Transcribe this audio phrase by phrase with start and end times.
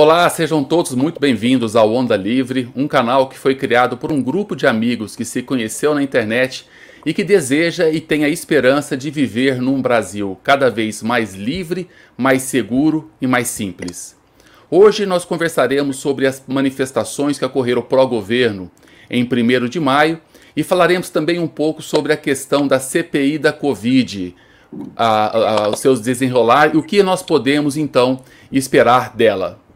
[0.00, 4.22] Olá, sejam todos muito bem-vindos ao Onda Livre, um canal que foi criado por um
[4.22, 6.68] grupo de amigos que se conheceu na internet
[7.04, 11.88] e que deseja e tem a esperança de viver num Brasil cada vez mais livre,
[12.16, 14.16] mais seguro e mais simples.
[14.70, 18.70] Hoje nós conversaremos sobre as manifestações que ocorreram pró-governo
[19.10, 20.20] em 1 de maio
[20.56, 24.32] e falaremos também um pouco sobre a questão da CPI da Covid,
[24.96, 28.20] a, os seus desenrolar e o que nós podemos então
[28.52, 29.66] esperar dela.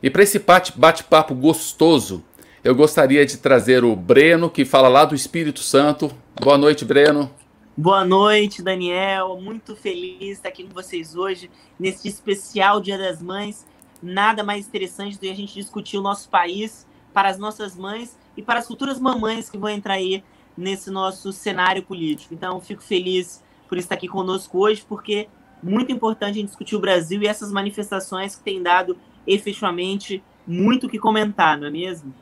[0.00, 0.38] E para esse
[0.76, 2.22] bate-papo gostoso,
[2.62, 6.12] eu gostaria de trazer o Breno, que fala lá do Espírito Santo.
[6.40, 7.28] Boa noite, Breno.
[7.76, 9.40] Boa noite, Daniel.
[9.40, 13.66] Muito feliz de estar aqui com vocês hoje, nesse especial Dia das Mães.
[14.00, 18.16] Nada mais interessante do que a gente discutir o nosso país para as nossas mães
[18.36, 20.22] e para as futuras mamães que vão entrar aí
[20.56, 22.32] nesse nosso cenário político.
[22.32, 25.26] Então, fico feliz por estar aqui conosco hoje, porque
[25.60, 28.96] é muito importante a gente discutir o Brasil e essas manifestações que têm dado
[29.28, 32.12] efetivamente muito o que comentar, não é mesmo?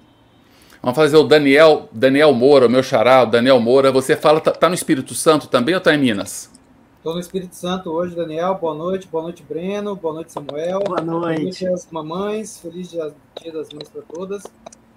[0.83, 3.91] Vamos fazer o Daniel, Daniel Moura, o meu xará, o Daniel Moura.
[3.91, 6.53] Você fala, tá, tá no Espírito Santo também ou tá em Minas?
[6.99, 8.57] Estou no Espírito Santo hoje, Daniel.
[8.57, 10.81] Boa noite, boa noite, Breno, boa noite, Samuel.
[10.81, 11.39] Boa noite.
[11.39, 14.43] Feliz dia das mamães, feliz dia, dia das mães para todas.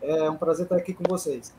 [0.02, 1.54] É um prazer estar aqui com vocês.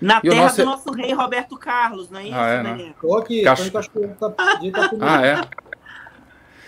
[0.00, 0.56] Na e terra nosso...
[0.56, 2.90] do nosso rei Roberto Carlos, não é isso, ah, é, Daniel?
[2.90, 3.62] Estou aqui, Cacho...
[3.62, 4.34] tô em Cachoeira, tá,
[5.00, 5.40] Ah, é?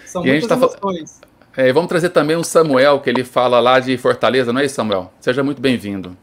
[0.06, 1.20] São e muitas a gente tá emoções.
[1.56, 4.74] É, vamos trazer também o Samuel, que ele fala lá de Fortaleza, não é isso,
[4.74, 5.12] Samuel?
[5.20, 6.16] Seja muito bem-vindo.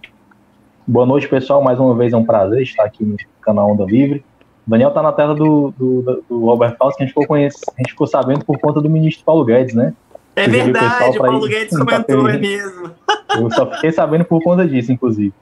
[0.86, 1.64] Boa noite, pessoal.
[1.64, 4.26] Mais uma vez é um prazer estar aqui no canal Onda Livre.
[4.68, 7.82] O Daniel está na terra do, do, do Robert que a gente, ficou conhece, a
[7.82, 9.94] gente ficou sabendo por conta do ministro Paulo Guedes, né?
[10.36, 12.92] É verdade, o Paulo ir, Guedes comentou, é mesmo.
[13.38, 15.34] Eu só fiquei sabendo por conta disso, inclusive.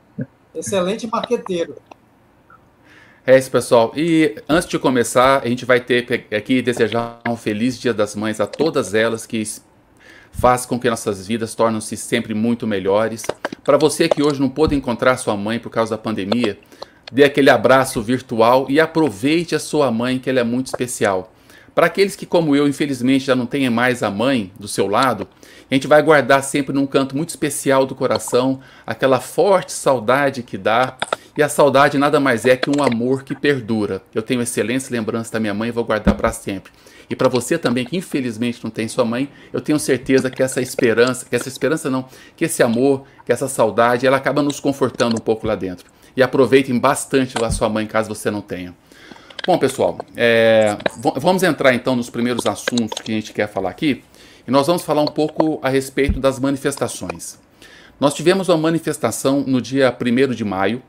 [0.54, 1.76] Excelente marqueteiro.
[3.26, 3.92] É isso, pessoal.
[3.96, 8.40] E antes de começar, a gente vai ter aqui desejar um feliz Dia das Mães
[8.40, 9.44] a todas elas que
[10.40, 13.26] faz com que nossas vidas tornem-se sempre muito melhores.
[13.62, 16.58] Para você que hoje não pôde encontrar sua mãe por causa da pandemia,
[17.12, 21.34] dê aquele abraço virtual e aproveite a sua mãe, que ela é muito especial.
[21.76, 25.28] Para aqueles que, como eu, infelizmente já não têm mais a mãe do seu lado,
[25.70, 30.58] a gente vai guardar sempre num canto muito especial do coração aquela forte saudade que
[30.58, 30.98] dá.
[31.38, 34.02] E a saudade nada mais é que um amor que perdura.
[34.16, 36.72] Eu tenho excelentes lembranças da minha mãe e vou guardar para sempre.
[37.10, 40.62] E para você também que infelizmente não tem sua mãe, eu tenho certeza que essa
[40.62, 42.06] esperança, que essa esperança não,
[42.36, 45.90] que esse amor, que essa saudade, ela acaba nos confortando um pouco lá dentro.
[46.16, 48.76] E aproveitem bastante a sua mãe caso você não tenha.
[49.48, 50.78] Bom, pessoal, é,
[51.16, 54.04] vamos entrar então nos primeiros assuntos que a gente quer falar aqui.
[54.48, 57.40] E nós vamos falar um pouco a respeito das manifestações.
[58.00, 60.82] Nós tivemos uma manifestação no dia 1 de maio,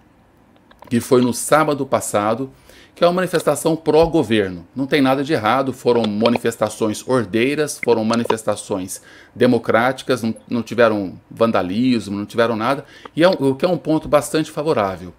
[0.88, 2.50] que foi no sábado passado,
[2.94, 4.66] que é uma manifestação pró-governo.
[4.74, 9.00] Não tem nada de errado, foram manifestações ordeiras, foram manifestações
[9.34, 12.84] democráticas, não, não tiveram vandalismo, não tiveram nada,
[13.14, 15.14] e é um, o que é um ponto bastante favorável.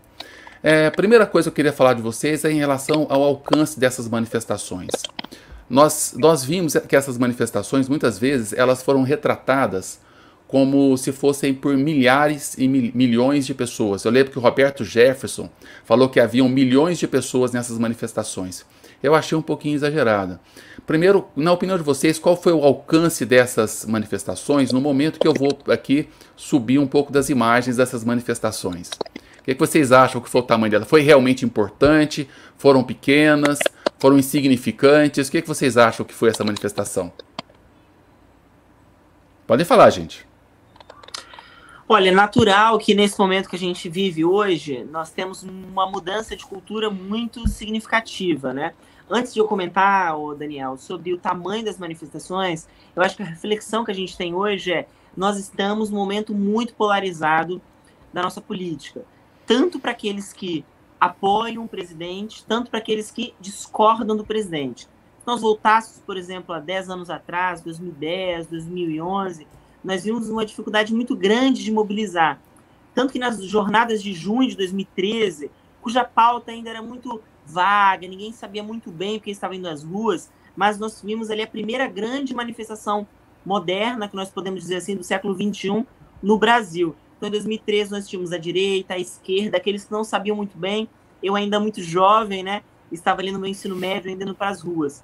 [0.63, 3.79] É, a primeira coisa que eu queria falar de vocês é em relação ao alcance
[3.79, 4.91] dessas manifestações.
[5.67, 9.99] Nós, nós vimos que essas manifestações, muitas vezes, elas foram retratadas
[10.51, 14.03] como se fossem por milhares e mil, milhões de pessoas.
[14.03, 15.49] Eu lembro que o Roberto Jefferson
[15.85, 18.65] falou que haviam milhões de pessoas nessas manifestações.
[19.01, 20.41] Eu achei um pouquinho exagerada.
[20.85, 25.33] Primeiro, na opinião de vocês, qual foi o alcance dessas manifestações no momento que eu
[25.33, 28.89] vou aqui subir um pouco das imagens dessas manifestações?
[28.89, 30.85] O que, é que vocês acham que foi o tamanho dela?
[30.85, 32.27] Foi realmente importante?
[32.57, 33.59] Foram pequenas?
[33.97, 35.29] Foram insignificantes?
[35.29, 37.09] O que, é que vocês acham que foi essa manifestação?
[39.47, 40.29] Podem falar, gente.
[41.93, 46.37] Olha, é natural que nesse momento que a gente vive hoje, nós temos uma mudança
[46.37, 48.73] de cultura muito significativa, né?
[49.09, 52.65] Antes de eu comentar, Daniel, sobre o tamanho das manifestações,
[52.95, 56.33] eu acho que a reflexão que a gente tem hoje é nós estamos num momento
[56.33, 57.61] muito polarizado
[58.13, 59.03] da nossa política.
[59.45, 60.63] Tanto para aqueles que
[60.97, 64.83] apoiam o presidente, tanto para aqueles que discordam do presidente.
[65.19, 69.45] Se nós voltássemos, por exemplo, há 10 anos atrás, 2010, 2011,
[69.83, 72.39] nós vimos uma dificuldade muito grande de mobilizar.
[72.93, 75.49] Tanto que nas jornadas de junho de 2013,
[75.81, 80.29] cuja pauta ainda era muito vaga, ninguém sabia muito bem porque estava indo às ruas,
[80.55, 83.07] mas nós vimos ali a primeira grande manifestação
[83.45, 85.85] moderna, que nós podemos dizer assim, do século XXI
[86.21, 86.95] no Brasil.
[87.17, 90.87] Então, em 2013, nós tínhamos a direita, a esquerda, aqueles que não sabiam muito bem.
[91.23, 92.61] Eu, ainda muito jovem, né,
[92.91, 95.03] estava ali no meu ensino médio, ainda indo para as ruas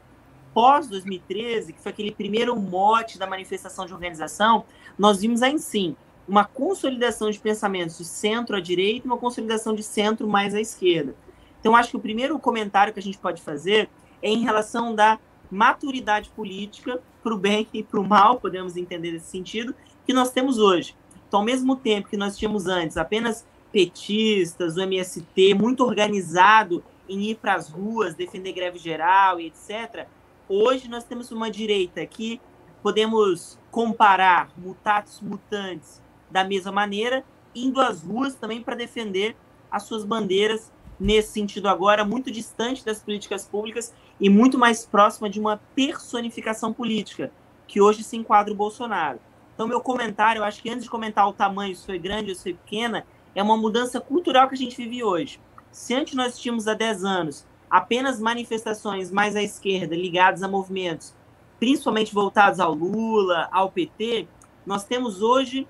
[0.57, 4.65] pós 2013, que foi aquele primeiro mote da manifestação de organização,
[4.97, 5.95] nós vimos aí sim
[6.27, 10.59] uma consolidação de pensamentos de centro à direita e uma consolidação de centro mais à
[10.59, 11.15] esquerda.
[11.59, 13.87] Então, acho que o primeiro comentário que a gente pode fazer
[14.19, 15.19] é em relação da
[15.51, 19.75] maturidade política, para o bem e para o mal, podemos entender nesse sentido,
[20.07, 20.95] que nós temos hoje.
[21.27, 27.29] Então, ao mesmo tempo que nós tínhamos antes apenas petistas, o MST muito organizado em
[27.29, 30.07] ir para as ruas, defender greve geral e etc.,
[30.49, 32.41] hoje nós temos uma direita que
[32.81, 37.23] podemos comparar mutatis mutantes da mesma maneira,
[37.55, 39.35] indo às ruas também para defender
[39.71, 45.29] as suas bandeiras nesse sentido agora, muito distante das políticas públicas e muito mais próxima
[45.29, 47.31] de uma personificação política,
[47.67, 49.19] que hoje se enquadra o Bolsonaro.
[49.53, 52.35] Então, meu comentário, eu acho que antes de comentar o tamanho, se foi grande ou
[52.35, 53.05] se foi pequena,
[53.35, 55.39] é uma mudança cultural que a gente vive hoje.
[55.71, 61.13] Se antes nós tínhamos há 10 anos apenas manifestações mais à esquerda ligadas a movimentos,
[61.59, 64.27] principalmente voltados ao Lula, ao PT,
[64.65, 65.67] nós temos hoje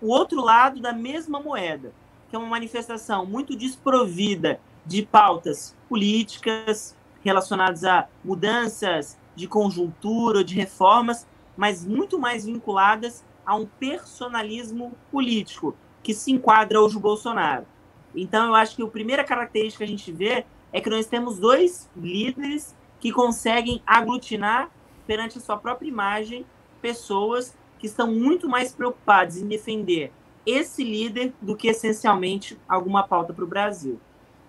[0.00, 1.92] o outro lado da mesma moeda,
[2.28, 10.54] que é uma manifestação muito desprovida de pautas políticas relacionadas a mudanças de conjuntura, de
[10.54, 11.26] reformas,
[11.56, 17.66] mas muito mais vinculadas a um personalismo político, que se enquadra hoje o Bolsonaro.
[18.14, 21.38] Então, eu acho que a primeira característica que a gente vê é que nós temos
[21.38, 24.70] dois líderes que conseguem aglutinar
[25.06, 26.44] perante a sua própria imagem
[26.82, 30.12] pessoas que estão muito mais preocupadas em defender
[30.44, 34.00] esse líder do que essencialmente alguma pauta para o Brasil.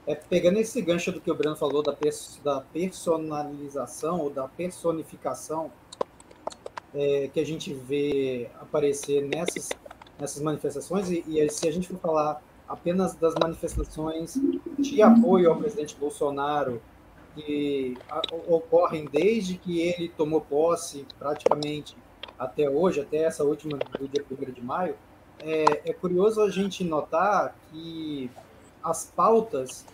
[0.06, 4.48] É, pegando esse gancho do que o Breno falou da, pers da personalização ou da
[4.48, 5.72] personificação
[6.94, 9.70] é, que a gente vê aparecer nessas
[10.20, 14.38] nessas manifestações, e, e se a gente for falar apenas das manifestações
[14.78, 16.82] de apoio ao presidente Bolsonaro,
[17.36, 17.98] que
[18.48, 21.96] ocorrem desde que ele tomou posse, praticamente
[22.38, 24.96] até hoje, até essa última do dia 1 de maio,
[25.40, 28.30] é, é, curioso a gente notar que
[28.84, 29.86] as pautas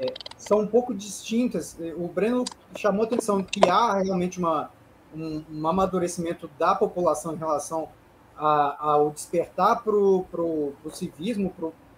[0.00, 1.76] é, são um pouco distintas.
[1.96, 2.44] O Breno
[2.76, 4.70] chamou atenção que há realmente uma,
[5.14, 7.88] um, um amadurecimento da população em relação
[8.36, 11.54] ao despertar para o civismo,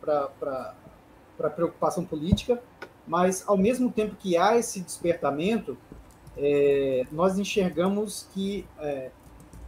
[0.07, 0.75] para
[1.41, 2.63] a preocupação política,
[3.07, 5.77] mas ao mesmo tempo que há esse despertamento,
[6.37, 9.11] é, nós enxergamos que é,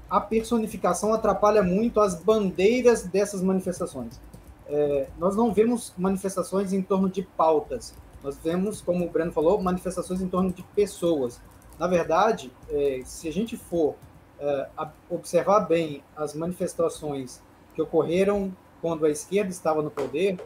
[0.09, 4.21] a personificação atrapalha muito as bandeiras dessas manifestações.
[4.67, 9.61] É, nós não vemos manifestações em torno de pautas, nós vemos, como o Breno falou,
[9.61, 11.41] manifestações em torno de pessoas.
[11.79, 13.95] Na verdade, é, se a gente for
[14.41, 14.69] é,
[15.09, 17.41] observar bem as manifestações
[17.75, 20.39] que ocorreram quando a esquerda estava no poder,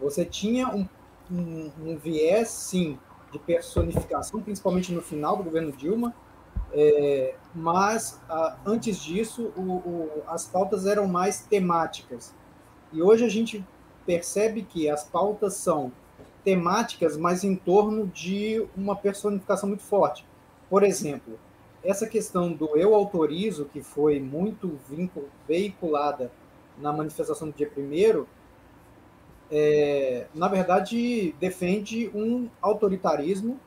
[0.00, 0.86] você tinha um,
[1.30, 2.98] um, um viés, sim,
[3.32, 6.14] de personificação, principalmente no final do governo Dilma,
[6.72, 12.34] é, mas a, antes disso, o, o, as pautas eram mais temáticas.
[12.92, 13.64] E hoje a gente
[14.04, 15.92] percebe que as pautas são
[16.44, 20.24] temáticas, mas em torno de uma personificação muito forte.
[20.70, 21.38] Por exemplo,
[21.82, 24.78] essa questão do eu autorizo, que foi muito
[25.48, 26.30] veiculada
[26.78, 28.28] na manifestação do dia primeiro,
[29.50, 33.60] é, na verdade defende um autoritarismo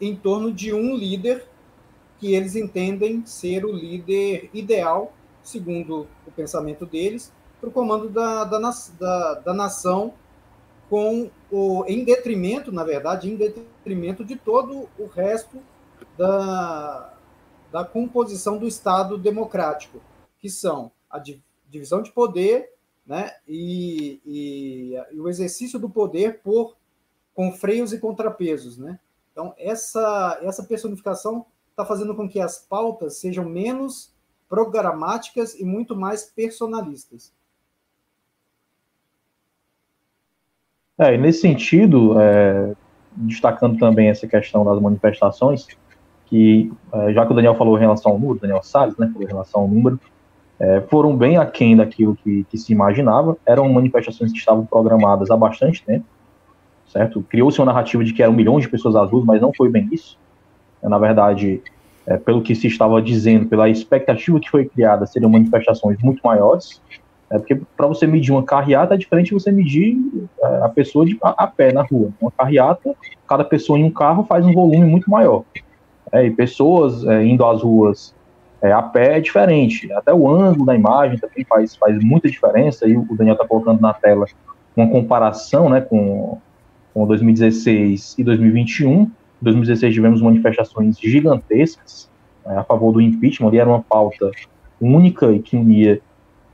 [0.00, 1.46] em torno de um líder
[2.18, 8.44] que eles entendem ser o líder ideal, segundo o pensamento deles, para o comando da,
[8.44, 8.58] da,
[8.98, 10.14] da, da nação,
[10.88, 15.58] com o, em detrimento, na verdade, em detrimento de todo o resto
[16.18, 17.14] da,
[17.70, 20.00] da composição do Estado democrático,
[20.38, 21.18] que são a
[21.72, 22.70] divisão de poder
[23.04, 26.76] né, e, e, e, o exercício do poder por
[27.34, 28.78] com freios e contrapesos.
[28.78, 28.98] Né?
[29.32, 34.12] Então, essa, essa personificação está fazendo com que as pautas sejam menos
[34.48, 37.32] programáticas e muito mais personalistas.
[40.98, 42.76] É, nesse sentido, é,
[43.12, 45.66] destacando também essa questão das manifestações,
[46.26, 49.22] que, é, já que o Daniel falou em relação ao número, Daniel Salles, né, falou
[49.22, 49.98] em relação ao número,
[50.62, 55.36] é, foram bem aquém daquilo que, que, se imaginava, eram manifestações que estavam programadas há
[55.36, 56.06] bastante tempo,
[56.86, 57.20] certo?
[57.28, 60.16] Criou-se uma narrativa de que eram milhões de pessoas ruas, mas não foi bem isso.
[60.80, 61.60] É, na verdade,
[62.06, 66.80] é, pelo que se estava dizendo, pela expectativa que foi criada, seriam manifestações muito maiores,
[67.28, 69.96] é, porque para você medir uma carreata é diferente de você medir
[70.40, 72.10] é, a pessoa de, a, a, pé na rua.
[72.20, 72.94] Uma carreata,
[73.26, 75.42] cada pessoa em um carro faz um volume muito maior
[76.12, 78.14] é, e pessoas é, indo às ruas
[78.62, 79.92] é, a pé é diferente.
[79.92, 82.86] Até o ângulo da imagem também faz, faz muita diferença.
[82.86, 84.24] E o Daniel está colocando na tela
[84.76, 86.38] uma comparação né, com,
[86.94, 89.02] com 2016 e 2021.
[89.02, 89.10] Em
[89.42, 92.08] 2016 tivemos manifestações gigantescas
[92.46, 93.48] né, a favor do impeachment.
[93.48, 94.30] Ali era uma pauta
[94.80, 96.00] única e que unia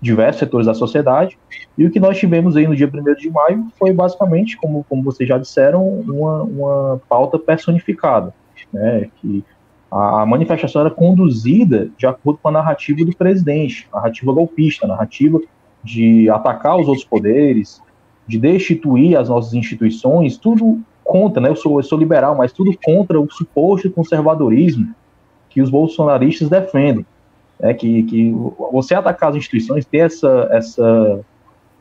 [0.00, 1.38] diversos setores da sociedade.
[1.76, 5.02] E o que nós tivemos aí no dia 1 de maio foi basicamente, como, como
[5.02, 8.32] vocês já disseram, uma, uma pauta personificada,
[8.72, 9.44] né, que
[9.90, 15.40] a manifestação era conduzida de acordo com a narrativa do presidente, narrativa golpista, narrativa
[15.82, 17.80] de atacar os outros poderes,
[18.26, 21.48] de destituir as nossas instituições, tudo contra, né?
[21.48, 24.94] Eu sou, eu sou liberal, mas tudo contra o suposto conservadorismo
[25.48, 27.06] que os bolsonaristas defendem.
[27.60, 28.30] É que, que
[28.70, 31.20] você atacar as instituições, ter essa, essa,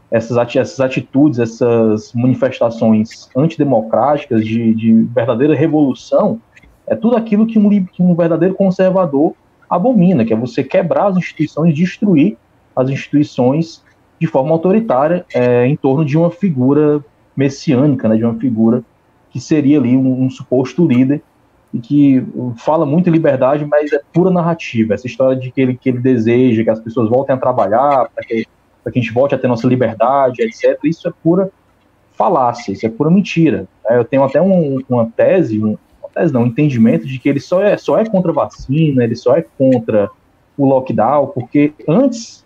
[0.09, 6.41] essas, essas atitudes, essas manifestações antidemocráticas de, de verdadeira revolução,
[6.87, 9.33] é tudo aquilo que um, que um verdadeiro conservador
[9.69, 12.37] abomina, que é você quebrar as instituições, destruir
[12.75, 13.83] as instituições
[14.19, 17.03] de forma autoritária é, em torno de uma figura
[17.35, 18.83] messiânica, né, de uma figura
[19.29, 21.21] que seria ali um, um, suposto líder
[21.73, 22.25] e que
[22.55, 24.93] fala muito em liberdade, mas é pura narrativa.
[24.93, 28.23] Essa história de que ele, que ele deseja que as pessoas voltem a trabalhar, para
[28.23, 28.49] que, que
[28.85, 30.79] a gente volte a ter nossa liberdade, etc.
[30.85, 31.51] Isso é pura
[32.13, 33.67] falácia, isso é pura mentira.
[33.87, 35.59] É, eu tenho até um, uma tese,
[36.17, 39.35] tese não, entendimento de que ele só é, só é contra a vacina, ele só
[39.35, 40.09] é contra
[40.57, 42.45] o lockdown, porque antes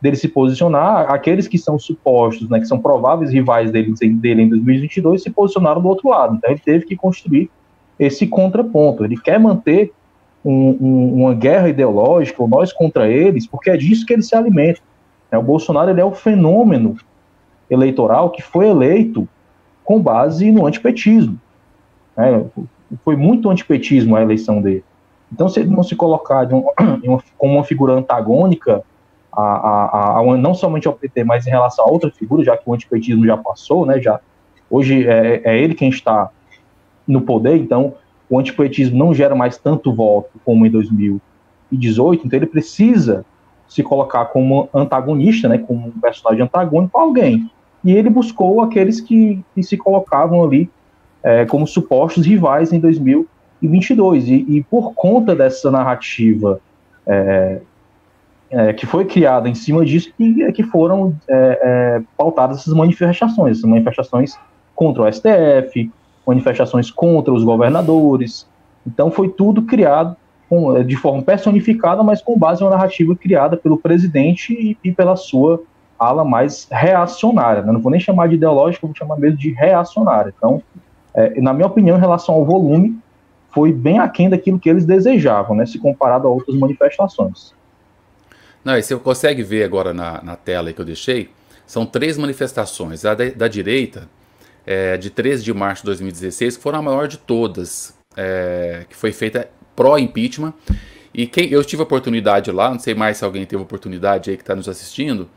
[0.00, 4.48] dele se posicionar, aqueles que são supostos, né, que são prováveis rivais dele, dele em
[4.48, 6.34] 2022, se posicionaram do outro lado.
[6.34, 7.48] Então ele teve que construir
[7.98, 9.04] esse contraponto.
[9.04, 9.92] Ele quer manter
[10.44, 14.34] um, um, uma guerra ideológica, ou nós contra eles, porque é disso que ele se
[14.34, 14.80] alimenta.
[15.30, 15.38] Né?
[15.38, 16.96] O Bolsonaro ele é o fenômeno
[17.70, 19.28] eleitoral que foi eleito
[19.84, 21.38] com base no antipetismo.
[22.16, 22.44] Né?
[23.04, 24.84] Foi muito antipetismo a eleição dele.
[25.32, 26.64] Então, se ele não se colocar um,
[27.04, 28.82] uma, como uma figura antagônica
[29.32, 32.68] a, a, a, não somente ao PT, mas em relação a outra figura, já que
[32.68, 34.20] o antipetismo já passou, né, já,
[34.70, 36.28] hoje é, é ele quem está
[37.08, 37.94] no poder, então
[38.28, 43.24] o antipetismo não gera mais tanto voto como em 2018, então ele precisa
[43.66, 47.50] se colocar como antagonista, né, como um personagem antagônico a alguém.
[47.82, 50.70] E ele buscou aqueles que, que se colocavam ali
[51.22, 54.28] é, como supostos rivais em 2022.
[54.28, 56.60] E, e por conta dessa narrativa
[57.06, 57.60] é,
[58.50, 62.74] é, que foi criada em cima disso que, é, que foram é, é, pautadas essas
[62.74, 64.38] manifestações, essas manifestações
[64.74, 65.90] contra o STF,
[66.26, 68.46] manifestações contra os governadores.
[68.86, 70.16] Então foi tudo criado
[70.50, 74.92] com, de forma personificada, mas com base em uma narrativa criada pelo presidente e, e
[74.92, 75.62] pela sua
[75.98, 77.62] ala mais reacionária.
[77.62, 77.72] Né?
[77.72, 80.34] Não vou nem chamar de ideológica, vou chamar mesmo de reacionária.
[80.36, 80.62] Então,
[81.14, 82.98] é, na minha opinião, em relação ao volume,
[83.50, 87.54] foi bem aquém daquilo que eles desejavam, né, se comparado a outras manifestações.
[88.64, 91.30] Não, e você consegue ver agora na, na tela que eu deixei,
[91.66, 93.04] são três manifestações.
[93.04, 94.08] A da, da direita,
[94.66, 98.96] é, de 13 de março de 2016, que foram a maior de todas, é, que
[98.96, 100.54] foi feita pró-impeachment.
[101.12, 104.36] E quem, eu tive a oportunidade lá, não sei mais se alguém teve oportunidade aí
[104.36, 105.28] que está nos assistindo,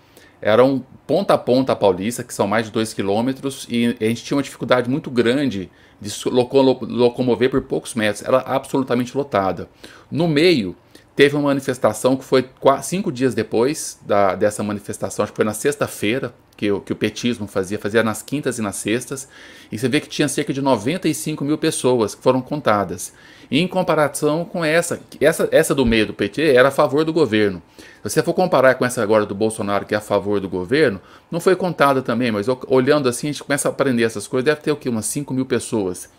[0.45, 4.23] eram ponta a ponta a Paulista, que são mais de 2 quilômetros, e a gente
[4.23, 9.67] tinha uma dificuldade muito grande de locomover por poucos metros, era absolutamente lotada.
[10.11, 10.75] No meio,
[11.15, 12.45] Teve uma manifestação que foi
[12.83, 17.47] cinco dias depois da, dessa manifestação, acho que foi na sexta-feira, que, que, o petismo
[17.47, 19.29] fazia, fazia nas quintas e nas sextas,
[19.71, 23.13] e você vê que tinha cerca de 95 mil pessoas que foram contadas.
[23.49, 27.61] Em comparação com essa, essa, essa do meio do PT era a favor do governo.
[28.03, 30.99] Se você for comparar com essa agora do Bolsonaro, que é a favor do governo,
[31.29, 34.61] não foi contada também, mas olhando assim, a gente começa a aprender essas coisas, deve
[34.61, 34.89] ter o quê?
[34.89, 36.09] Umas 5 mil pessoas.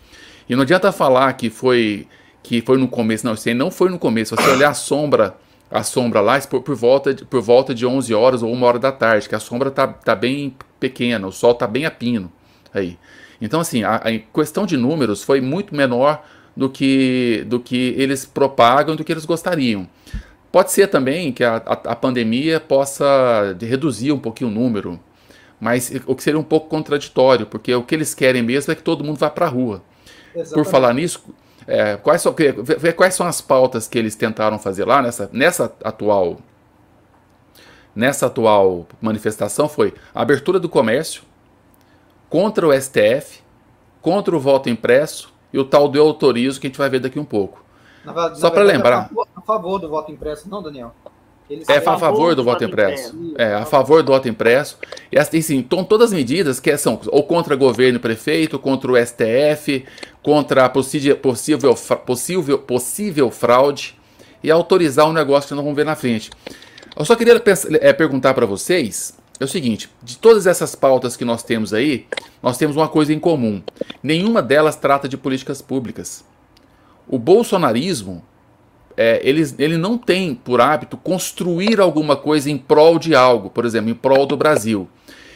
[0.49, 2.07] E não adianta falar que foi
[2.47, 4.33] que foi no começo, não, isso aí não foi no começo.
[4.33, 5.35] Você olhar a sombra,
[5.69, 8.79] a sombra lá por, por, volta, de, por volta de 11 horas ou 1 hora
[8.79, 12.31] da tarde, que a sombra tá, tá bem pequena, o sol tá bem a pino
[12.73, 12.97] aí.
[13.41, 16.23] Então, assim, a, a questão de números foi muito menor
[16.57, 19.87] do que, do que eles propagam, do que eles gostariam.
[20.51, 24.99] Pode ser também que a, a, a pandemia possa reduzir um pouquinho o número,
[25.59, 28.81] mas o que seria um pouco contraditório, porque o que eles querem mesmo é que
[28.81, 29.83] todo mundo vá para a rua.
[30.33, 30.53] Exatamente.
[30.55, 31.23] Por falar nisso,
[31.67, 32.33] é, quais, são,
[32.95, 36.39] quais são as pautas que eles tentaram fazer lá nessa, nessa atual
[37.95, 41.23] nessa atual manifestação foi a abertura do comércio
[42.29, 43.41] contra o STF,
[44.01, 47.19] contra o voto impresso e o tal do autorizo que a gente vai ver daqui
[47.19, 47.63] um pouco.
[48.03, 49.09] Na, Só para lembrar.
[49.35, 50.93] A favor do voto impresso, não, Daniel?
[51.49, 53.15] Eles é a favor do, do voto impresso.
[53.15, 53.35] impresso.
[53.37, 54.77] É, a favor do voto impresso.
[55.09, 58.97] E assim, então, todas as medidas que são ou contra governo e prefeito, contra o
[58.97, 59.85] STF,
[60.21, 61.75] contra a possível, possível,
[62.05, 63.97] possível, possível fraude
[64.43, 66.29] e autorizar um negócio que nós vamos ver na frente.
[66.95, 67.41] Eu só queria
[67.79, 72.05] é, perguntar para vocês é o seguinte: de todas essas pautas que nós temos aí,
[72.41, 73.61] nós temos uma coisa em comum.
[74.01, 76.23] Nenhuma delas trata de políticas públicas.
[77.07, 78.23] O bolsonarismo
[78.97, 83.63] é, ele, ele não tem por hábito construir alguma coisa em prol de algo, por
[83.63, 84.89] exemplo, em prol do Brasil.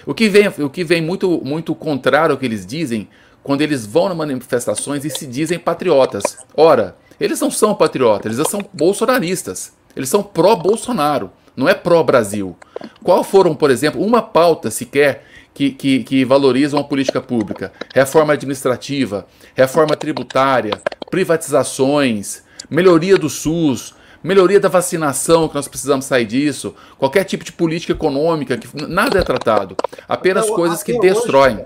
[0.05, 3.07] O que vem, o que vem muito, muito contrário ao que eles dizem
[3.43, 6.23] quando eles vão nas manifestações e se dizem patriotas.
[6.57, 9.73] Ora, eles não são patriotas, eles são bolsonaristas.
[9.95, 11.31] Eles são pró-Bolsonaro,
[11.61, 12.57] não é pró-Brasil.
[13.03, 17.71] Qual foram, por exemplo, uma pauta sequer que, que, que valorizam a política pública?
[17.93, 26.25] Reforma administrativa, reforma tributária, privatizações, melhoria do SUS, melhoria da vacinação, que nós precisamos sair
[26.25, 29.75] disso, qualquer tipo de política econômica, que nada é tratado.
[30.07, 31.57] Apenas até, coisas que destroem.
[31.57, 31.65] Hoje,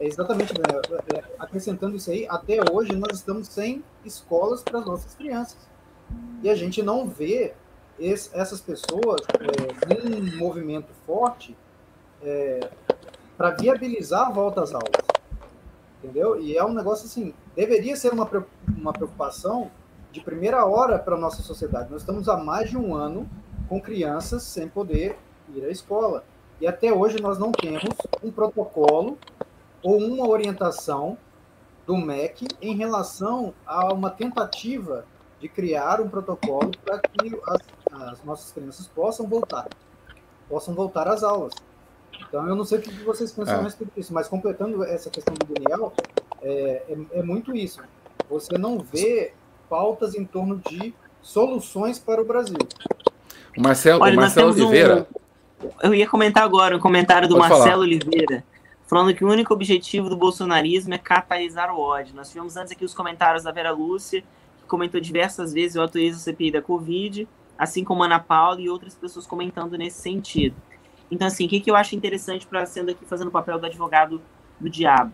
[0.00, 0.80] é exatamente, né?
[1.14, 5.56] É, acrescentando isso aí, até hoje nós estamos sem escolas para as nossas crianças.
[6.42, 7.54] E a gente não vê
[7.98, 11.56] esse, essas pessoas é, num movimento forte
[12.22, 12.68] é,
[13.36, 15.06] para viabilizar a volta às aulas.
[16.02, 16.40] Entendeu?
[16.40, 18.28] E é um negócio assim, deveria ser uma,
[18.68, 19.70] uma preocupação
[20.12, 21.90] de primeira hora para a nossa sociedade.
[21.90, 23.28] Nós estamos há mais de um ano
[23.68, 25.18] com crianças sem poder
[25.54, 26.24] ir à escola.
[26.60, 29.18] E até hoje nós não temos um protocolo
[29.82, 31.18] ou uma orientação
[31.86, 35.04] do MEC em relação a uma tentativa
[35.38, 37.60] de criar um protocolo para que as,
[37.92, 39.68] as, nossas crianças possam voltar,
[40.48, 41.54] possam voltar às aulas.
[42.28, 43.58] Então, eu não sei o que vocês pensam é.
[43.58, 45.92] a respeito disso, mas completando essa questão do Daniel,
[46.42, 47.80] é, é, é muito isso.
[48.28, 49.32] Você não vê
[49.68, 52.56] pautas em torno de soluções para o Brasil.
[53.56, 55.06] O Marcelo, Olha, o Marcelo Oliveira.
[55.62, 57.82] Um, eu ia comentar agora um comentário do Pode Marcelo falar.
[57.82, 58.44] Oliveira,
[58.86, 62.14] falando que o único objetivo do bolsonarismo é catalisar o ódio.
[62.14, 64.22] Nós tivemos antes aqui os comentários da Vera Lúcia,
[64.60, 67.26] que comentou diversas vezes o autorizo a CPI da Covid,
[67.58, 70.56] assim como Ana Paula e outras pessoas comentando nesse sentido.
[71.10, 73.66] Então, assim, o que, que eu acho interessante para sendo aqui fazendo o papel do
[73.66, 74.20] advogado
[74.60, 75.12] do diabo?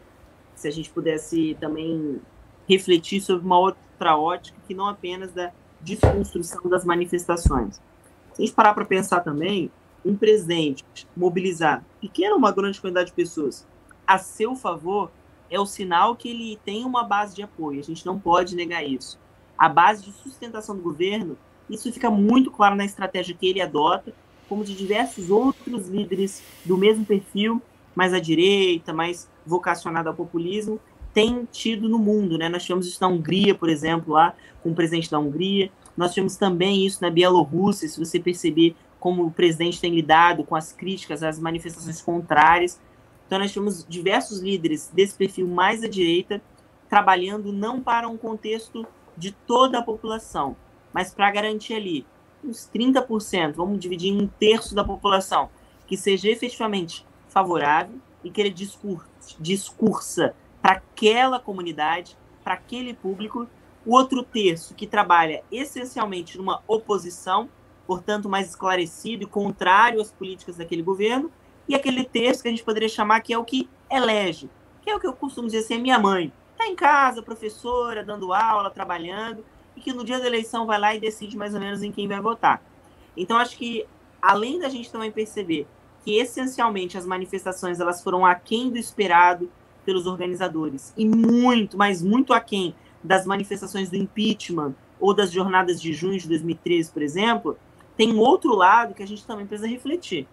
[0.54, 2.20] Se a gente pudesse também
[2.68, 7.76] refletir sobre uma outra ótica que não apenas da desconstrução das manifestações.
[8.32, 9.70] Se a gente parar para pensar também,
[10.04, 10.84] um presidente
[11.16, 13.66] mobilizar pequena ou uma grande quantidade de pessoas
[14.06, 15.10] a seu favor
[15.50, 17.80] é o sinal que ele tem uma base de apoio.
[17.80, 19.18] A gente não pode negar isso.
[19.56, 21.36] A base de sustentação do governo,
[21.72, 24.12] isso fica muito claro na estratégia que ele adota,
[24.48, 27.60] como de diversos outros líderes do mesmo perfil,
[27.94, 30.78] mais à direita, mais vocacionado ao populismo,
[31.12, 32.48] tem tido no mundo, né?
[32.48, 35.70] Nós tivemos isso na Hungria, por exemplo, lá com o presidente da Hungria.
[35.96, 40.54] Nós tivemos também isso na Bielorrússia, se você perceber como o presidente tem lidado com
[40.54, 42.80] as críticas, as manifestações contrárias.
[43.26, 46.40] Então nós tivemos diversos líderes desse perfil mais à direita
[46.88, 50.54] trabalhando não para um contexto de toda a população,
[50.92, 52.06] mas para garantir ali
[52.44, 55.48] uns 30%, vamos dividir em um terço da população,
[55.86, 58.54] que seja efetivamente favorável e que ele
[59.40, 63.48] discursa, para aquela comunidade, para aquele público.
[63.84, 67.48] O outro terço que trabalha essencialmente numa oposição,
[67.86, 71.30] portanto mais esclarecido e contrário às políticas daquele governo,
[71.68, 74.50] e aquele terço que a gente poderia chamar que é o que elege,
[74.82, 76.32] que é o que eu costumo dizer assim, é minha mãe.
[76.52, 79.44] Está em casa, professora, dando aula, trabalhando,
[79.76, 82.08] e que no dia da eleição vai lá e decide mais ou menos em quem
[82.08, 82.62] vai votar.
[83.16, 83.86] Então acho que
[84.20, 85.66] além da gente também perceber
[86.04, 89.50] que essencialmente as manifestações elas foram aquém do esperado,
[89.84, 90.92] pelos organizadores.
[90.96, 96.28] E muito, mas muito aquém das manifestações do impeachment ou das jornadas de junho de
[96.28, 97.58] 2013, por exemplo,
[97.96, 100.26] tem um outro lado que a gente também precisa refletir.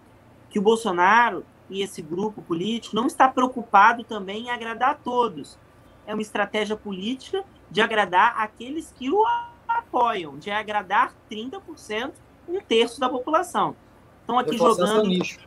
[0.48, 5.58] Que o Bolsonaro e esse grupo político não está preocupado também em agradar a todos.
[6.06, 9.24] É uma estratégia política de agradar aqueles que o
[9.68, 12.12] apoiam, de agradar 30%,
[12.48, 13.76] um terço da população.
[14.20, 15.12] Estão aqui jogando.
[15.12, 15.38] Exatamente.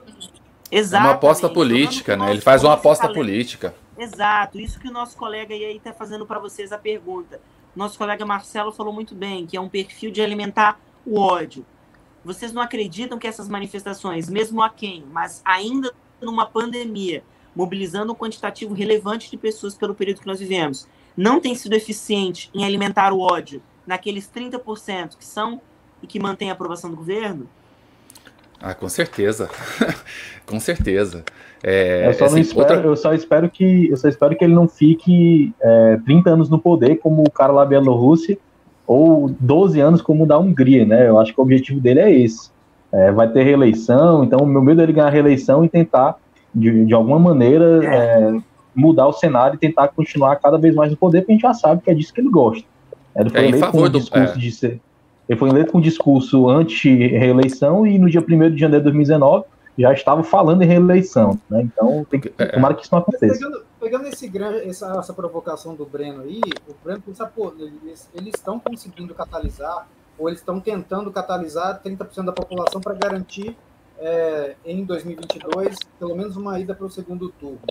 [0.71, 2.31] É uma aposta política, né?
[2.31, 3.75] Ele faz uma aposta política.
[3.97, 7.39] Exato, isso que o nosso colega aí está fazendo para vocês a pergunta.
[7.75, 11.65] Nosso colega Marcelo falou muito bem, que é um perfil de alimentar o ódio.
[12.25, 17.23] Vocês não acreditam que essas manifestações, mesmo a quem, mas ainda numa pandemia,
[17.55, 22.49] mobilizando um quantitativo relevante de pessoas pelo período que nós vivemos, não tem sido eficiente
[22.53, 25.61] em alimentar o ódio naqueles 30% que são
[26.01, 27.47] e que mantêm a aprovação do governo?
[28.59, 29.49] Ah, com certeza.
[30.45, 31.23] com certeza.
[31.61, 32.87] É, eu, só assim, espero, outra...
[32.87, 36.59] eu só espero que eu só espero que ele não fique é, 30 anos no
[36.59, 38.37] poder como o cara lá da Bielorrússia
[38.85, 41.07] ou 12 anos como o da Hungria, né?
[41.07, 42.51] Eu acho que o objetivo dele é esse.
[42.91, 46.17] É, vai ter reeleição, então o meu medo é ele ganhar a reeleição e tentar,
[46.53, 48.37] de, de alguma maneira, é,
[48.75, 51.53] mudar o cenário e tentar continuar cada vez mais no poder, porque a gente já
[51.53, 52.65] sabe que é disso que ele gosta.
[53.15, 54.37] Ele foi é, eleito com o discurso é.
[54.37, 54.81] de ser
[55.27, 59.45] ele foi eleito com um discurso anti-reeleição e no dia 1 de janeiro de 2019
[59.77, 61.39] já estava falando em reeleição.
[61.49, 61.63] Né?
[61.63, 62.45] Então, tem que, é.
[62.47, 63.33] tomara que isso não aconteça.
[63.33, 68.09] Pegando, pegando esse grande, essa, essa provocação do Breno aí, o Breno pensa, pô, eles,
[68.13, 73.57] eles estão conseguindo catalisar ou eles estão tentando catalisar 30% da população para garantir
[73.97, 77.61] é, em 2022 pelo menos uma ida para o segundo turno.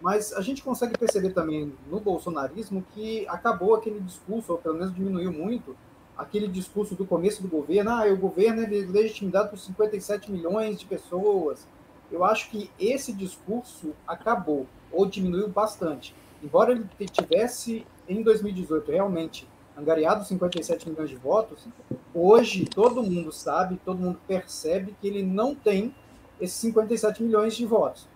[0.00, 4.94] Mas a gente consegue perceber também no bolsonarismo que acabou aquele discurso, ou pelo menos
[4.94, 5.76] diminuiu muito,
[6.16, 10.86] aquele discurso do começo do governo, ah, o governo é legitimado por 57 milhões de
[10.86, 11.66] pessoas.
[12.10, 16.14] Eu acho que esse discurso acabou, ou diminuiu bastante.
[16.42, 21.66] Embora ele tivesse, em 2018, realmente angariado 57 milhões de votos,
[22.14, 25.94] hoje todo mundo sabe, todo mundo percebe que ele não tem
[26.40, 28.09] esses 57 milhões de votos.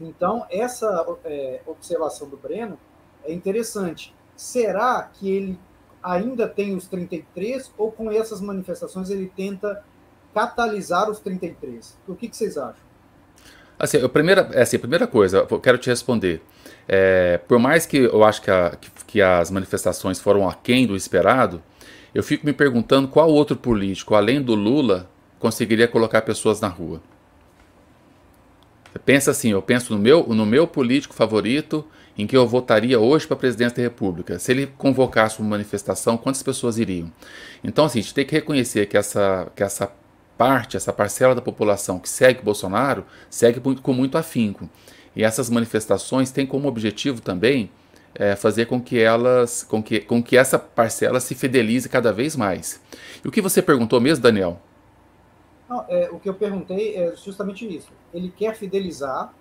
[0.00, 2.78] Então, essa é, observação do Breno
[3.24, 4.14] é interessante.
[4.36, 5.58] Será que ele
[6.02, 9.82] ainda tem os 33 ou com essas manifestações ele tenta
[10.34, 11.96] catalisar os 33?
[12.06, 12.84] O que, que vocês acham?
[13.78, 16.42] Assim, a primeira, é assim, a primeira coisa, eu quero te responder.
[16.86, 18.76] É, por mais que eu acho que, a,
[19.06, 21.62] que, as manifestações foram aquém do esperado,
[22.14, 27.00] eu fico me perguntando qual outro político, além do Lula, conseguiria colocar pessoas na rua.
[29.04, 31.84] Pensa assim, eu penso no meu, no meu político favorito,
[32.16, 34.38] em que eu votaria hoje para a presidência da República.
[34.38, 37.10] Se ele convocasse uma manifestação, quantas pessoas iriam?
[37.62, 39.90] Então, assim, a gente tem que reconhecer que essa, que essa
[40.38, 44.68] parte, essa parcela da população que segue Bolsonaro, segue com muito afinco.
[45.16, 47.70] E essas manifestações têm como objetivo também
[48.14, 52.36] é, fazer com que elas, com que, com que essa parcela se fidelize cada vez
[52.36, 52.80] mais.
[53.24, 54.60] E o que você perguntou mesmo, Daniel?
[55.68, 57.92] Não, é, o que eu perguntei é justamente isso.
[58.12, 59.32] Ele quer fidelizar,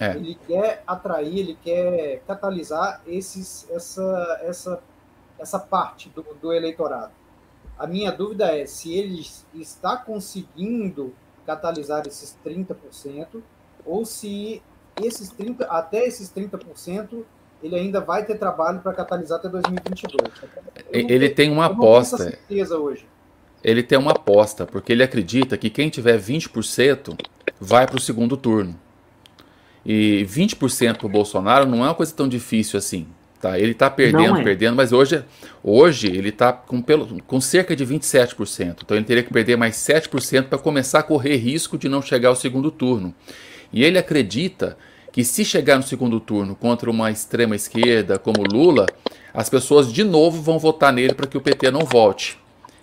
[0.00, 0.16] é.
[0.16, 4.82] ele quer atrair, ele quer catalisar esses, essa, essa,
[5.38, 7.12] essa parte do, do eleitorado.
[7.78, 11.14] A minha dúvida é se ele está conseguindo
[11.46, 13.42] catalisar esses 30%
[13.84, 14.62] ou se
[15.00, 17.24] esses 30, até esses 30%
[17.62, 20.32] ele ainda vai ter trabalho para catalisar até 2022.
[20.90, 22.16] Ele tem uma aposta.
[22.16, 23.06] certeza hoje
[23.68, 27.18] ele tem uma aposta, porque ele acredita que quem tiver 20%
[27.60, 28.74] vai para o segundo turno.
[29.84, 33.06] E 20% para o Bolsonaro não é uma coisa tão difícil assim.
[33.40, 33.58] Tá?
[33.58, 34.42] Ele está perdendo, é.
[34.42, 35.22] perdendo, mas hoje,
[35.62, 36.82] hoje ele está com,
[37.26, 38.78] com cerca de 27%.
[38.82, 42.30] Então ele teria que perder mais 7% para começar a correr risco de não chegar
[42.30, 43.14] ao segundo turno.
[43.72, 44.78] E ele acredita
[45.12, 48.86] que se chegar no segundo turno contra uma extrema esquerda como Lula,
[49.32, 52.38] as pessoas de novo vão votar nele para que o PT não volte.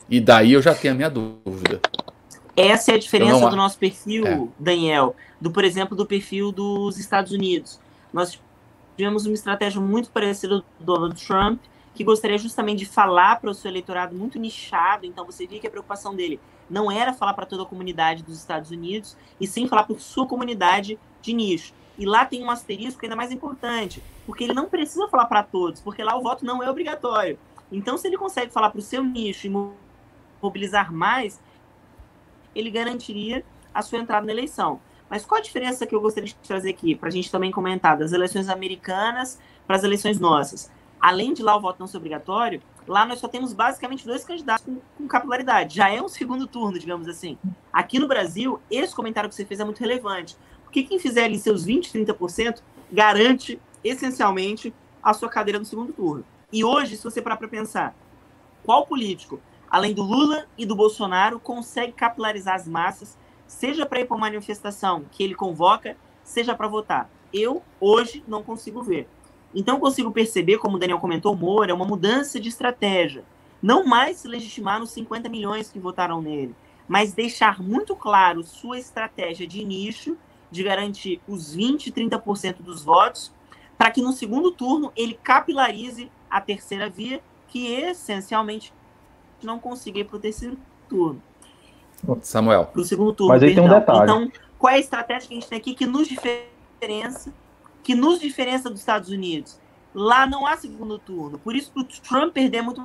[0.09, 1.81] E daí eu já tenho a minha dúvida.
[2.55, 3.49] Essa é a diferença não...
[3.49, 4.47] do nosso perfil, é.
[4.57, 7.79] Daniel, do, por exemplo, do perfil dos Estados Unidos.
[8.13, 8.39] Nós
[8.95, 11.59] tivemos uma estratégia muito parecida do Donald Trump,
[11.93, 15.05] que gostaria justamente de falar para o seu eleitorado muito nichado.
[15.05, 16.39] Então você via que a preocupação dele
[16.69, 20.27] não era falar para toda a comunidade dos Estados Unidos, e sim falar para sua
[20.27, 21.73] comunidade de nicho.
[21.97, 25.79] E lá tem um asterisco ainda mais importante, porque ele não precisa falar para todos,
[25.81, 27.37] porque lá o voto não é obrigatório.
[27.71, 29.49] Então, se ele consegue falar para o seu nicho e
[30.45, 31.41] mobilizar mais,
[32.55, 34.79] ele garantiria a sua entrada na eleição.
[35.09, 37.97] Mas qual a diferença que eu gostaria de trazer aqui, para a gente também comentar,
[37.97, 40.71] das eleições americanas para as eleições nossas?
[40.99, 44.65] Além de lá o voto não ser obrigatório, lá nós só temos basicamente dois candidatos
[44.65, 45.75] com, com capilaridade.
[45.75, 47.37] Já é um segundo turno, digamos assim.
[47.71, 50.35] Aqui no Brasil, esse comentário que você fez é muito relevante.
[50.63, 56.25] Porque quem fizer ali seus 20%, 30%, garante essencialmente a sua cadeira no segundo turno.
[56.51, 57.95] E hoje, se você parar para pensar,
[58.63, 64.05] qual político além do Lula e do Bolsonaro, consegue capilarizar as massas, seja para ir
[64.05, 67.09] para uma manifestação que ele convoca, seja para votar.
[67.33, 69.07] Eu, hoje, não consigo ver.
[69.53, 73.23] Então, consigo perceber, como o Daniel comentou, Moura, uma mudança de estratégia.
[73.61, 76.53] Não mais se legitimar nos 50 milhões que votaram nele,
[76.87, 80.17] mas deixar muito claro sua estratégia de nicho,
[80.51, 83.33] de garantir os 20, 30% dos votos,
[83.77, 88.73] para que no segundo turno ele capilarize a terceira via, que essencialmente
[89.43, 91.21] não consiga ir para o terceiro turno.
[92.21, 92.65] Samuel.
[92.65, 93.33] Para o segundo turno.
[93.33, 93.67] Mas aí perdão.
[93.67, 94.03] tem um detalhe.
[94.03, 97.33] Então, qual é a estratégia que a gente tem aqui que nos diferença,
[97.83, 99.59] que nos diferença dos Estados Unidos?
[99.93, 101.39] Lá não há segundo turno.
[101.39, 102.83] Por isso, para o Trump perder é muito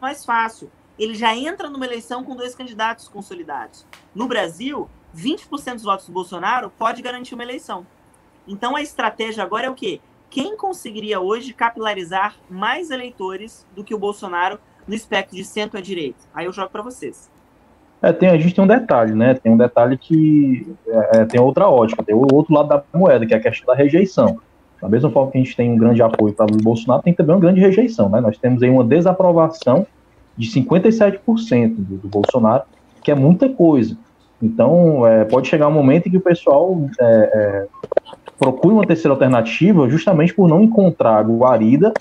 [0.00, 0.70] mais fácil.
[0.98, 3.86] Ele já entra numa eleição com dois candidatos consolidados.
[4.14, 7.86] No Brasil, 20% dos votos do Bolsonaro pode garantir uma eleição.
[8.46, 10.00] Então, a estratégia agora é o quê?
[10.30, 15.80] Quem conseguiria hoje capilarizar mais eleitores do que o Bolsonaro no espectro de centro à
[15.80, 16.18] direita?
[16.34, 17.30] Aí eu jogo para vocês.
[18.00, 19.34] É, tem, a gente tem um detalhe, né?
[19.34, 23.26] Tem um detalhe que é, é, tem outra ótica, tem o outro lado da moeda,
[23.26, 24.38] que é a questão da rejeição.
[24.80, 27.34] Da mesma forma que a gente tem um grande apoio para o Bolsonaro, tem também
[27.34, 28.20] uma grande rejeição, né?
[28.20, 29.86] Nós temos aí uma desaprovação
[30.36, 32.62] de 57% do, do Bolsonaro,
[33.02, 33.96] que é muita coisa.
[34.40, 37.66] Então, é, pode chegar um momento em que o pessoal é, é,
[38.38, 41.92] procure uma terceira alternativa justamente por não encontrar guarida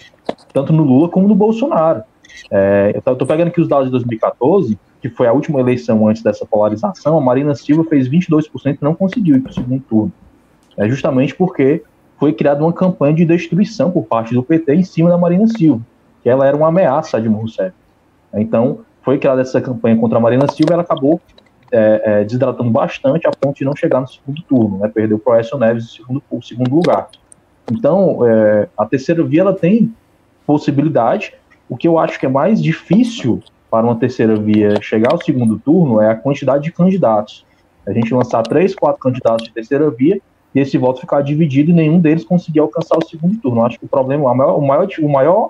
[0.54, 2.04] tanto no Lula como no Bolsonaro.
[2.52, 6.22] É, eu estou pegando aqui os dados de 2014, que foi a última eleição antes
[6.22, 10.12] dessa polarização, a Marina Silva fez 22% e não conseguiu ir para o segundo turno.
[10.78, 11.84] É justamente porque
[12.18, 15.82] foi criada uma campanha de destruição por parte do PT em cima da Marina Silva,
[16.24, 17.74] que ela era uma ameaça a Dilma Rousseff.
[18.34, 21.22] Então, foi criada essa campanha contra a Marina Silva e ela acabou
[21.72, 25.32] é, é, desidratando bastante a ponto de não chegar no segundo turno, né, perdeu para
[25.32, 27.10] o Aécio Neves o segundo, segundo lugar.
[27.72, 29.94] Então, é, a terceira via ela tem
[30.46, 31.34] possibilidade.
[31.70, 35.60] O que eu acho que é mais difícil para uma terceira via chegar ao segundo
[35.60, 37.46] turno é a quantidade de candidatos.
[37.86, 40.22] A gente lançar três, quatro candidatos de terceira via
[40.56, 43.62] e esse voto ficar dividido e nenhum deles conseguir alcançar o segundo turno.
[43.62, 45.50] Eu acho que o problema, o maior, o maior, o maior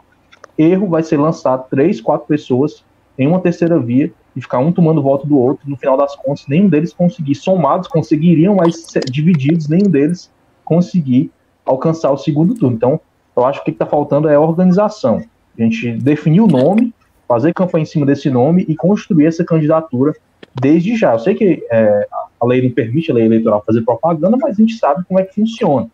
[0.58, 2.84] erro vai ser lançar três, quatro pessoas
[3.18, 5.70] em uma terceira via e ficar um tomando voto do outro.
[5.70, 10.32] No final das contas, nenhum deles conseguir, somados conseguiriam, mas divididos, nenhum deles
[10.66, 11.32] conseguir
[11.66, 12.76] alcançar o segundo turno.
[12.76, 13.00] Então,
[13.36, 15.22] eu acho que o que está faltando é organização.
[15.58, 16.94] A gente definir o nome,
[17.28, 20.14] fazer campanha em cima desse nome e construir essa candidatura
[20.60, 21.14] desde já.
[21.14, 22.08] Eu sei que é,
[22.40, 25.24] a lei não permite, a lei eleitoral, fazer propaganda, mas a gente sabe como é
[25.24, 25.88] que funciona.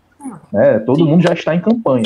[0.52, 0.80] Né?
[0.80, 1.10] Todo Sim.
[1.10, 2.06] mundo já está em campanha.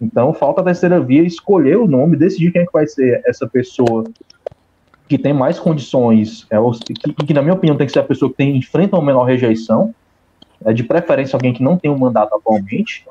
[0.00, 3.46] Então, falta a terceira via escolher o nome, decidir quem é que vai ser essa
[3.46, 4.04] pessoa
[5.08, 8.30] que tem mais condições, é, que, que, na minha opinião, tem que ser a pessoa
[8.30, 9.94] que tem, enfrenta uma menor rejeição,
[10.64, 13.06] é, de preferência alguém que não tem um mandato atualmente,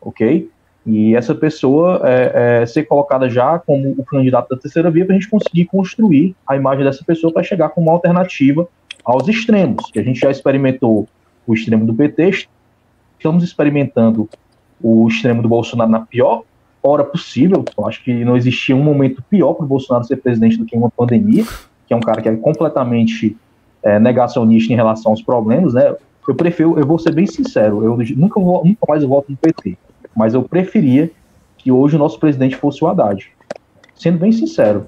[0.00, 0.50] ok?
[0.84, 5.14] E essa pessoa é, é, ser colocada já como o candidato da terceira via para
[5.14, 8.66] a gente conseguir construir a imagem dessa pessoa para chegar como uma alternativa
[9.04, 11.08] aos extremos, que a gente já experimentou
[11.46, 12.46] o extremo do PT,
[13.16, 14.28] estamos experimentando
[14.82, 16.42] o extremo do Bolsonaro na pior
[16.82, 17.64] hora possível.
[17.78, 20.76] Eu acho que não existia um momento pior para o Bolsonaro ser presidente do que
[20.76, 21.44] uma pandemia,
[21.86, 23.36] que é um cara que é completamente
[23.84, 25.94] é, negacionista em relação aos problemas, né?
[26.26, 29.76] Eu prefiro, eu vou ser bem sincero, eu nunca, vou, nunca mais voto no PT
[30.14, 31.10] mas eu preferia
[31.58, 33.30] que hoje o nosso presidente fosse o Haddad.
[33.94, 34.86] Sendo bem sincero.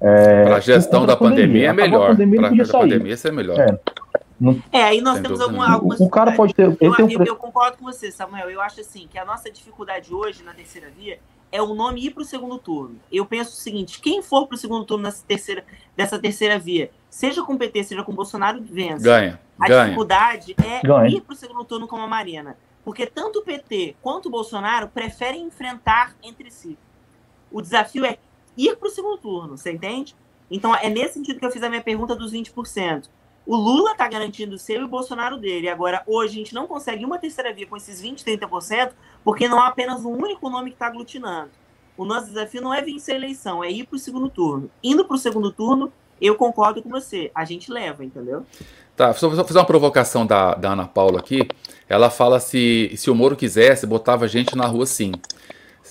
[0.00, 2.16] É, para a gestão da pandemia, pandemia é melhor.
[2.16, 3.58] Para a pandemia, isso é melhor.
[3.58, 3.78] É,
[4.40, 6.00] não, é aí nós temos alguma, algumas.
[6.00, 6.64] O cara pode ter.
[6.80, 7.10] Eu, um...
[7.10, 8.50] eu, eu, concordo com você, Samuel.
[8.50, 11.18] Eu acho assim que a nossa dificuldade hoje na terceira via
[11.52, 12.96] é o nome ir para o segundo turno.
[13.12, 15.64] Eu penso o seguinte: quem for para o segundo turno nessa terceira,
[15.96, 19.04] dessa terceira via, seja com o PT, seja com o Bolsonaro, vence.
[19.04, 19.40] Ganha.
[19.58, 19.84] A ganha.
[19.84, 21.08] dificuldade é ganha.
[21.08, 22.56] ir para o segundo turno como a Marina.
[22.84, 26.76] Porque tanto o PT quanto o Bolsonaro preferem enfrentar entre si.
[27.50, 28.18] O desafio é
[28.56, 30.14] ir para o segundo turno, você entende?
[30.50, 33.08] Então é nesse sentido que eu fiz a minha pergunta dos 20%.
[33.46, 35.68] O Lula está garantindo o seu e o Bolsonaro dele.
[35.68, 38.92] Agora, hoje, a gente não consegue uma terceira via com esses 20%, 30%,
[39.22, 41.50] porque não há apenas um único nome que está aglutinando.
[41.96, 44.70] O nosso desafio não é vencer a eleição, é ir para o segundo turno.
[44.82, 47.30] Indo para o segundo turno, eu concordo com você.
[47.34, 48.46] A gente leva, entendeu?
[48.96, 51.48] Tá, só vou fazer uma provocação da, da Ana Paula aqui.
[51.88, 55.12] Ela fala se, se o Moro quisesse, botava gente na rua sim.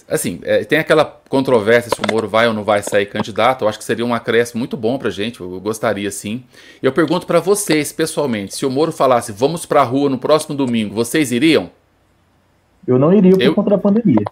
[0.08, 3.64] Assim, é, tem aquela controvérsia se o Moro vai ou não vai sair candidato.
[3.64, 5.42] Eu acho que seria um acréscimo muito bom pra gente.
[5.42, 6.44] Eu gostaria sim.
[6.82, 10.96] Eu pergunto para vocês, pessoalmente, se o Moro falasse vamos pra rua no próximo domingo,
[10.96, 11.70] vocês iriam?
[12.88, 13.56] Eu não iria por eu...
[13.56, 14.24] conta da pandemia.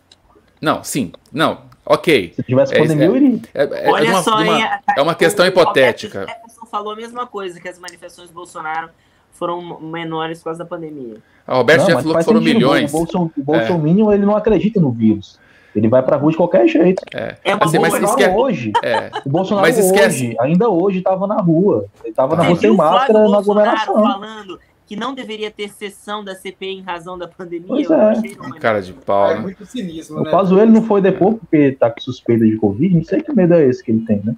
[0.62, 1.12] Não, sim.
[1.32, 2.34] Não, ok.
[2.36, 3.40] Se tivesse é, pandemia, é, eu iria.
[3.54, 6.28] É, é, Olha uma, só, uma, é uma questão hipotética
[6.72, 8.90] falou a mesma coisa, que as manifestações do Bolsonaro
[9.34, 11.18] foram menores por causa da pandemia.
[11.46, 12.94] A Roberto já falou que foram sentido, milhões.
[12.94, 14.16] O, Bolson, o Bolsonaro, é.
[14.16, 15.38] ele não acredita no vírus.
[15.76, 17.02] Ele vai pra rua de qualquer jeito.
[17.14, 18.72] É, é assim, mas Bolsonaro hoje.
[18.84, 19.10] É.
[19.26, 20.28] O Bolsonaro mas esquece.
[20.28, 21.86] hoje, ainda hoje, estava na rua.
[22.02, 23.94] Ele estava na rua sem máscara na aglomeração.
[23.94, 24.60] falando
[24.92, 27.66] que não deveria ter sessão da CPI em razão da pandemia.
[27.66, 28.60] Pois é.
[28.60, 29.40] Cara de pau, é né?
[29.40, 30.28] É muito cinismo, né?
[30.28, 32.96] O caso ele não foi depois porque tá com suspeita de Covid.
[32.96, 34.36] Não sei que medo é esse que ele tem, né?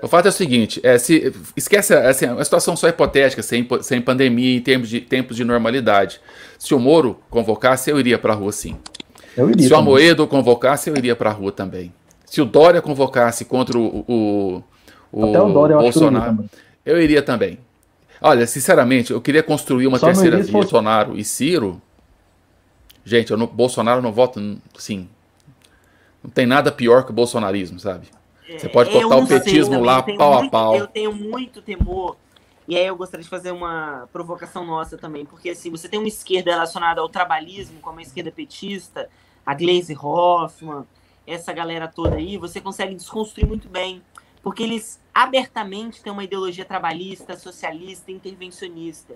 [0.00, 4.00] O fato é o seguinte, é, se, esquece assim, uma situação só hipotética, sem, sem
[4.00, 6.22] pandemia, em termos de tempos de normalidade.
[6.58, 8.78] Se o Moro convocasse, eu iria para a rua sim.
[9.36, 11.92] Eu iria se o Amoedo convocasse, eu iria para a rua também.
[12.24, 14.62] Se o Dória convocasse contra o, o,
[15.12, 16.48] o, Até o Dória, Bolsonaro,
[16.82, 17.58] eu, eu, iria também.
[18.20, 21.80] Olha, sinceramente, eu queria construir uma só terceira via, Bolsonaro e Ciro.
[23.04, 24.40] Gente, eu não, Bolsonaro não voto,
[24.76, 25.08] sim.
[26.22, 28.08] Não tem nada pior que o bolsonarismo, sabe?
[28.48, 30.76] Você pode botar o petismo lá pau muito, a pau.
[30.76, 32.16] Eu tenho muito temor.
[32.66, 36.08] E aí eu gostaria de fazer uma provocação nossa também, porque assim, você tem uma
[36.08, 39.08] esquerda relacionada ao trabalhismo, como a esquerda petista,
[39.44, 40.84] a Glaze Hoffman,
[41.26, 44.02] essa galera toda aí, você consegue desconstruir muito bem,
[44.48, 49.14] porque eles abertamente têm uma ideologia trabalhista, socialista, intervencionista.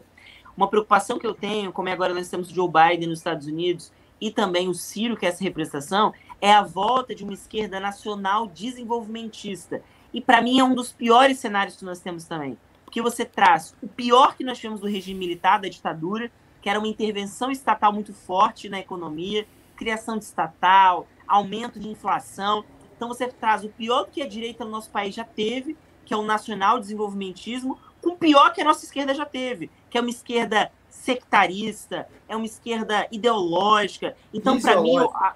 [0.54, 3.46] Uma preocupação que eu tenho, como é agora nós temos o Joe Biden nos Estados
[3.46, 3.90] Unidos
[4.20, 8.46] e também o Ciro, que é essa representação, é a volta de uma esquerda nacional
[8.46, 9.82] desenvolvimentista.
[10.12, 12.58] E para mim é um dos piores cenários que nós temos também.
[12.84, 16.78] Porque você traz o pior que nós tivemos do regime militar, da ditadura, que era
[16.78, 22.62] uma intervenção estatal muito forte na economia, criação de estatal, aumento de inflação.
[23.02, 26.16] Então você traz o pior que a direita no nosso país já teve, que é
[26.16, 30.08] o nacional desenvolvimentismo, com o pior que a nossa esquerda já teve, que é uma
[30.08, 34.14] esquerda sectarista, é uma esquerda ideológica.
[34.32, 35.34] Então, para mim, a,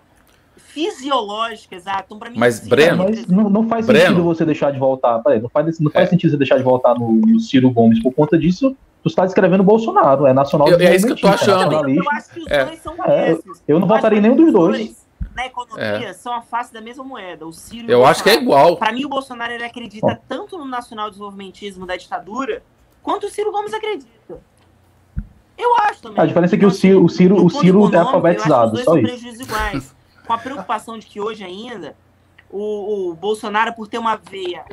[0.59, 2.05] fisiológica, exato.
[2.07, 4.11] Então, para mim, mas, Breno, mas não, não faz Breno.
[4.11, 5.18] sentido você deixar de voltar.
[5.18, 6.11] Peraí, não faz, não faz é.
[6.11, 9.62] sentido você deixar de voltar no, no Ciro Gomes por conta disso tu está descrevendo
[9.62, 10.68] Bolsonaro, é nacional.
[10.68, 11.88] Eu, é isso que eu tô achando.
[11.88, 12.64] Eu acho que os é.
[12.64, 15.06] dois são é, Eu, não votaria em nenhum dos dois.
[15.37, 16.12] Na economia, é.
[16.14, 17.46] são a face da mesma moeda.
[17.46, 18.77] O Ciro eu acho que é igual.
[18.79, 22.62] Para mim, o Bolsonaro ele acredita tanto no nacional desenvolvimentismo da ditadura,
[23.03, 24.40] quanto o Ciro Gomes acredita.
[25.59, 26.22] Eu acho também.
[26.22, 28.79] A diferença é que o Ciro, o Ciro, o Ciro é alfabetizado.
[28.79, 29.07] Só isso.
[29.07, 29.94] prejuízos iguais.
[30.27, 31.94] Com a preocupação de que hoje ainda
[32.51, 34.64] o, o Bolsonaro, por ter uma veia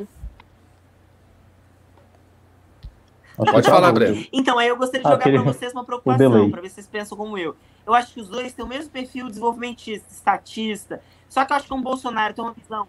[3.36, 4.24] Pode falar, Breno.
[4.32, 5.42] Então, aí eu gostaria de jogar Aquele...
[5.42, 7.56] para vocês uma preocupação, para ver se vocês pensam como eu.
[7.86, 11.66] Eu acho que os dois têm o mesmo perfil desenvolvimentista, estatista, só que eu acho
[11.66, 12.88] que o Bolsonaro tem uma visão.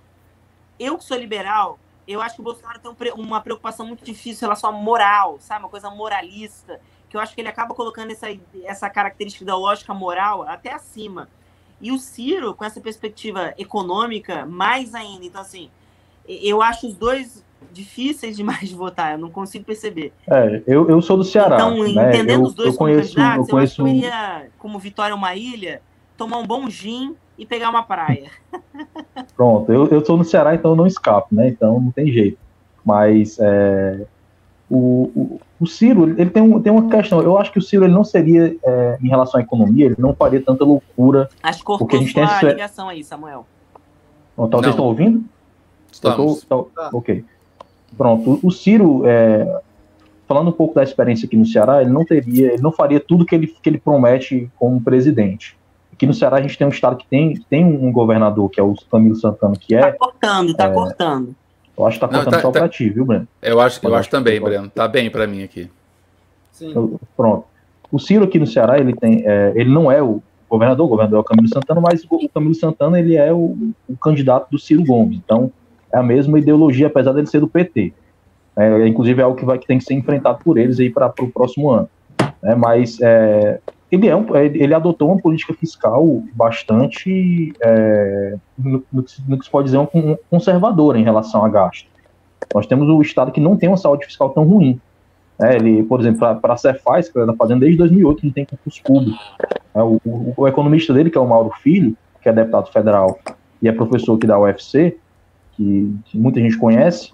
[0.80, 4.48] Eu que sou liberal, eu acho que o Bolsonaro tem uma preocupação muito difícil em
[4.48, 5.64] relação à moral, sabe?
[5.64, 6.80] Uma coisa moralista,
[7.10, 8.28] que eu acho que ele acaba colocando essa,
[8.64, 11.30] essa característica ideológica moral até acima.
[11.82, 15.26] E o Ciro, com essa perspectiva econômica, mais ainda.
[15.26, 15.70] Então, assim,
[16.28, 20.14] eu acho os dois difíceis demais de votar, eu não consigo perceber.
[20.30, 21.56] É, eu, eu sou do Ceará.
[21.56, 22.10] Então, né?
[22.10, 23.82] entendendo eu, os dois eu como conheço, candidatos, eu, conheço...
[23.82, 25.82] eu acho que eu iria, como Vitória uma ilha,
[26.18, 28.30] tomar um bom gin e pegar uma praia.
[29.36, 31.50] Pronto, eu, eu sou no Ceará, então eu não escapo, né?
[31.50, 32.38] Então não tem jeito.
[32.84, 34.06] Mas é,
[34.70, 37.22] o, o, o, Ciro, ele tem, um, tem uma questão.
[37.22, 40.14] Eu acho que o Ciro ele não seria, é, em relação à economia, ele não
[40.14, 41.30] faria tanta loucura.
[41.44, 42.46] Acho que cortou a gente tem essa...
[42.46, 43.46] ligação aí, Samuel.
[44.38, 45.24] Então, vocês estão ouvindo?
[45.96, 46.44] Estamos.
[46.44, 47.24] Tô, tô, ok.
[47.98, 49.62] Pronto, o Ciro, é,
[50.28, 53.26] falando um pouco da experiência aqui no Ceará, ele não teria, ele não faria tudo
[53.26, 55.58] que ele, que ele promete como presidente.
[55.94, 58.64] Aqui no Ceará a gente tem um estado que tem, tem um governador, que é
[58.64, 59.80] o Camilo Santana, que é...
[59.80, 61.36] Tá cortando, tá é, cortando.
[61.78, 63.28] Eu acho que tá cortando não, tá, só tá, pra ti, viu, Breno?
[63.42, 64.70] Eu acho, eu, eu acho, também, Breno.
[64.70, 65.70] Tá bem para mim aqui.
[66.52, 66.74] Sim.
[67.16, 67.46] pronto.
[67.90, 71.20] O Ciro aqui no Ceará, ele tem, é, ele não é o governador, o governador
[71.20, 74.84] é o Camilo Santana, mas o Camilo Santana, ele é o, o candidato do Ciro
[74.84, 75.18] Gomes.
[75.18, 75.50] Então,
[75.96, 77.94] é a mesma ideologia, apesar dele ser do PT.
[78.58, 81.14] É, inclusive é algo que, vai, que tem que ser enfrentado por eles aí para
[81.22, 81.90] o próximo ano.
[82.44, 89.04] É, mas é, ele, é um, ele adotou uma política fiscal bastante, é, no, no,
[89.04, 91.88] que se pode dizer, um, conservadora em relação a gasto.
[92.54, 94.80] Nós temos o Estado que não tem uma saúde fiscal tão ruim.
[95.42, 98.46] É, ele, por exemplo, para a Cefaz, que ele está fazendo desde 2008, não tem
[98.46, 99.20] concurso público.
[99.74, 103.18] É, o, o, o, economista dele, que é o Mauro Filho, que é deputado federal
[103.62, 104.98] e é professor aqui da UFC,
[105.56, 107.12] que, que muita gente conhece,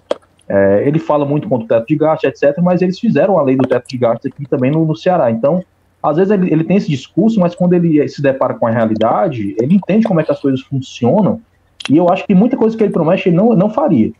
[0.48, 3.56] é, ele fala muito contra o teto de gastos, etc., mas eles fizeram a lei
[3.56, 5.30] do teto de gastos aqui também no, no Ceará.
[5.30, 5.64] Então,
[6.02, 9.54] às vezes ele, ele, tem esse discurso, mas quando ele se depara com a realidade,
[9.60, 11.40] ele entende como é que as coisas funcionam,
[11.88, 14.12] e eu acho que muita coisa que ele promete ele não, não faria.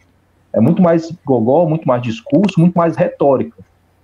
[0.52, 3.56] É muito mais gogó, muito mais discurso, muito mais retórica.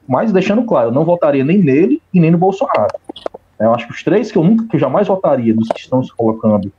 [0.07, 2.95] Mas deixando claro, eu não votaria nem nele e nem no Bolsonaro.
[3.61, 6.03] Eu acho que os três que eu nunca, que eu jamais votaria dos que estão
[6.03, 6.73] se colocando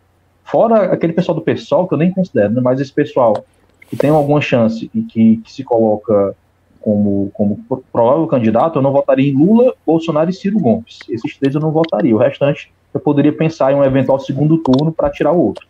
[0.50, 3.46] Fora aquele pessoal do PSOL, que eu nem considero, né, mas esse pessoal
[3.88, 6.36] que tem alguma chance e que, que se coloca
[6.80, 11.00] como, como provável candidato, eu não votaria em Lula, Bolsonaro e Ciro Gomes.
[11.10, 12.16] Esses três eu não votaria.
[12.16, 15.68] O restante eu poderia pensar em um eventual segundo turno para tirar o outro.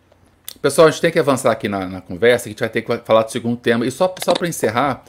[0.62, 2.98] Pessoal, a gente tem que avançar aqui na, na conversa, a gente vai ter que
[3.00, 3.86] falar do segundo tema.
[3.86, 5.04] E só, só para encerrar,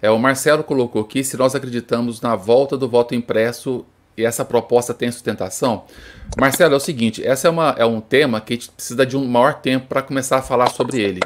[0.00, 3.84] é, o Marcelo colocou aqui se nós acreditamos na volta do voto impresso
[4.16, 5.84] e essa proposta tem sustentação?
[6.38, 9.16] Marcelo, é o seguinte, esse é, uma, é um tema que a gente precisa de
[9.16, 11.20] um maior tempo para começar a falar sobre ele.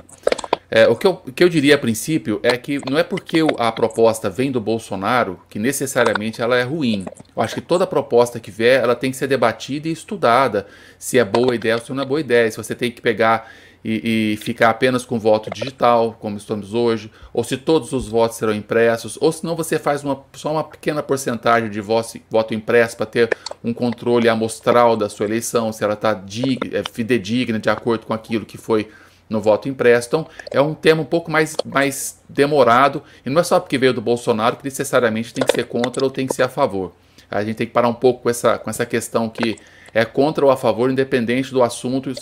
[0.71, 3.41] É, o, que eu, o que eu diria a princípio é que não é porque
[3.59, 7.05] a proposta vem do Bolsonaro que necessariamente ela é ruim.
[7.37, 11.19] Eu acho que toda proposta que vier, ela tem que ser debatida e estudada, se
[11.19, 13.51] é boa ideia ou se não é boa ideia, se você tem que pegar
[13.85, 18.37] e, e, ficar apenas com voto digital, como estamos hoje, ou se todos os votos
[18.37, 22.55] serão impressos, ou se não você faz uma, só uma pequena porcentagem de voto, voto
[22.55, 23.31] impresso para ter
[23.65, 28.45] um controle amostral da sua eleição, se ela está é, fidedigna de acordo com aquilo
[28.45, 28.89] que foi
[29.31, 30.09] no voto impresso.
[30.09, 33.95] Então, é um tema um pouco mais, mais demorado, e não é só porque veio
[33.95, 36.93] do Bolsonaro que necessariamente tem que ser contra ou tem que ser a favor.
[37.31, 39.57] A gente tem que parar um pouco com essa, com essa questão que
[39.93, 42.13] é contra ou a favor, independente do assunto,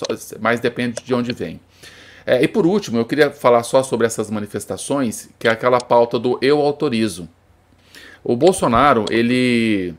[0.41, 1.61] mas depende de onde vem.
[2.27, 6.19] É, e por último, eu queria falar só sobre essas manifestações, que é aquela pauta
[6.19, 7.29] do eu autorizo.
[8.23, 9.95] O Bolsonaro, ele,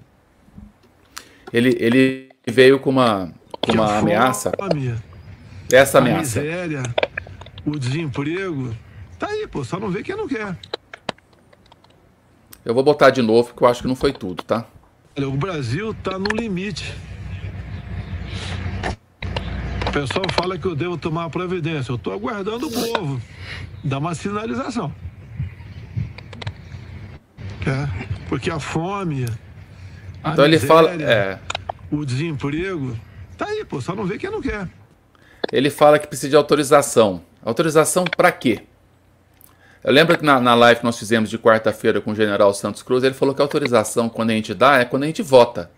[1.51, 4.51] ele, ele veio com uma, com uma ameaça.
[5.71, 6.39] Essa ameaça.
[6.39, 6.83] A miséria,
[7.65, 8.75] o desemprego,
[9.17, 10.55] tá aí, pô, só não vê quem não quer.
[12.63, 14.67] Eu vou botar de novo, porque eu acho que não foi tudo, tá?
[15.17, 16.93] Olha, o Brasil tá no limite.
[19.89, 21.91] O pessoal fala que eu devo tomar providência.
[21.91, 23.19] Eu estou aguardando o povo
[23.83, 24.93] dar uma sinalização.
[27.65, 29.25] É, porque a fome,
[30.23, 31.39] a Então ele miséria, fala, é,
[31.91, 32.95] o desemprego,
[33.35, 34.69] tá aí, pô, só não vê quem não quer.
[35.51, 37.23] ele fala que precisa de autorização.
[37.43, 38.61] Autorização para quê?
[39.83, 42.83] Eu lembro que na, na live que nós fizemos de quarta-feira com o general Santos
[42.83, 45.71] Cruz, ele falou que a autorização, quando a gente dá, é quando a gente vota.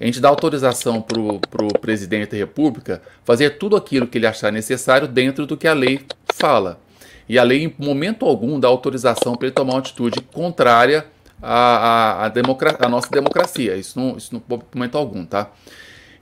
[0.00, 4.52] A gente dá autorização para o presidente da República fazer tudo aquilo que ele achar
[4.52, 6.00] necessário dentro do que a lei
[6.34, 6.80] fala.
[7.28, 11.04] E a lei, em momento algum, dá autorização para ele tomar uma atitude contrária
[11.42, 13.76] à, à, à, à nossa democracia.
[13.76, 14.42] Isso não, isso não
[14.74, 15.50] momento algum, tá?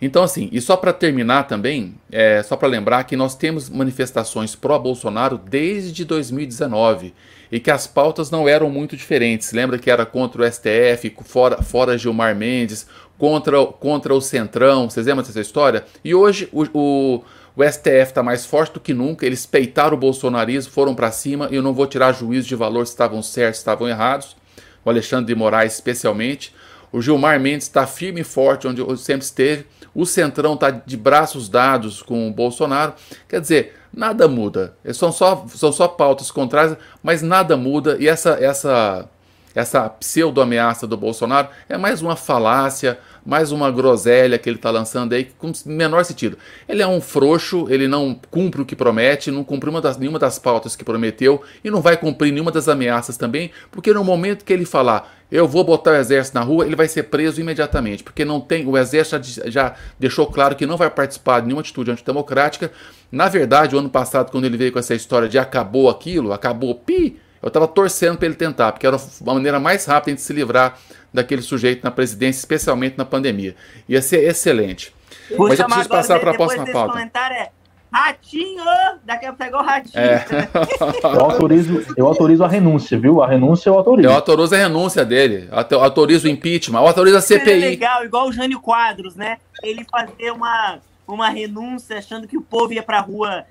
[0.00, 4.54] Então, assim, e só para terminar também, é, só para lembrar que nós temos manifestações
[4.54, 7.14] pró-Bolsonaro desde 2019
[7.50, 9.52] e que as pautas não eram muito diferentes.
[9.52, 12.86] Lembra que era contra o STF, fora, fora Gilmar Mendes,
[13.18, 15.84] contra, contra o Centrão, vocês lembram dessa história?
[16.04, 17.24] E hoje o, o,
[17.56, 21.48] o STF está mais forte do que nunca, eles peitaram o bolsonarismo, foram para cima,
[21.50, 24.36] e eu não vou tirar juízo de valor se estavam certos, se estavam errados,
[24.84, 26.54] o Alexandre de Moraes especialmente.
[26.92, 29.66] O Gilmar Mendes está firme e forte onde sempre esteve.
[29.94, 32.94] O Centrão está de braços dados com o Bolsonaro.
[33.28, 34.76] Quer dizer, nada muda.
[34.94, 37.96] São só, são só pautas contrárias, mas nada muda.
[37.98, 39.08] E essa, essa,
[39.56, 45.14] essa pseudo-ameaça do Bolsonaro é mais uma falácia, mais uma groselha que ele está lançando
[45.14, 46.36] aí, com menor sentido.
[46.68, 49.44] Ele é um frouxo, ele não cumpre o que promete, não
[49.80, 53.94] das, nenhuma das pautas que prometeu e não vai cumprir nenhuma das ameaças também, porque
[53.94, 57.04] no momento que ele falar eu vou botar o exército na rua, ele vai ser
[57.04, 61.40] preso imediatamente, porque não tem, o exército já, já deixou claro que não vai participar
[61.40, 62.70] de nenhuma atitude antidemocrática.
[63.10, 66.74] Na verdade, o ano passado, quando ele veio com essa história de acabou aquilo, acabou
[66.74, 70.32] pi, eu estava torcendo para ele tentar, porque era a maneira mais rápida de se
[70.32, 70.76] livrar
[71.14, 73.54] daquele sujeito na presidência, especialmente na pandemia.
[73.88, 74.92] Ia ser excelente.
[75.36, 76.92] Vou Mas eu preciso passar para a próxima desse pauta.
[76.92, 77.50] comentário é
[77.92, 78.64] Ratinho!
[79.04, 80.02] Daqui a pouco pegou o ratinho.
[80.02, 80.24] É.
[81.14, 83.22] Eu autorizo, eu autorizo a renúncia, viu?
[83.22, 84.08] A renúncia eu autorizo.
[84.08, 87.60] Eu autorizo a renúncia dele, eu autorizo o impeachment, eu autorizo a Seria CPI.
[87.60, 89.38] legal, igual o Jânio Quadros, né?
[89.62, 93.44] Ele fazer uma, uma renúncia achando que o povo ia pra rua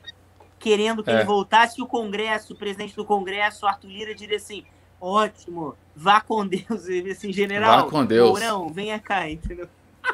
[0.59, 1.15] querendo que É.
[1.15, 4.63] ele voltasse, e o Congresso, o presidente do Congresso, Arthur Lira, diria assim:
[4.99, 6.87] ótimo, vá com Deus.
[6.89, 8.29] Ele assim, general, Vá com Deus.
[8.29, 9.67] Mourão, venha cá, entendeu?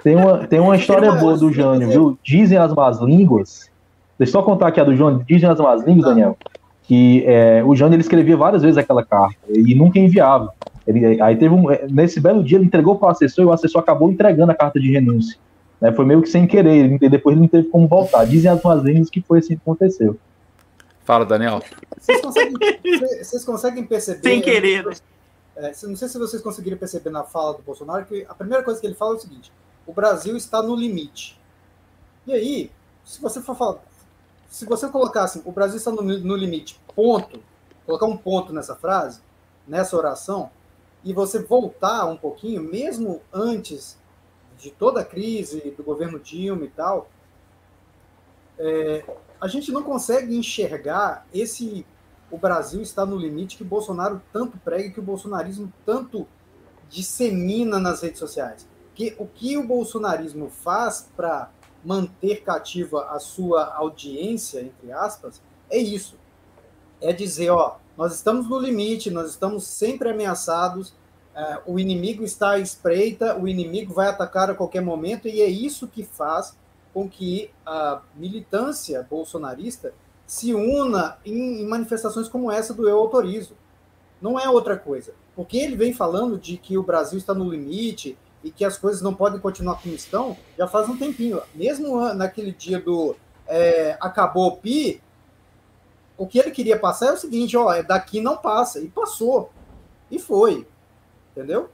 [0.04, 2.20] Tem uma, tem uma história boa do Jânio, viu?
[2.24, 3.70] Dizem as más línguas.
[4.18, 5.24] Deixa eu só contar aqui a do Jânio.
[5.28, 6.38] Dizem as más línguas, Daniel,
[6.84, 10.54] que é, o Jânio ele escrevia várias vezes aquela carta e nunca enviava.
[10.88, 13.82] Ele, aí teve um, nesse belo dia ele entregou para o assessor e o assessor
[13.82, 15.38] acabou entregando a carta de renúncia.
[15.80, 15.92] né?
[15.92, 18.26] Foi meio que sem querer, ele- depois ele não teve como voltar.
[18.26, 20.18] Dizem as más línguas que foi assim que aconteceu.
[21.04, 21.62] Fala, Daniel.
[21.98, 22.54] Vocês conseguem,
[23.20, 24.22] vocês- conseguem perceber.
[24.22, 24.96] Sem querer, né?
[25.56, 28.80] É, não sei se vocês conseguiram perceber na fala do Bolsonaro que a primeira coisa
[28.80, 29.52] que ele fala é o seguinte:
[29.86, 31.40] o Brasil está no limite.
[32.26, 32.72] E aí,
[33.04, 33.80] se você for falar,
[34.50, 37.42] se você colocar assim, o Brasil está no, no limite, ponto,
[37.86, 39.22] colocar um ponto nessa frase,
[39.68, 40.50] nessa oração,
[41.04, 43.98] e você voltar um pouquinho, mesmo antes
[44.58, 47.10] de toda a crise do governo Dilma e tal,
[48.60, 49.04] é,
[49.42, 51.86] a gente não consegue enxergar esse
[52.30, 56.26] o Brasil está no limite que o Bolsonaro tanto prega que o bolsonarismo tanto
[56.90, 58.66] dissemina nas redes sociais.
[58.96, 61.52] Que o que o bolsonarismo faz para
[61.84, 66.16] manter cativa a sua audiência, entre aspas, é isso.
[67.02, 70.94] É dizer, ó, nós estamos no limite, nós estamos sempre ameaçados,
[71.36, 75.48] é, o inimigo está à espreita, o inimigo vai atacar a qualquer momento, e é
[75.48, 76.56] isso que faz
[76.94, 79.94] com que a militância bolsonarista
[80.26, 83.56] se una em, em manifestações como essa do eu autorizo.
[84.22, 85.14] Não é outra coisa.
[85.36, 89.02] Porque ele vem falando de que o Brasil está no limite e que as coisas
[89.02, 91.42] não podem continuar como estão, já faz um tempinho.
[91.54, 93.16] Mesmo naquele dia do
[93.48, 95.02] é, acabou o PI,
[96.18, 98.80] o que ele queria passar é o seguinte, ó, é daqui não passa.
[98.80, 99.52] E passou.
[100.10, 100.68] E foi.
[101.32, 101.70] Entendeu?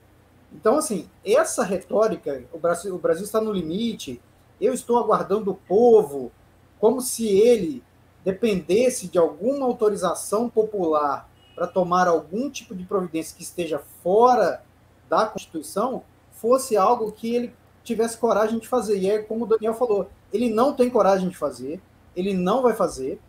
[0.53, 4.21] Então, assim, essa retórica, o Brasil, o Brasil está no limite,
[4.59, 6.31] eu estou aguardando o povo,
[6.79, 7.83] como se ele
[8.23, 14.61] dependesse de alguma autorização popular para tomar algum tipo de providência que esteja fora
[15.09, 18.97] da Constituição, fosse algo que ele tivesse coragem de fazer.
[18.99, 21.81] E é como o Daniel falou, ele não tem coragem de fazer,
[22.15, 23.19] ele não vai fazer,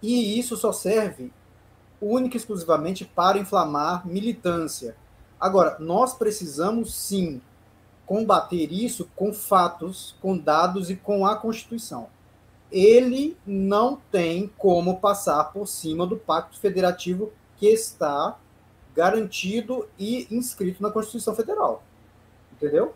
[0.00, 1.32] e isso só serve
[2.00, 4.96] única e exclusivamente para inflamar militância.
[5.40, 7.40] Agora, nós precisamos sim
[8.06, 12.08] combater isso com fatos, com dados e com a Constituição
[12.70, 18.36] ele não tem como passar por cima do pacto federativo que está
[18.94, 21.82] garantido e inscrito na Constituição Federal.
[22.52, 22.94] Entendeu?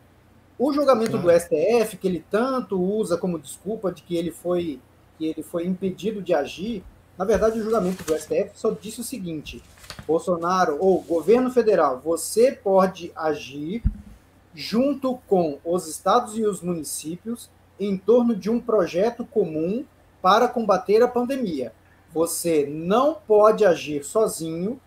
[0.58, 4.80] O julgamento do STF, que ele tanto usa como desculpa de que ele foi
[5.18, 6.82] que ele foi impedido de agir,
[7.16, 9.62] na verdade o julgamento do STF só disse o seguinte:
[10.06, 13.82] Bolsonaro ou governo federal, você pode agir
[14.55, 19.84] junto com os estados e os municípios em torno de um projeto comum
[20.20, 21.72] para combater a pandemia.
[22.12, 24.80] Você não pode agir sozinho,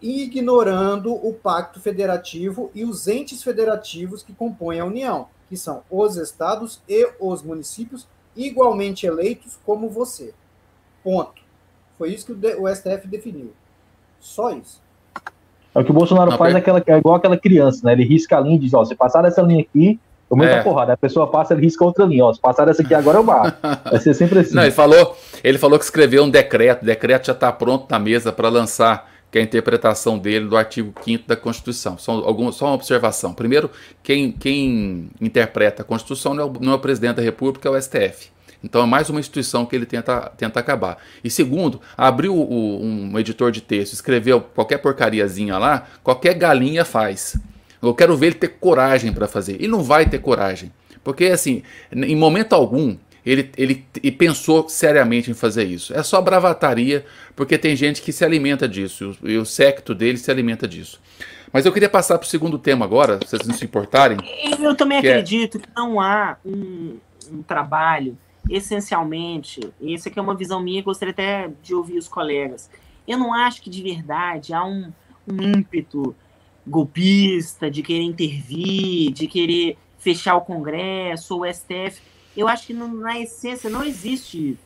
[0.00, 6.16] ignorando o pacto federativo e os entes federativos que compõem a União, que são os
[6.16, 10.34] estados e os municípios igualmente eleitos como você.
[11.02, 11.42] Ponto.
[11.96, 13.52] Foi isso que o STF definiu.
[14.20, 14.83] Só isso.
[15.74, 17.92] É o que o Bolsonaro não, faz, é, aquela, é igual aquela criança, né?
[17.92, 19.98] Ele risca a linha e diz, ó, se passar dessa linha aqui,
[20.30, 20.62] eu muita é.
[20.62, 20.92] porrada.
[20.92, 22.32] A pessoa passa, ele risca outra linha, ó.
[22.32, 23.56] Se passar dessa aqui agora, eu bato.
[23.90, 24.54] Vai ser sempre assim.
[24.54, 27.98] Não, ele falou, ele falou que escreveu um decreto, o decreto já está pronto na
[27.98, 31.98] mesa para lançar, que é a interpretação dele do artigo 5 da Constituição.
[31.98, 33.34] Só, algum, só uma observação.
[33.34, 33.68] Primeiro,
[34.02, 37.72] quem, quem interpreta a Constituição não é, o, não é o presidente da República, é
[37.72, 38.32] o STF.
[38.64, 40.96] Então é mais uma instituição que ele tenta, tenta acabar.
[41.22, 47.36] E segundo, abriu o, um editor de texto, escreveu qualquer porcariazinha lá, qualquer galinha faz.
[47.82, 49.60] Eu quero ver ele ter coragem para fazer.
[49.60, 50.72] E não vai ter coragem.
[51.02, 51.62] Porque, assim,
[51.92, 52.96] em momento algum,
[53.26, 55.94] ele, ele, ele, pensou seriamente em fazer isso.
[55.94, 57.04] É só bravataria,
[57.36, 60.98] porque tem gente que se alimenta disso, e o secto dele se alimenta disso.
[61.52, 64.16] Mas eu queria passar para o segundo tema agora, se vocês não se importarem.
[64.58, 65.60] Eu também é acredito é...
[65.60, 66.96] que não há um,
[67.30, 68.16] um trabalho
[68.48, 72.70] essencialmente, e essa aqui é uma visão minha, gostaria até de ouvir os colegas.
[73.06, 74.92] Eu não acho que de verdade há um,
[75.26, 76.14] um ímpeto
[76.66, 82.02] golpista de querer intervir, de querer fechar o Congresso, o STF.
[82.36, 84.64] Eu acho que na essência não existe isso.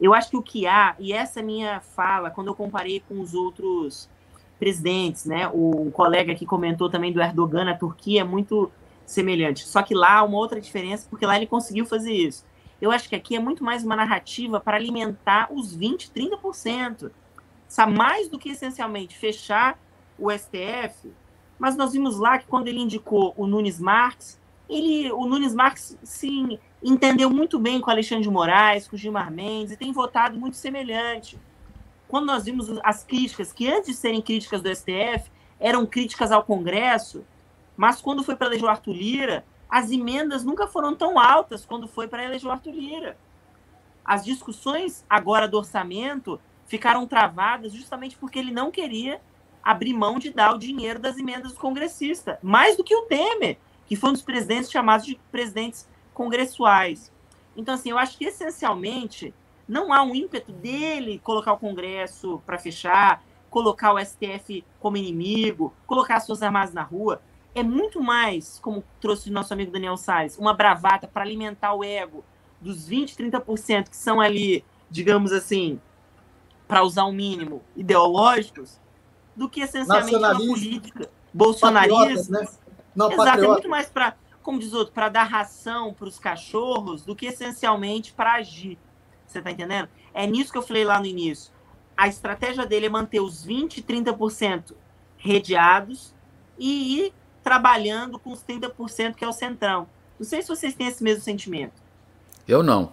[0.00, 3.20] Eu acho que o que há, e essa é minha fala, quando eu comparei com
[3.20, 4.08] os outros
[4.58, 5.48] presidentes, né?
[5.52, 8.70] O colega que comentou também do Erdogan na Turquia é muito
[9.04, 9.66] semelhante.
[9.66, 12.44] Só que lá há uma outra diferença, porque lá ele conseguiu fazer isso.
[12.80, 17.10] Eu acho que aqui é muito mais uma narrativa para alimentar os 20%, 30%.
[17.68, 19.78] Sabe, mais do que essencialmente fechar
[20.18, 21.12] o STF.
[21.58, 25.98] Mas nós vimos lá que quando ele indicou o Nunes Marques, ele, o Nunes Marques,
[26.02, 30.56] sim, entendeu muito bem com Alexandre de Moraes, com Gilmar Mendes, e tem votado muito
[30.56, 31.38] semelhante.
[32.08, 36.42] Quando nós vimos as críticas, que antes de serem críticas do STF, eram críticas ao
[36.42, 37.24] Congresso,
[37.76, 41.86] mas quando foi para eleger o Arthur Lira, as emendas nunca foram tão altas quando
[41.86, 43.16] foi para eleger o Arthur Lira.
[44.04, 49.20] As discussões agora do orçamento ficaram travadas justamente porque ele não queria
[49.62, 53.58] abrir mão de dar o dinheiro das emendas do congressista, mais do que o Temer,
[53.86, 57.12] que foi um dos presidentes chamados de presidentes congressuais.
[57.56, 59.34] Então, assim, eu acho que essencialmente
[59.68, 65.72] não há um ímpeto dele colocar o Congresso para fechar, colocar o STF como inimigo,
[65.86, 67.20] colocar as suas armadas na rua
[67.54, 71.82] é muito mais, como trouxe o nosso amigo Daniel Salles, uma bravata para alimentar o
[71.82, 72.24] ego
[72.60, 75.80] dos 20, 30% que são ali, digamos assim,
[76.68, 78.78] para usar o mínimo, ideológicos,
[79.34, 82.40] do que essencialmente uma política bolsonarista.
[82.40, 82.48] Né?
[82.94, 83.44] Não, Exato, patriota.
[83.44, 87.26] é muito mais para, como diz outro, para dar ração para os cachorros do que
[87.26, 88.78] essencialmente para agir.
[89.26, 89.88] Você está entendendo?
[90.12, 91.52] É nisso que eu falei lá no início.
[91.96, 94.74] A estratégia dele é manter os 20, 30%
[95.16, 96.14] redeados
[96.58, 99.86] e ir trabalhando com os 30% que é o centrão.
[100.18, 101.72] Não sei se vocês têm esse mesmo sentimento.
[102.46, 102.92] Eu não.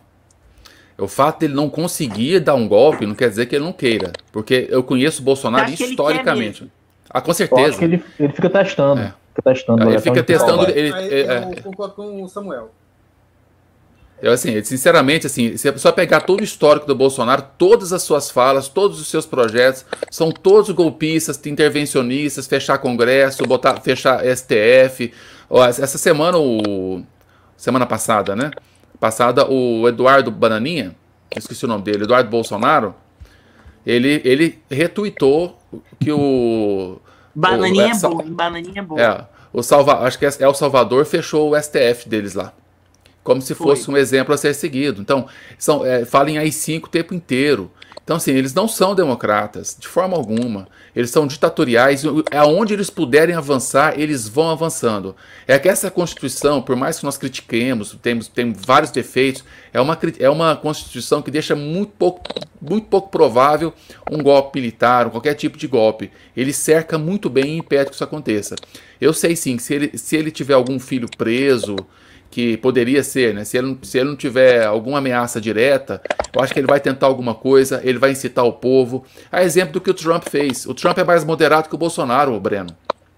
[0.98, 4.12] O fato dele não conseguir dar um golpe não quer dizer que ele não queira.
[4.32, 6.72] Porque eu conheço o Bolsonaro historicamente.
[7.10, 7.84] Ah, com certeza.
[7.84, 9.02] ele, ele fica testando.
[9.02, 9.14] É.
[9.36, 9.90] Fica testando.
[9.90, 10.64] Ele fica testando.
[10.70, 12.72] Ele, ele, ele, eu concordo com o Samuel.
[14.20, 18.02] Eu, assim, sinceramente, assim, se a pessoa pegar todo o histórico do Bolsonaro, todas as
[18.02, 25.14] suas falas, todos os seus projetos, são todos golpistas, intervencionistas, fechar Congresso, botar, fechar STF.
[25.68, 27.04] Essa semana, o.
[27.56, 28.52] Semana passada, né?
[29.00, 30.96] Passada, o Eduardo Bananinha,
[31.36, 32.96] esqueci o nome dele, Eduardo Bolsonaro,
[33.86, 35.60] ele, ele retuitou
[36.00, 37.00] que o.
[37.36, 39.02] Bananinha o, é, boa, bananinha boa.
[39.02, 42.52] É, o Salva, acho que é, é o Salvador fechou o STF deles lá
[43.28, 43.94] como se fosse Foi.
[43.94, 45.02] um exemplo a ser seguido.
[45.02, 45.28] Então,
[45.60, 47.70] são, é, falam em AI-5 o tempo inteiro.
[48.02, 50.70] Então, assim, eles não são democratas, de forma alguma.
[50.96, 52.06] Eles são ditatoriais.
[52.34, 55.14] Aonde eles puderem avançar, eles vão avançando.
[55.46, 60.00] É que essa Constituição, por mais que nós critiquemos, temos, tem vários defeitos, é uma,
[60.20, 62.22] é uma Constituição que deixa muito pouco,
[62.62, 63.74] muito pouco provável
[64.10, 66.10] um golpe militar, ou qualquer tipo de golpe.
[66.34, 68.56] Ele cerca muito bem e impede que isso aconteça.
[69.02, 71.76] Eu sei sim, se ele, se ele tiver algum filho preso,
[72.30, 73.44] que poderia ser, né?
[73.44, 76.02] Se ele, se ele não tiver alguma ameaça direta,
[76.34, 79.06] eu acho que ele vai tentar alguma coisa, ele vai incitar o povo.
[79.32, 80.66] A exemplo do que o Trump fez.
[80.66, 82.76] O Trump é mais moderado que o Bolsonaro, o Breno.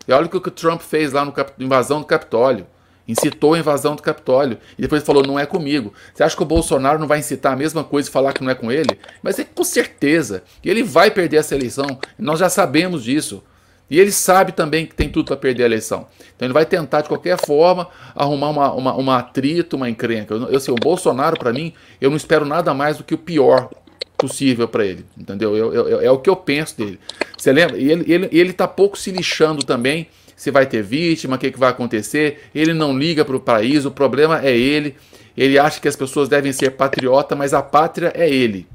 [0.08, 2.66] E olha o que o Trump fez lá no invasão do Capitólio.
[3.08, 4.58] incitou a invasão do Capitólio.
[4.78, 5.92] E depois falou, não é comigo.
[6.14, 8.52] Você acha que o Bolsonaro não vai incitar a mesma coisa e falar que não
[8.52, 9.00] é com ele?
[9.24, 10.44] Mas é com certeza.
[10.64, 12.00] E ele vai perder essa eleição.
[12.18, 13.44] Nós já sabemos disso.
[13.90, 16.08] E ele sabe também que tem tudo para perder a eleição.
[16.36, 20.34] Então ele vai tentar, de qualquer forma, arrumar uma, uma, uma atrito, uma encrenca.
[20.34, 23.18] Eu, eu sei, o Bolsonaro, para mim, eu não espero nada mais do que o
[23.18, 23.70] pior
[24.18, 25.06] possível para ele.
[25.18, 25.56] Entendeu?
[25.56, 27.00] Eu, eu, é o que eu penso dele.
[27.38, 27.78] Você lembra?
[27.78, 31.52] E ele, ele, ele tá pouco se lixando também se vai ter vítima, o que,
[31.52, 32.44] que vai acontecer.
[32.56, 34.96] Ele não liga para o país, o problema é ele.
[35.36, 38.66] Ele acha que as pessoas devem ser patriota, mas a pátria é ele.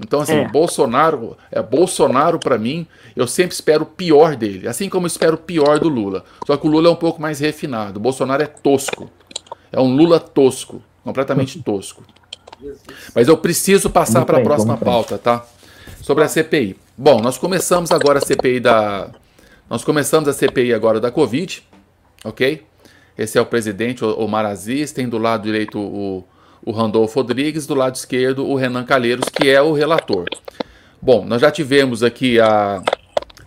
[0.00, 0.48] Então, assim, é.
[0.48, 5.34] Bolsonaro, é Bolsonaro para mim, eu sempre espero o pior dele, assim como eu espero
[5.34, 6.24] o pior do Lula.
[6.46, 7.98] Só que o Lula é um pouco mais refinado.
[7.98, 9.10] O Bolsonaro é tosco.
[9.70, 12.02] É um Lula tosco, completamente tosco.
[13.14, 15.44] Mas eu preciso passar para a próxima pauta, tá?
[16.00, 16.76] Sobre a CPI.
[16.96, 19.10] Bom, nós começamos agora a CPI da
[19.68, 21.62] nós começamos a CPI agora da Covid,
[22.22, 22.62] ok?
[23.16, 26.24] Esse é o presidente, o Aziz, tem do lado direito o,
[26.64, 30.26] o Randolfo Rodrigues, do lado esquerdo o Renan Calheiros, que é o relator.
[31.00, 32.82] Bom, nós já tivemos aqui a,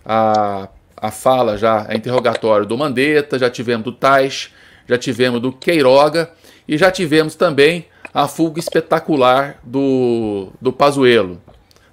[0.04, 4.50] a, a fala, já, a interrogatório do Mandetta, já tivemos do Tais,
[4.86, 6.30] já tivemos do Queiroga
[6.66, 11.42] e já tivemos também a fuga espetacular do, do Pazuello,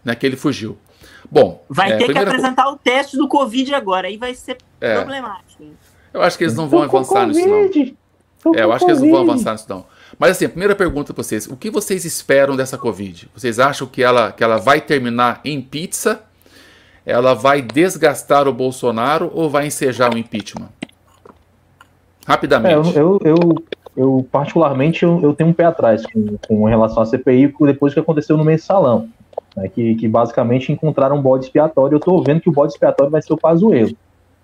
[0.03, 0.77] né, que ele fugiu.
[1.29, 4.95] Bom, vai é, ter que apresentar o teste do Covid agora, aí vai ser é,
[4.95, 5.63] problemático.
[6.13, 8.53] Eu acho que eles não vão avançar nisso, não.
[8.55, 9.85] É, eu acho que eles não vão avançar nisso, não.
[10.17, 13.29] Mas assim, a primeira pergunta para vocês: o que vocês esperam dessa Covid?
[13.33, 16.21] Vocês acham que ela, que ela vai terminar em pizza?
[17.05, 20.69] Ela vai desgastar o Bolsonaro ou vai ensejar o impeachment?
[22.25, 22.97] Rapidamente.
[22.97, 23.37] É, eu, eu,
[23.95, 27.99] eu, particularmente, eu, eu, tenho um pé atrás com, com relação à CPI depois que
[27.99, 29.09] aconteceu no mensalão
[29.55, 31.95] né, que, que, basicamente encontraram um bode expiatório.
[31.95, 33.95] Eu estou vendo que o bode expiatório vai ser o Pazuello.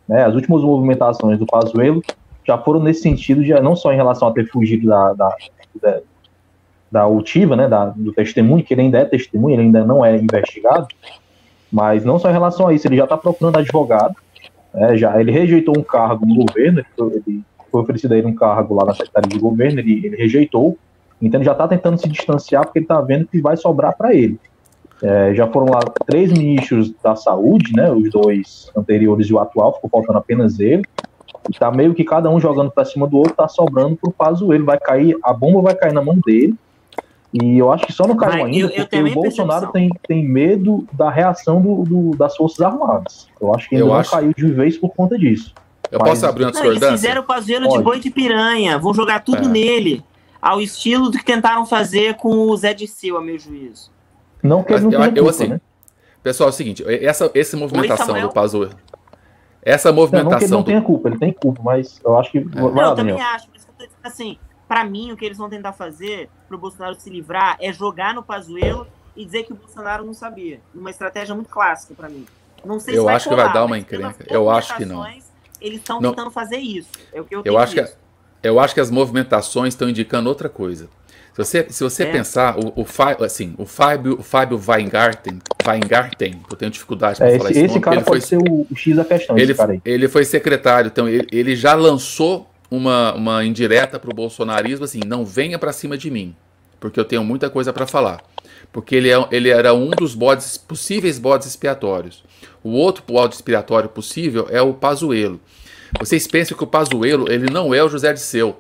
[0.08, 0.24] Né?
[0.24, 2.02] As últimas movimentações do Pazuello
[2.46, 5.36] já foram nesse sentido, de, não só em relação a ter fugido da, da,
[5.80, 6.00] da,
[6.92, 10.18] da ultiva, né, da, do testemunho, que ele ainda é testemunho, ele ainda não é
[10.18, 10.88] investigado,
[11.72, 14.16] mas não só em relação a isso, ele já está procurando advogado,
[14.74, 18.36] né, já, ele rejeitou um cargo no governo, ele, ele foi oferecido a ele um
[18.36, 20.78] cargo lá na Secretaria de Governo, ele, ele rejeitou,
[21.22, 24.14] então ele já está tentando se distanciar porque ele está vendo que vai sobrar para
[24.14, 24.40] ele.
[25.04, 27.92] É, já foram lá três ministros da saúde, né?
[27.92, 30.84] Os dois anteriores e o atual, ficou faltando apenas ele.
[31.50, 34.66] E tá meio que cada um jogando para cima do outro, tá sobrando pro Pazuello.
[34.66, 36.56] Vai cair, a bomba vai cair na mão dele.
[37.34, 40.28] E eu acho que só não caiu ainda, eu, eu porque o Bolsonaro tem, tem
[40.28, 43.30] medo da reação do, do, das Forças Armadas.
[43.40, 44.12] Eu acho que ainda eu não acho...
[44.12, 45.54] caiu de vez por conta disso.
[45.90, 46.10] Eu Mas...
[46.10, 46.88] posso abrir uma discordância?
[46.88, 49.48] Eles fizeram o Pazuello de boi de piranha, vão jogar tudo é.
[49.48, 50.04] nele,
[50.42, 53.90] ao estilo do que tentaram fazer com o Zé de Sil, a meu juízo.
[54.44, 55.62] Não que ele não eu, culpa, eu, assim, né?
[56.22, 58.76] Pessoal, é o seguinte, essa, essa movimentação Oi, do Pazuello,
[59.62, 60.32] essa movimentação...
[60.32, 60.66] Não, que ele não do...
[60.66, 62.40] tenha culpa, ele tem culpa, mas eu acho que...
[62.40, 62.44] É.
[62.44, 64.38] Não, lá, eu também acho, que eu tô dizendo assim,
[64.68, 68.24] pra mim, o que eles vão tentar fazer pro Bolsonaro se livrar é jogar no
[68.24, 70.60] Pazuello e dizer que o Bolsonaro não sabia.
[70.74, 72.26] Uma estratégia muito clássica para mim.
[72.64, 74.26] Não sei eu se acho colar, que vai dar uma encrenca.
[74.30, 75.06] Eu acho que não.
[75.60, 76.90] Eles estão tentando fazer isso.
[77.12, 77.96] É o que eu, eu acho visto.
[77.96, 78.02] que
[78.44, 80.90] eu acho que as movimentações estão indicando outra coisa.
[81.34, 82.12] Se você, se você é.
[82.12, 87.38] pensar, o, o, assim, o Fábio, o Fábio Weingarten, Weingarten, eu tenho dificuldade para é,
[87.38, 89.38] falar esse, esse nome, cara ele pode foi, ser o, o, X da questão.
[89.38, 89.56] Ele,
[89.86, 95.00] ele foi secretário, então ele, ele já lançou uma, uma indireta para o bolsonarismo, assim,
[95.06, 96.36] não venha para cima de mim,
[96.82, 98.22] porque eu tenho muita coisa para falar.
[98.72, 102.24] Porque ele, é, ele era um dos bodes, possíveis bodes expiatórios.
[102.64, 105.40] O outro bode expiatório possível é o Pazuello.
[106.00, 108.58] Vocês pensam que o Pazuello, ele não é o José Disseu.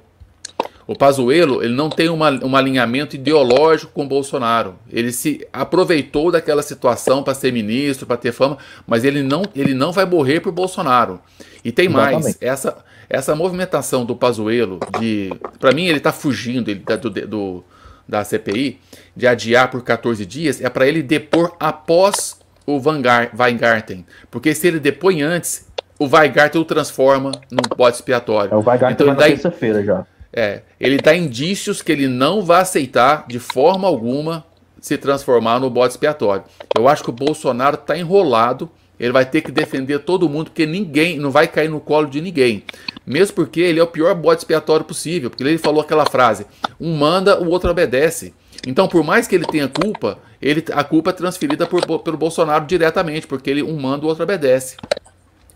[0.92, 4.76] O Pazuello ele não tem uma, um alinhamento ideológico com o Bolsonaro.
[4.92, 9.74] Ele se aproveitou daquela situação para ser ministro, para ter fama, mas ele não, ele
[9.74, 11.22] não vai morrer por Bolsonaro.
[11.64, 12.24] E tem Exatamente.
[12.24, 12.78] mais, essa,
[13.10, 15.32] essa movimentação do Pazuello, de,
[15.62, 17.64] para mim ele está fugindo ele, do, do,
[18.06, 18.78] da CPI,
[19.16, 24.06] de adiar por 14 dias, é para ele depor após o Weingarten.
[24.30, 25.66] Porque se ele depõe antes,
[25.98, 28.54] o Weingarten o transforma num bode expiatório.
[28.54, 30.06] É, o Weingarten então, vai na terça-feira já.
[30.34, 34.46] É, ele dá indícios que ele não vai aceitar de forma alguma
[34.80, 36.44] se transformar no bode expiatório.
[36.76, 38.70] Eu acho que o Bolsonaro está enrolado,
[39.00, 42.22] ele vai ter que defender todo mundo, porque ninguém não vai cair no colo de
[42.22, 42.64] ninguém.
[43.06, 46.46] Mesmo porque ele é o pior bode expiatório possível, porque ele falou aquela frase:
[46.80, 48.34] um manda, o outro obedece.
[48.66, 52.66] Então, por mais que ele tenha culpa, ele, a culpa é transferida por, pelo Bolsonaro
[52.66, 54.78] diretamente, porque ele um manda, o outro obedece.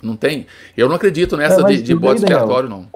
[0.02, 0.46] Não tem?
[0.76, 2.88] Eu não acredito nessa é, de, de bode expiatório, não.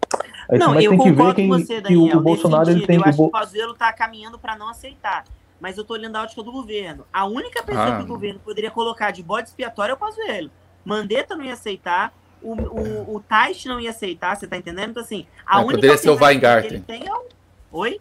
[0.49, 2.09] Aí não, eu concordo com você, Daniel.
[2.09, 5.23] Que o, Bolsonaro ele tem eu acho que o Pazuello está caminhando para não aceitar.
[5.59, 7.05] Mas eu estou olhando a ótica do governo.
[7.13, 7.97] A única pessoa ah.
[7.97, 10.49] que o governo poderia colocar de bode expiatório é o Pazuello.
[10.83, 14.91] Mandetta não ia aceitar, o, o, o Tait não ia aceitar, você tá entendendo?
[14.91, 16.77] Então, assim, a É, única poderia ser o alternativa que Weingarten.
[16.77, 17.25] ele tem é o...
[17.71, 17.99] Oi?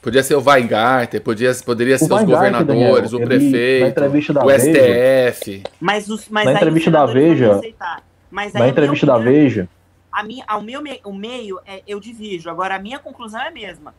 [0.00, 4.44] Podia ser o Weingarten, podia, poderia ser os Weingarten, governadores, Daniel, o prefeito, entrevista da
[4.44, 5.62] o Veja, STF.
[5.80, 8.02] Mas, os, mas Na aí os entrevista da não Veja- aceitar.
[8.30, 9.68] Mas aí na entrevista da Veja,
[10.14, 12.48] a minha, ao meu me- o meio é, eu divido.
[12.50, 13.94] Agora a minha conclusão é a mesma.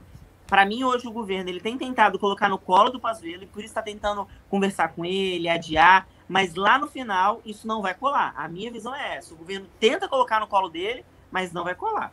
[0.47, 3.59] Para mim hoje o governo ele tem tentado colocar no colo do Pazuello e por
[3.59, 8.34] isso está tentando conversar com ele, adiar, mas lá no final isso não vai colar.
[8.38, 9.34] A minha visão é essa.
[9.34, 12.11] O governo tenta colocar no colo dele, mas não vai colar.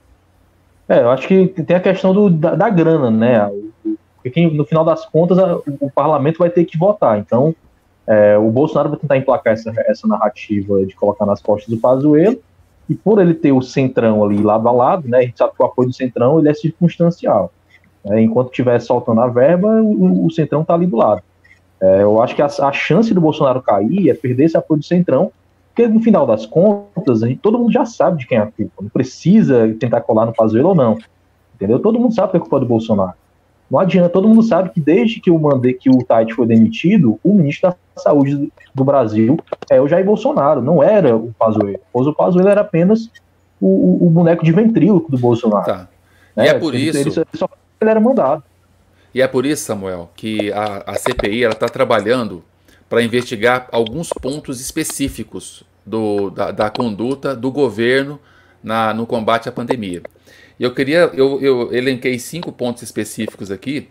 [0.89, 3.51] É, eu acho que tem a questão do, da, da grana, né?
[4.23, 7.19] Porque no final das contas a- o, o parlamento vai ter que votar.
[7.19, 7.55] Então,
[8.07, 12.41] é, o Bolsonaro vai tentar emplacar essa, essa narrativa de colocar nas costas do Pazuello,
[12.93, 15.19] e por ele ter o centrão ali lado a lado, né?
[15.19, 17.51] A gente sabe que o apoio do centrão ele é circunstancial.
[18.05, 21.23] né, enquanto estiver soltando a verba, o, o centrão está ali do lado.
[21.81, 24.87] É, eu acho que a, a chance do Bolsonaro cair é perder esse apoio do
[24.87, 25.33] centrão,
[25.69, 28.47] porque no final das contas, a gente- todo mundo já sabe de quem é a
[28.47, 28.83] culpa.
[28.83, 30.99] Não precisa tentar colar no Pazuello ou não.
[31.55, 31.79] Entendeu?
[31.81, 33.15] Todo mundo sabe que é culpa do Bolsonaro.
[33.73, 37.19] Não adianta, todo mundo sabe que desde que o mandei que o Tait foi demitido,
[37.25, 39.39] o ministro da Saúde do, Brasil
[39.71, 41.81] é o Jair Bolsonaro, não era o Pazuello.
[41.91, 43.09] Pois o Pazuello era apenas
[43.59, 45.65] o, o- boneco de ventríloco do Bolsonaro.
[45.65, 45.89] Tá.
[46.37, 46.45] né?
[46.45, 47.49] E é por Ele- isso- ele só
[47.81, 48.43] ele era mandado.
[49.15, 52.45] E é por isso, Samuel, que a, a CPI está trabalhando
[52.91, 58.21] para investigar alguns pontos específicos do, da, da conduta do governo
[58.63, 60.03] na, no combate à pandemia.
[60.63, 63.89] Eu queria, eu, eu elenquei cinco pontos específicos aqui,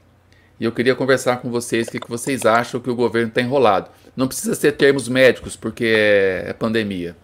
[0.58, 3.42] e eu queria conversar com vocês o que, que vocês acham que o governo está
[3.42, 3.92] enrolado.
[4.16, 7.18] Não precisa ser termos médicos, porque é, é pandemia.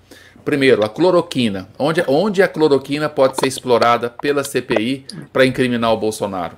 [0.43, 1.69] Primeiro, a cloroquina.
[1.79, 6.57] Onde, onde a cloroquina pode ser explorada pela CPI para incriminar o Bolsonaro?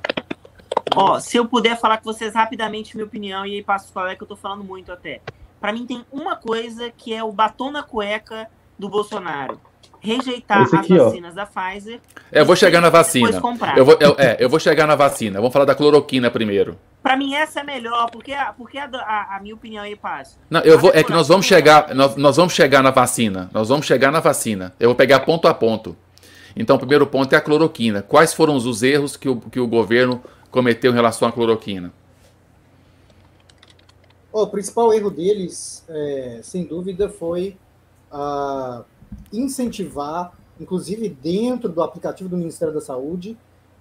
[0.95, 4.15] Ó, se eu puder falar com vocês rapidamente minha opinião, e aí passo qual é
[4.15, 5.21] que eu tô falando muito até.
[5.61, 9.61] Pra mim tem uma coisa que é o batom na cueca do Bolsonaro.
[10.01, 11.05] Rejeitar Esse as aqui, ó.
[11.05, 11.99] vacinas da Pfizer.
[12.31, 13.41] Eu vou chegar na vacina.
[13.75, 15.39] Eu vou, eu- é, eu vou chegar na vacina.
[15.39, 16.77] Vamos falar da cloroquina primeiro.
[17.03, 20.37] Pra mim essa é melhor, porque, a, porque a, a- a minha opinião aí passa.
[20.49, 23.49] Não, eu vou, é que nós vamos chegar, nós, nós vamos chegar na vacina.
[23.53, 24.73] Nós vamos chegar na vacina.
[24.79, 25.95] Eu vou pegar ponto a ponto.
[26.55, 28.01] Então, o primeiro ponto é a cloroquina.
[28.01, 31.91] Quais foram os erros que o, que o governo cometeu em relação à cloroquina?
[34.31, 37.57] Ó, o principal erro deles, é, sem dúvida, foi
[38.11, 38.83] ah,
[39.31, 43.37] incentivar, inclusive dentro do aplicativo do Ministério da Saúde,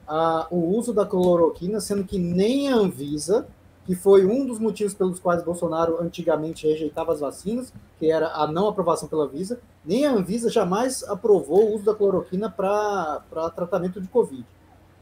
[0.06, 3.46] ah, o uso da cloroquina, sendo que nem a Anvisa,
[3.86, 8.46] que foi um dos motivos pelos quais Bolsonaro antigamente rejeitava as vacinas, que era a
[8.46, 13.22] não aprovação pela Anvisa, nem a Anvisa jamais aprovou o uso da cloroquina para
[13.56, 14.44] tratamento de Covid.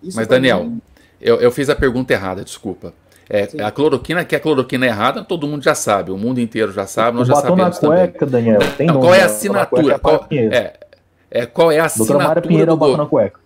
[0.02, 0.80] Isso Mas, Daniel, mim-
[1.20, 2.92] Eu, eu fiz a pergunta errada, desculpa.
[3.28, 6.12] É, a cloroquina, que a cloroquina é errada, todo mundo já sabe.
[6.12, 7.98] O mundo inteiro já sabe, nós o já batom na sabemos também.
[7.98, 8.60] cueca, Daniel.
[8.76, 9.26] Tem Não, qual é a né?
[9.26, 9.94] Cueca assinatura?
[9.94, 10.72] é Qual, é,
[11.30, 13.40] é, qual é a assinatura Pinheiro do na cueca.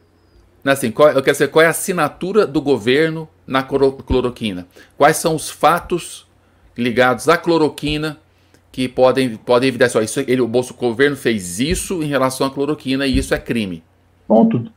[0.63, 4.67] Assim, qual, eu quero saber qual é a assinatura do governo na cloro- cloroquina.
[4.99, 6.27] Quais são os fatos
[6.77, 8.19] ligados à cloroquina
[8.71, 10.05] que podem, podem evidenciar.
[10.05, 13.39] Isso, ele, o Bolso o governo fez isso em relação à cloroquina e isso é
[13.39, 13.83] crime.
[14.29, 14.71] Ponto.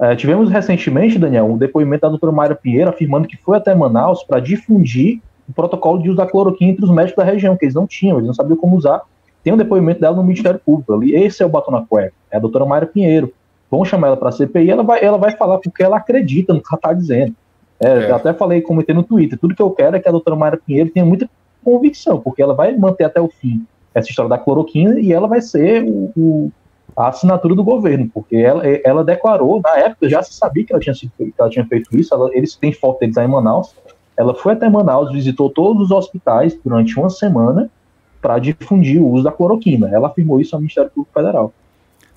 [0.00, 4.22] É, tivemos recentemente, Daniel, um depoimento da doutora Mayra Pinheiro afirmando que foi até Manaus
[4.22, 7.74] para difundir o protocolo de uso da cloroquina entre os médicos da região, que eles
[7.74, 9.02] não tinham, eles não sabiam como usar.
[9.44, 11.14] Tem um depoimento dela no Ministério Público ali.
[11.14, 13.32] Esse é o batom na cueca, é a doutora Mayra Pinheiro.
[13.70, 16.60] Vamos chamar ela para a CPI, ela vai, ela vai falar porque ela acredita no
[16.60, 17.34] que ela está dizendo.
[17.78, 18.10] É, É.
[18.10, 20.58] Eu até falei, comentei no Twitter, tudo que eu quero é que a doutora Mayra
[20.64, 21.28] Pinheiro tenha muita
[21.64, 25.40] convicção, porque ela vai manter até o fim essa história da cloroquina e ela vai
[25.42, 26.52] ser o- o,
[27.00, 30.80] a assinatura do governo, porque ela, ela declarou, na época já se sabia que ela
[30.80, 33.74] tinha, que ela tinha feito isso, ela- eles têm foto deles lá em Manaus,
[34.16, 37.70] ela foi até Manaus, visitou todos os hospitais durante uma semana
[38.20, 39.88] para difundir o uso da cloroquina.
[39.90, 41.54] Ela afirmou isso ao Ministério Público Federal.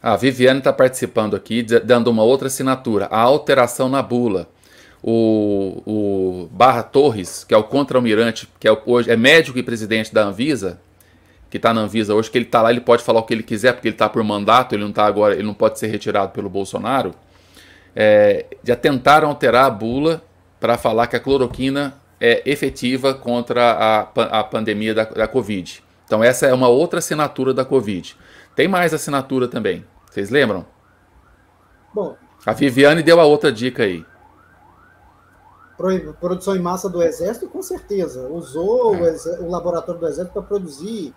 [0.02, 3.06] A Viviane está participando aqui, dando uma outra assinatura.
[3.06, 4.50] A alteração na bula.
[5.02, 10.14] O, o Barra Torres, que é o contra-almirante, que é, hoje, é médico e presidente
[10.14, 10.80] da Anvisa,
[11.54, 13.44] que está na Anvisa hoje, que ele está lá, ele pode falar o que ele
[13.44, 16.32] quiser, porque ele está por mandato, ele não tá agora, ele não pode ser retirado
[16.32, 17.14] pelo Bolsonaro.
[17.96, 20.24] É, já tentaram alterar a bula
[20.60, 24.00] para falar que a cloroquina é efetiva contra a,
[24.40, 25.84] a pandemia da, da Covid.
[26.04, 28.18] Então essa é uma outra assinatura da Covid.
[28.56, 29.86] Tem mais assinatura também.
[30.10, 30.66] Vocês lembram?
[31.94, 34.04] Bom, A Viviane deu a outra dica aí.
[35.78, 38.28] Pro- Produção em massa do Exército, com certeza.
[38.28, 41.14] Usou o, exé- o laboratório do Exército para produzir,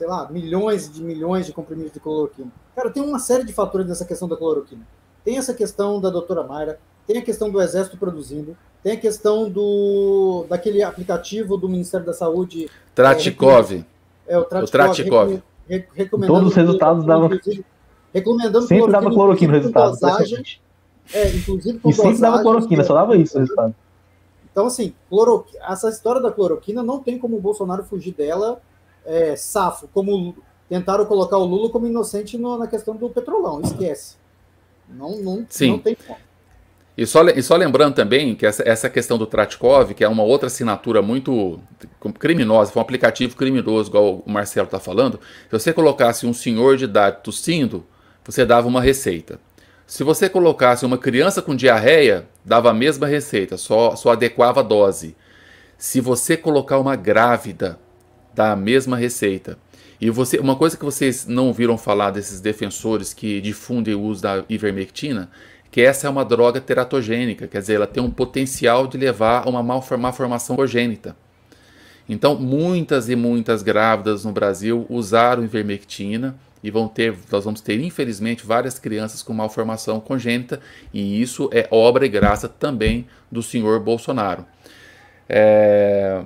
[0.00, 2.50] sei lá, milhões de milhões de comprimidos de cloroquina.
[2.74, 4.80] Cara, tem uma série de fatores nessa questão da cloroquina.
[5.22, 9.50] Tem essa questão da doutora Mayra, tem a questão do Exército produzindo, tem a questão
[9.50, 13.84] do daquele aplicativo do Ministério da Saúde, Tratikov.
[14.26, 15.28] é o Tratikov, Tratikov.
[15.32, 17.28] recom- re- recomendando Todos os resultados davam-
[18.14, 19.90] recomendando Sempre dava cloroquina no resultado.
[19.90, 20.42] Dosagem,
[21.12, 23.74] é, inclusive com e sempre dava cloroquina, só dava isso o resultado.
[24.50, 25.50] Então, assim, cloroqu...
[25.60, 28.62] essa história da cloroquina não tem como o Bolsonaro fugir dela
[29.04, 30.36] é, safo, como
[30.68, 34.16] tentaram colocar o Lula como inocente no, na questão do petrolão, esquece.
[34.88, 35.72] Não, não, Sim.
[35.72, 36.18] não tem como.
[36.96, 40.22] E só, e só lembrando também que essa, essa questão do Tratkov, que é uma
[40.22, 41.58] outra assinatura muito
[42.18, 46.76] criminosa, foi um aplicativo criminoso, igual o Marcelo está falando, se você colocasse um senhor
[46.76, 47.86] de idade tossindo,
[48.22, 49.40] você dava uma receita.
[49.86, 54.62] Se você colocasse uma criança com diarreia, dava a mesma receita, só, só adequava a
[54.62, 55.16] dose.
[55.78, 57.78] Se você colocar uma grávida,
[58.34, 59.58] dá a mesma receita.
[60.00, 64.22] E você, uma coisa que vocês não ouviram falar desses defensores que difundem o uso
[64.22, 65.30] da ivermectina,
[65.70, 69.50] que essa é uma droga teratogênica, quer dizer, ela tem um potencial de levar a
[69.50, 71.14] uma malformação congênita.
[72.08, 77.78] Então, muitas e muitas grávidas no Brasil usaram ivermectina e vão ter, nós vamos ter,
[77.80, 80.60] infelizmente, várias crianças com malformação congênita,
[80.92, 84.44] e isso é obra e graça também do senhor Bolsonaro.
[85.28, 86.22] É...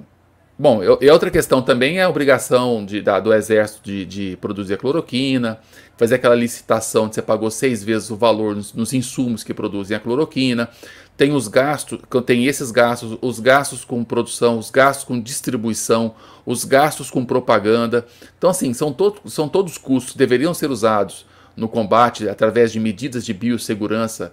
[0.57, 4.75] Bom, e outra questão também é a obrigação de, da, do Exército de, de, produzir
[4.75, 5.59] a cloroquina,
[5.97, 9.97] fazer aquela licitação de você pagou seis vezes o valor nos, nos, insumos que produzem
[9.97, 10.69] a cloroquina.
[11.17, 16.15] Tem os gastos, tem esses gastos, os gastos com produção, os gastos com distribuição,
[16.47, 18.07] os gastos com propaganda.
[18.39, 21.27] Então, assim, são, to são todos custos que deveriam ser usados
[21.57, 24.33] no combate através de medidas de biossegurança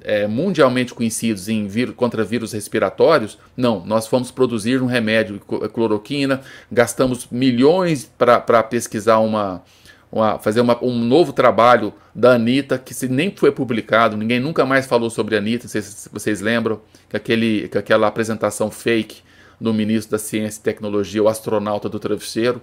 [0.00, 5.40] é, mundialmente conhecidos em contra vírus respiratórios, não, nós fomos produzir um remédio
[5.72, 9.62] cloroquina, gastamos milhões para pesquisar uma,
[10.10, 14.64] uma fazer uma, um novo trabalho da Anitta, que se nem foi publicado, ninguém nunca
[14.64, 15.68] mais falou sobre a Anitta,
[16.12, 19.22] vocês lembram, que, aquele, que aquela apresentação fake
[19.60, 22.60] do ministro da Ciência e Tecnologia, o astronauta do travesseiro.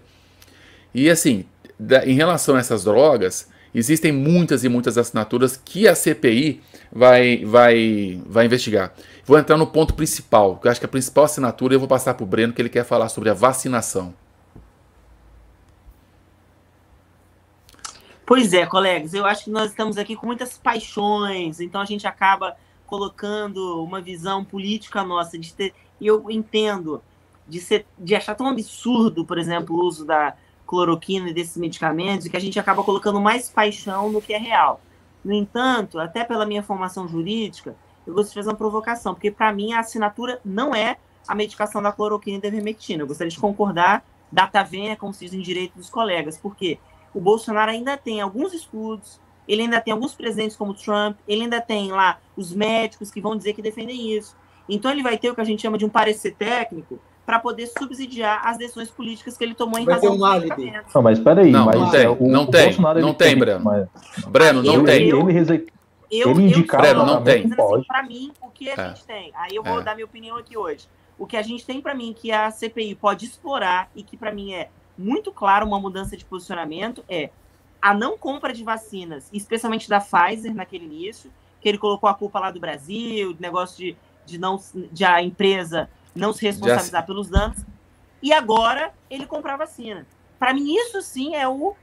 [0.94, 1.46] E assim,
[1.80, 6.62] da, em relação a essas drogas, existem muitas e muitas assinaturas que a CPI
[6.92, 8.94] vai, vai, vai investigar.
[9.26, 12.14] Vou entrar no ponto principal, que eu acho que a principal assinatura eu vou passar
[12.14, 14.14] para o Breno, que ele quer falar sobre a vacinação.
[18.26, 22.08] Pois é, colegas, eu acho que nós estamos aqui com muitas paixões, então a gente
[22.08, 27.02] acaba colocando uma visão política nossa de ter, eu entendo
[27.48, 30.36] de ser de achar tão absurdo, por exemplo, o uso da
[30.66, 34.80] cloroquina e desses medicamentos, que a gente acaba colocando mais paixão no que é real.
[35.24, 39.54] No entanto, até pela minha formação jurídica, eu gostaria de fazer uma provocação, porque para
[39.54, 40.98] mim a assinatura não é
[41.28, 43.04] a medicação da cloroquina e da ivermectina.
[43.04, 46.80] Eu gostaria de concordar, data venha, como se diz em direito dos colegas, porque
[47.14, 51.62] o Bolsonaro ainda tem alguns estudos, ele ainda tem alguns presidentes como Trump, ele ainda
[51.62, 54.36] tem lá os médicos que vão dizer que defendem isso.
[54.68, 57.00] Então ele vai ter o que a gente chama de um parecer técnico
[57.32, 60.74] para poder subsidiar as decisões políticas que ele tomou em Vai razão um álibi.
[60.94, 61.50] Não, mas espera aí.
[61.50, 63.64] Não, mas, não tem, é, o, não o tem, Bolsonaro, ele não tem, Breno.
[63.64, 63.88] mas-
[64.28, 64.96] Breno, não Eu- tem.
[65.08, 65.68] Ele, ele, rese-
[66.12, 67.50] Eu, Ele indicava Breno, não tem.
[67.52, 67.88] pode.
[67.88, 68.88] Para mim, o que a É.
[68.90, 69.84] gente tem, aí eu vou É.
[69.86, 70.90] dar minha opinião aqui hoje.
[71.18, 74.34] O que a gente tem para mim que a CPI pode explorar e que para
[74.34, 74.68] mim é
[74.98, 77.30] muito claro uma mudança de posicionamento é
[77.82, 82.42] a não compra de vacinas, especialmente da Pfizer naquele início, que ele colocou a culpa
[82.42, 84.60] lá do Brasil, de negócio de, de não
[84.92, 87.58] de a empresa não se responsabilizar pelos danos.
[88.22, 90.06] E agora ele comprar vacina.
[90.38, 91.76] Para mim isso sim é o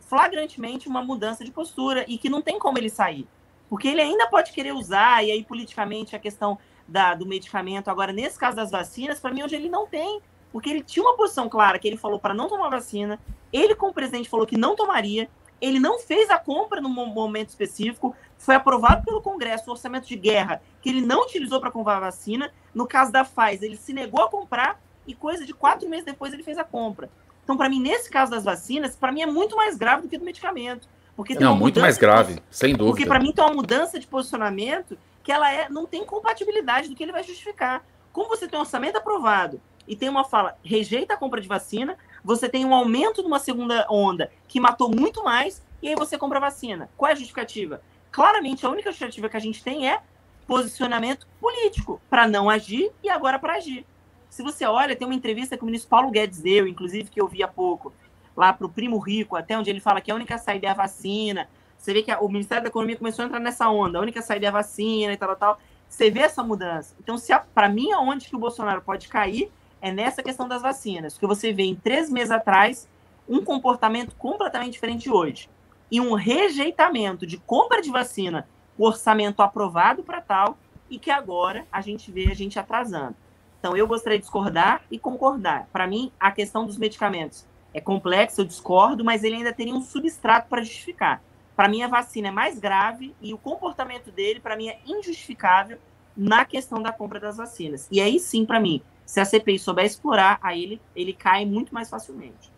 [0.00, 3.26] flagrantemente uma mudança de postura e que não tem como ele sair.
[3.68, 8.12] Porque ele ainda pode querer usar, e aí politicamente a questão da, do medicamento, agora
[8.12, 10.20] nesse caso das vacinas, para mim hoje ele não tem.
[10.52, 13.18] Porque ele tinha uma posição clara que ele falou para não tomar vacina,
[13.50, 15.30] ele, como presidente, falou que não tomaria,
[15.62, 20.08] ele não fez a compra no mo- momento específico, foi aprovado pelo Congresso o orçamento
[20.08, 22.52] de guerra que ele não utilizou para comprar a vacina.
[22.74, 26.32] No caso da Pfizer, ele se negou a comprar e coisa de quatro meses depois
[26.32, 27.08] ele fez a compra.
[27.44, 30.18] Então, para mim, nesse caso das vacinas, para mim é muito mais grave do que
[30.18, 30.88] do medicamento.
[31.14, 33.08] Porque Não, muito mais de grave, sem porque dúvida.
[33.08, 37.02] para mim tem uma mudança de posicionamento que ela é, não tem compatibilidade do que
[37.02, 37.84] ele vai justificar.
[38.12, 41.96] Como você tem um orçamento aprovado e tem uma fala, rejeita a compra de vacina,
[42.24, 46.16] você tem um aumento de uma segunda onda que matou muito mais, e aí você
[46.16, 46.88] compra vacina.
[46.96, 47.82] Qual é a justificativa?
[48.10, 50.00] Claramente, a única justificativa que a gente tem é
[50.46, 53.86] posicionamento político, para não agir e agora para agir.
[54.28, 57.28] Se você olha, tem uma entrevista que o ministro Paulo Guedes deu, inclusive que eu
[57.28, 57.92] vi há pouco,
[58.36, 60.74] lá para o Primo Rico, até onde ele fala que a única saída é a
[60.74, 61.48] vacina.
[61.76, 64.22] Você vê que a- o Ministério da Economia começou a entrar nessa onda, a única
[64.22, 65.60] saída é a vacina e tal, tal, tal.
[65.88, 66.94] Você vê essa mudança.
[66.98, 67.16] Então,
[67.54, 69.52] para mim, aonde que o Bolsonaro pode cair
[69.82, 72.88] é nessa questão das vacinas, porque você vê em três meses atrás
[73.28, 75.50] um comportamento completamente diferente de hoje
[75.90, 80.56] e um rejeitamento de compra de vacina, o orçamento aprovado para tal,
[80.88, 83.16] e que agora a gente vê a gente atrasando.
[83.58, 85.68] Então, eu gostaria de discordar e concordar.
[85.72, 89.82] Para mim, a questão dos medicamentos é complexa, eu discordo, mas ele ainda teria um
[89.82, 91.22] substrato para justificar.
[91.54, 95.78] para mim a vacina é mais grave e o comportamento dele, para mim, é injustificável
[96.16, 97.88] na questão da compra das vacinas.
[97.90, 101.74] E aí sim, para mim, se a CPI souber explorar, aí ele, ele cai muito
[101.74, 102.50] mais facilmente.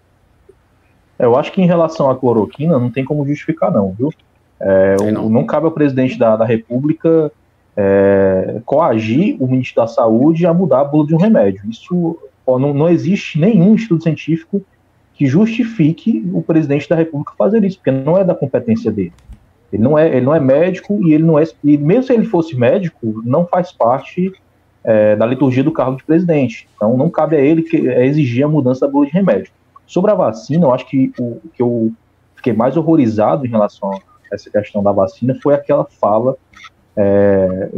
[1.18, 4.12] Eu acho que em relação à cloroquina, não tem como justificar, não, viu?
[4.60, 5.26] É, não.
[5.26, 7.32] O, não cabe ao presidente da, da República
[7.76, 11.68] é, coagir o ministro da Saúde a mudar a bula de um remédio.
[11.68, 14.62] Isso ó, não, não existe nenhum estudo científico
[15.14, 19.12] que justifique o presidente da República fazer isso, porque não é da competência dele.
[19.72, 21.42] Ele não é, ele não é médico e ele não é.
[21.64, 24.32] E mesmo se ele fosse médico, não faz parte
[24.84, 26.68] é, da liturgia do cargo de presidente.
[26.76, 29.50] Então não cabe a ele que, é exigir a mudança da bula de remédio.
[29.86, 31.92] Sobre a vacina, eu acho que o que eu
[32.36, 33.98] fiquei mais horrorizado em relação a
[34.32, 36.36] essa questão da vacina foi aquela fala
[36.96, 37.70] é,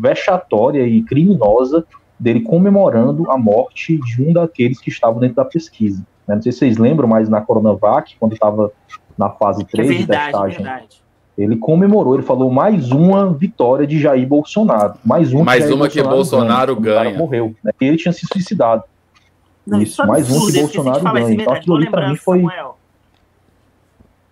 [0.00, 1.84] vexatória e criminosa
[2.18, 6.04] dele comemorando a morte de um daqueles que estavam dentro da pesquisa.
[6.26, 6.36] Né?
[6.36, 8.70] Não sei se vocês lembram, mas na Coronavac, quando estava
[9.18, 11.02] na fase 3 é verdade, da testagem, verdade.
[11.36, 14.94] Ele comemorou, ele falou mais uma vitória de Jair Bolsonaro.
[15.04, 17.04] Mais uma, mais que, uma que Bolsonaro ganha.
[17.04, 17.18] ganha.
[17.18, 17.54] morreu.
[17.64, 17.72] Né?
[17.80, 18.84] Ele tinha se suicidado.
[19.66, 21.32] Não, isso, mais um que Bolsonaro ganha.
[21.32, 22.40] Então aquilo ali para mim foi.
[22.40, 22.76] Samuel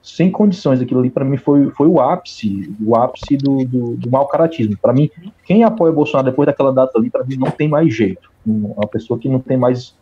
[0.03, 0.81] sem condições.
[0.81, 4.77] Aquilo ali, para mim, foi, foi o ápice, o ápice do, do, do mau caratismo.
[4.81, 5.11] Para mim,
[5.45, 8.31] quem apoia Bolsonaro depois daquela data ali, para mim, não tem mais jeito.
[8.47, 9.95] Uma pessoa que não tem mais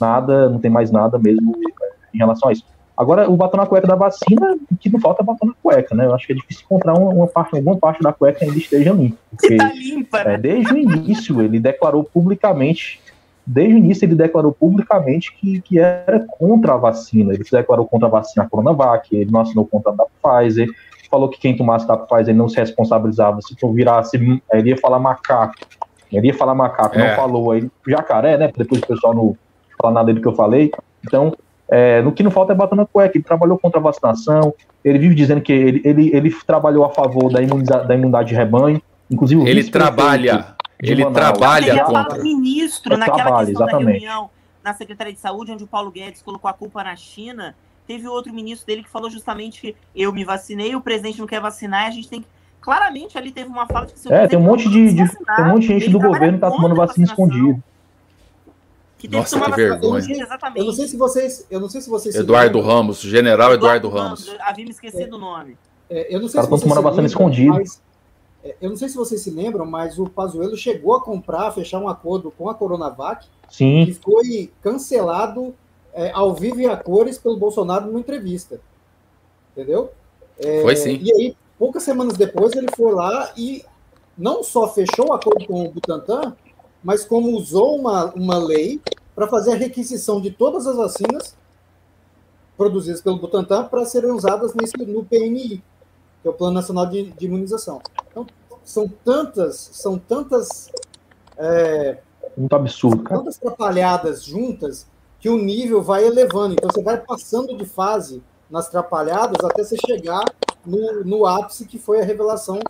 [0.00, 1.54] nada, não tem mais nada mesmo
[2.14, 2.64] em relação a isso.
[3.00, 5.94] Agora, o batom na cueca da vacina, o que não falta é batom na cueca,
[5.94, 6.04] né?
[6.04, 8.92] Eu acho que é difícil encontrar uma, uma parte, alguma parte da cueca ainda esteja
[8.92, 9.16] limpa.
[9.30, 10.34] Porque, tá limpa, né?
[10.34, 13.00] é, desde o início, ele declarou publicamente
[13.46, 17.32] desde o início ele declarou publicamente que, que era contra a vacina.
[17.32, 20.68] Ele se declarou contra a vacina Coronavac, ele não assinou contra a da Pfizer,
[21.10, 24.18] falou que quem tomasse da Pfizer não se responsabilizava se tu virasse,
[24.52, 25.54] ele ia falar macaco,
[26.12, 27.08] ele ia falar macaco, é.
[27.08, 28.52] não falou aí jacaré, né?
[28.54, 29.34] Depois o pessoal não
[29.80, 30.70] fala nada do que eu falei.
[31.04, 31.32] Então,
[31.70, 33.16] é, no que não falta é bater na cueca.
[33.16, 34.52] Ele trabalhou contra a vacinação,
[34.84, 37.40] ele vive dizendo que ele, ele, ele trabalhou a favor da,
[37.82, 38.82] da imunidade de rebanho.
[39.10, 41.38] Inclusive, ele trabalha ele Manaus.
[41.38, 42.22] trabalha contra.
[42.22, 43.86] ministro, naquela trabalha, questão exatamente.
[43.86, 44.30] da reunião
[44.64, 47.54] na Secretaria de Saúde, onde o Paulo Guedes colocou a culpa na China,
[47.86, 51.40] teve outro ministro dele que falou justamente que eu me vacinei, o presidente não quer
[51.40, 52.28] vacinar, a gente tem que.
[52.60, 55.44] Claramente ali teve uma fala de que É, tem um monte de, de vacinar, tem
[55.46, 57.58] um monte de gente do governo que tá tomando vacina escondida.
[59.00, 60.04] Que Nossa, que vergonha.
[60.10, 60.58] Exatamente.
[60.58, 63.88] Eu não sei se vocês, eu não sei se vocês Eduardo Ramos, General Eduardo, Eduardo
[63.88, 64.26] Ramos.
[64.26, 64.40] Ramos.
[64.42, 65.56] Havia me esquecido é, o nome.
[65.88, 67.54] É, eu não sei caras estão tomando vacina escondida.
[67.54, 67.80] Mas
[68.44, 71.78] é, eu não sei se vocês se lembram, mas o Pazuello chegou a comprar, fechar
[71.78, 73.86] um acordo com a Coronavac, Sim.
[73.86, 75.54] que foi cancelado
[75.94, 78.60] é, ao vivo e a cores pelo Bolsonaro numa entrevista.
[79.56, 79.92] Entendeu?
[80.38, 81.00] É, foi sim.
[81.02, 83.64] E aí, poucas semanas depois, ele foi lá e
[84.16, 86.36] não só fechou o acordo com o Butantan,
[86.82, 88.80] mas como usou uma, uma lei
[89.14, 91.36] para fazer a requisição de todas as vacinas
[92.56, 95.62] produzidas pelo Butantan para serem usadas nesse, no PNI
[96.20, 97.80] que é o Plano Nacional de, de Imunização.
[98.10, 98.26] Então,
[98.64, 100.70] são tantas, são tantas.
[101.36, 101.98] É,
[102.36, 103.02] Muito absurdo.
[103.02, 103.20] Cara.
[103.20, 104.86] Tantas atrapalhadas juntas
[105.18, 106.54] que o nível vai elevando.
[106.54, 110.24] Então, você vai passando de fase nas atrapalhadas até você chegar
[110.64, 112.60] no, no ápice que foi a revelação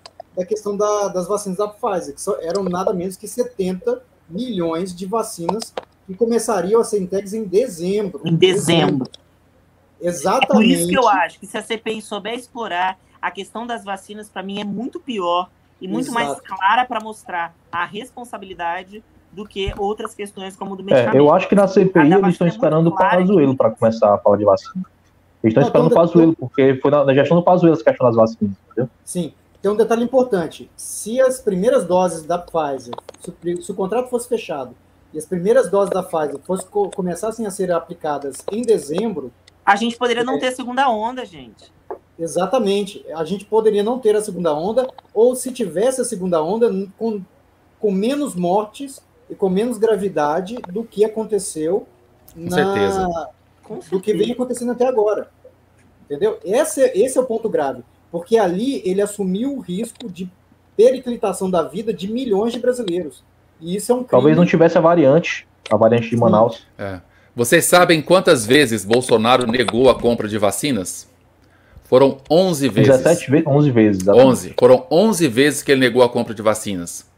[0.40, 5.04] da questão da, das vacinas da Pfizer, que eram nada menos que 70 milhões de
[5.04, 5.74] vacinas
[6.06, 8.22] que começariam a ser entregues em dezembro.
[8.24, 9.06] Em dezembro.
[10.00, 10.44] Exatamente.
[10.44, 13.84] É por isso que eu acho que se a CPI souber explorar a questão das
[13.84, 16.24] vacinas, para mim, é muito pior e muito Exato.
[16.24, 21.16] mais clara para mostrar a responsabilidade do que outras questões como do medicamento.
[21.16, 24.18] É, eu acho que na CPI eles estão é esperando o Pazuello para começar a
[24.18, 24.86] falar de vacina.
[25.44, 28.16] Eles estão esperando o Pazuello, porque foi na, na gestão do Pazuello essa questão das
[28.16, 28.88] vacinas, entendeu?
[29.04, 29.34] Sim.
[29.60, 30.70] Tem um detalhe importante.
[30.76, 34.74] Se as primeiras doses da Pfizer, se, se o contrato fosse fechado
[35.12, 39.32] e as primeiras doses da Pfizer fosse, começassem a ser aplicadas em dezembro...
[39.64, 41.70] A gente poderia não é ter segunda onda, gente.
[42.18, 43.04] Exatamente.
[43.14, 47.22] A gente poderia não ter a segunda onda, ou se tivesse a segunda onda, com,
[47.78, 51.86] com menos mortes e com menos gravidade do que aconteceu
[52.34, 53.30] com na, certeza.
[53.90, 55.30] do que vem acontecendo até agora.
[56.04, 56.38] Entendeu?
[56.44, 57.82] Esse, esse é o ponto grave.
[58.10, 60.30] Porque ali ele assumiu o risco de
[60.76, 63.22] periclitação da vida de milhões de brasileiros.
[63.60, 64.10] E isso é um crime.
[64.10, 66.66] Talvez não tivesse a variante, a variante de Manaus.
[66.78, 67.00] É.
[67.36, 71.08] Vocês sabem quantas vezes Bolsonaro negou a compra de vacinas?
[71.84, 72.88] Foram 11 vezes.
[72.98, 73.46] 17 vezes?
[73.46, 74.02] 11 vezes.
[74.02, 74.28] Exatamente.
[74.28, 74.54] 11.
[74.58, 77.08] Foram 11 vezes que ele negou a compra de vacinas.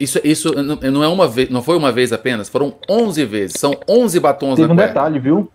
[0.00, 3.60] Isso, isso não é uma vez, não foi uma vez apenas, foram 11 vezes.
[3.60, 4.88] São 11 batons Teve um cueca.
[4.88, 5.48] detalhe, viu?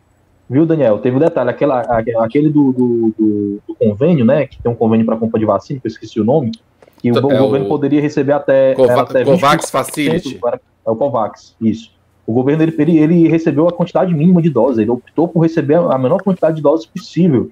[0.51, 0.99] Viu, Daniel?
[0.99, 1.49] Teve um detalhe.
[1.49, 4.45] Aquela, aquele do, do, do, do convênio, né?
[4.45, 6.51] Que tem um convênio para compra de vacina, que eu esqueci o nome.
[6.99, 7.69] Que o, é governo o...
[7.69, 8.75] poderia receber até.
[8.75, 10.41] Cova até Covax Facility.
[10.85, 11.93] É o Covax, isso.
[12.27, 14.79] O governo ele, ele recebeu a quantidade mínima de doses.
[14.79, 17.49] Ele optou por receber a menor quantidade de doses possível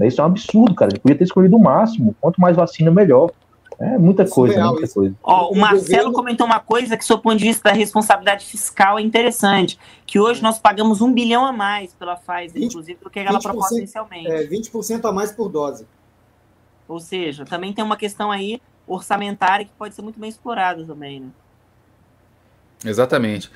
[0.00, 0.90] Isso é um absurdo, cara.
[0.92, 2.14] Ele podia ter escolhido o máximo.
[2.20, 3.30] Quanto mais vacina, melhor.
[3.78, 4.64] É muita coisa, né?
[4.64, 5.14] muita coisa.
[5.22, 9.02] Ó, o Marcelo comentou uma coisa que, do ponto de vista da responsabilidade fiscal, é
[9.02, 9.78] interessante.
[10.06, 13.40] Que hoje nós pagamos um bilhão a mais pela Pfizer, 20, inclusive, do que ela
[13.40, 14.30] propôs inicialmente.
[14.30, 15.86] É, 20% a mais por dose.
[16.86, 21.20] Ou seja, também tem uma questão aí orçamentária que pode ser muito bem explorada também,
[21.20, 21.28] né?
[22.84, 23.50] Exatamente.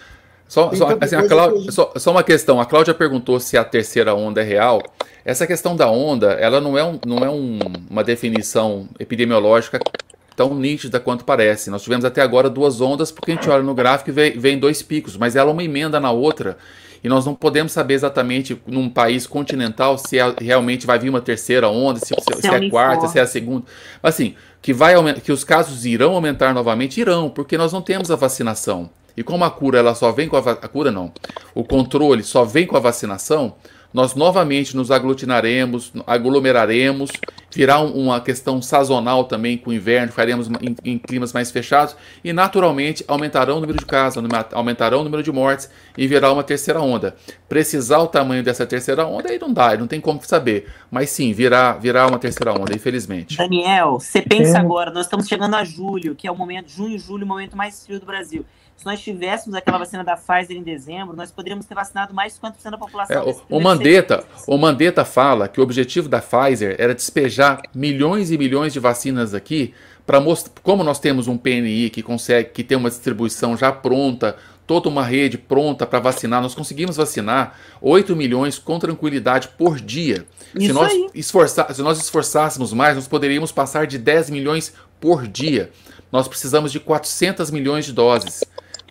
[0.48, 2.58] Só, só, assim, a Cláudia, só, só, uma questão.
[2.58, 4.82] A Cláudia perguntou se a terceira onda é real.
[5.22, 7.58] Essa questão da onda, ela não é, um, não é um,
[7.90, 9.78] uma definição epidemiológica
[10.34, 11.68] tão nítida quanto parece.
[11.68, 14.58] Nós tivemos até agora duas ondas, porque a gente olha no gráfico e vê, vem
[14.58, 16.56] dois picos, mas ela é uma emenda na outra.
[17.04, 21.20] E nós não podemos saber exatamente num país continental se é, realmente vai vir uma
[21.20, 23.64] terceira onda, se, se, se é a quarta, se é a segunda.
[24.02, 28.16] Assim, que, vai, que os casos irão aumentar novamente, irão, porque nós não temos a
[28.16, 28.88] vacinação.
[29.18, 31.10] E como a cura ela só vem com a, a cura não,
[31.52, 33.56] o controle só vem com a vacinação,
[33.92, 37.10] nós novamente nos aglutinaremos, aglomeraremos,
[37.50, 42.32] virá uma questão sazonal também com o inverno, faremos em, em, climas mais fechados e
[42.32, 46.80] naturalmente aumentarão o número de casos, aumentarão o número de mortes e virá uma terceira
[46.80, 47.16] onda.
[47.48, 51.32] Precisar o tamanho dessa terceira onda aí não dá, não tem como saber, mas sim,
[51.32, 53.36] virá, virá uma terceira onda, infelizmente.
[53.36, 57.24] Daniel, você pensa agora, nós estamos chegando a julho, que é o momento, junho, julho,
[57.24, 58.44] o momento mais frio do Brasil
[58.78, 62.40] se nós tivéssemos aquela vacina da Pfizer em dezembro, nós poderíamos ter vacinado mais de
[62.40, 63.28] 50% da população.
[63.28, 68.38] É, o, Mandetta, o Mandetta fala que o objetivo da Pfizer era despejar milhões e
[68.38, 69.74] milhões de vacinas aqui
[70.06, 74.36] para mostrar como nós temos um PNI que consegue que tem uma distribuição já pronta,
[74.64, 80.24] toda uma rede pronta para vacinar, nós conseguimos vacinar 8 milhões com tranquilidade por dia.
[80.54, 85.26] Isso se nós, esforçar, se nós esforçássemos mais, nós poderíamos passar de 10 milhões por
[85.26, 85.72] dia.
[86.12, 88.44] Nós precisamos de 400 milhões de doses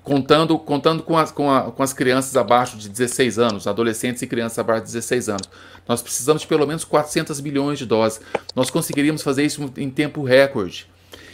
[0.08, 4.28] contando, contando com, as, com, a, com as crianças abaixo de 16 anos, adolescentes e
[4.28, 5.50] crianças abaixo de 16 anos.
[5.86, 8.22] Nós precisamos de pelo menos 400 milhões de doses.
[8.56, 10.88] Nós conseguiríamos fazer isso em tempo recorde.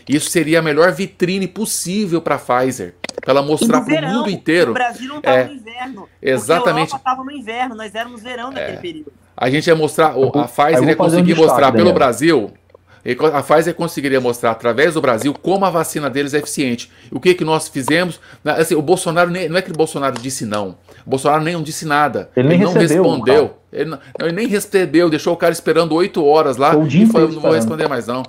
[0.09, 4.29] Isso seria a melhor vitrine possível para a Pfizer, para ela mostrar para o mundo
[4.31, 4.71] inteiro.
[4.71, 6.09] O Brasil não estava é, no inverno.
[6.19, 6.93] Exatamente.
[6.95, 9.13] A estava no inverno, nós éramos verão naquele é, período.
[9.37, 12.51] A gente ia mostrar, a Pfizer ia conseguir um mostrar pelo Brasil
[13.33, 16.89] a Pfizer conseguiria mostrar através do Brasil como a vacina deles é eficiente.
[17.11, 18.19] O que, que nós fizemos?
[18.45, 20.77] Assim, o Bolsonaro nem, não é que o Bolsonaro disse não.
[21.05, 22.29] O Bolsonaro nem não disse nada.
[22.35, 23.53] Ele, nem ele não recebeu, respondeu.
[23.73, 27.41] Ele, não, ele, nem recebeu, deixou o cara esperando oito horas lá e falou: não
[27.41, 28.23] vou responder mais não.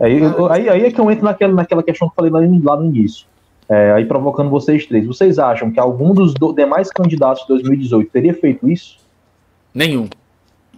[0.00, 0.18] Aí,
[0.50, 3.26] aí, aí, é que eu entro naquela, naquela questão que eu falei lá, no início.
[3.68, 5.06] É, aí provocando vocês três.
[5.06, 8.96] Vocês acham que algum dos do, demais candidatos de 2018 teria feito isso?
[9.72, 10.08] Nenhum.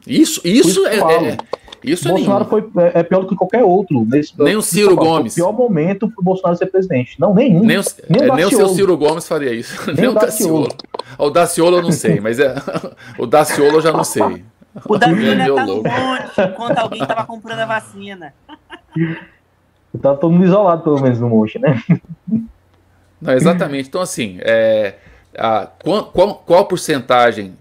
[0.06, 1.36] Isso, isso é, é,
[1.84, 4.04] isso o Bolsonaro foi é, é, pior do que qualquer outro.
[4.04, 5.34] Nesse, nem o Ciro Gomes.
[5.34, 7.20] Foi o pior momento para o Bolsonaro ser presidente.
[7.20, 7.64] Não, nenhum.
[7.64, 9.74] Nem o, nem o, é, nem o seu Ciro Gomes faria isso.
[9.92, 10.68] Nem, nem o Daciolo.
[11.18, 12.54] O Daciolo eu não sei, mas é,
[13.18, 14.44] o Daciolo eu já não sei.
[14.86, 18.34] O Daciolo tá no monte, enquanto alguém estava comprando a vacina.
[20.00, 21.82] Tá todo mundo isolado, pelo menos, no monte, né?
[23.20, 23.90] Não, exatamente.
[23.90, 24.94] Então, assim, é,
[25.36, 27.54] a, qual, qual, qual porcentagem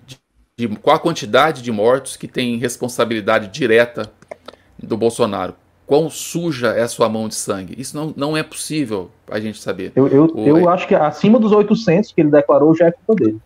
[0.68, 4.12] de qual a quantidade de mortos que tem responsabilidade direta
[4.78, 5.56] do Bolsonaro.
[5.88, 7.76] Quão suja é a sua mão de sangue?
[7.78, 9.92] Isso não, não é possível a gente saber.
[9.96, 13.16] Eu, eu, o, eu acho que acima dos 800 que ele declarou já é culpa
[13.24, 13.40] dele.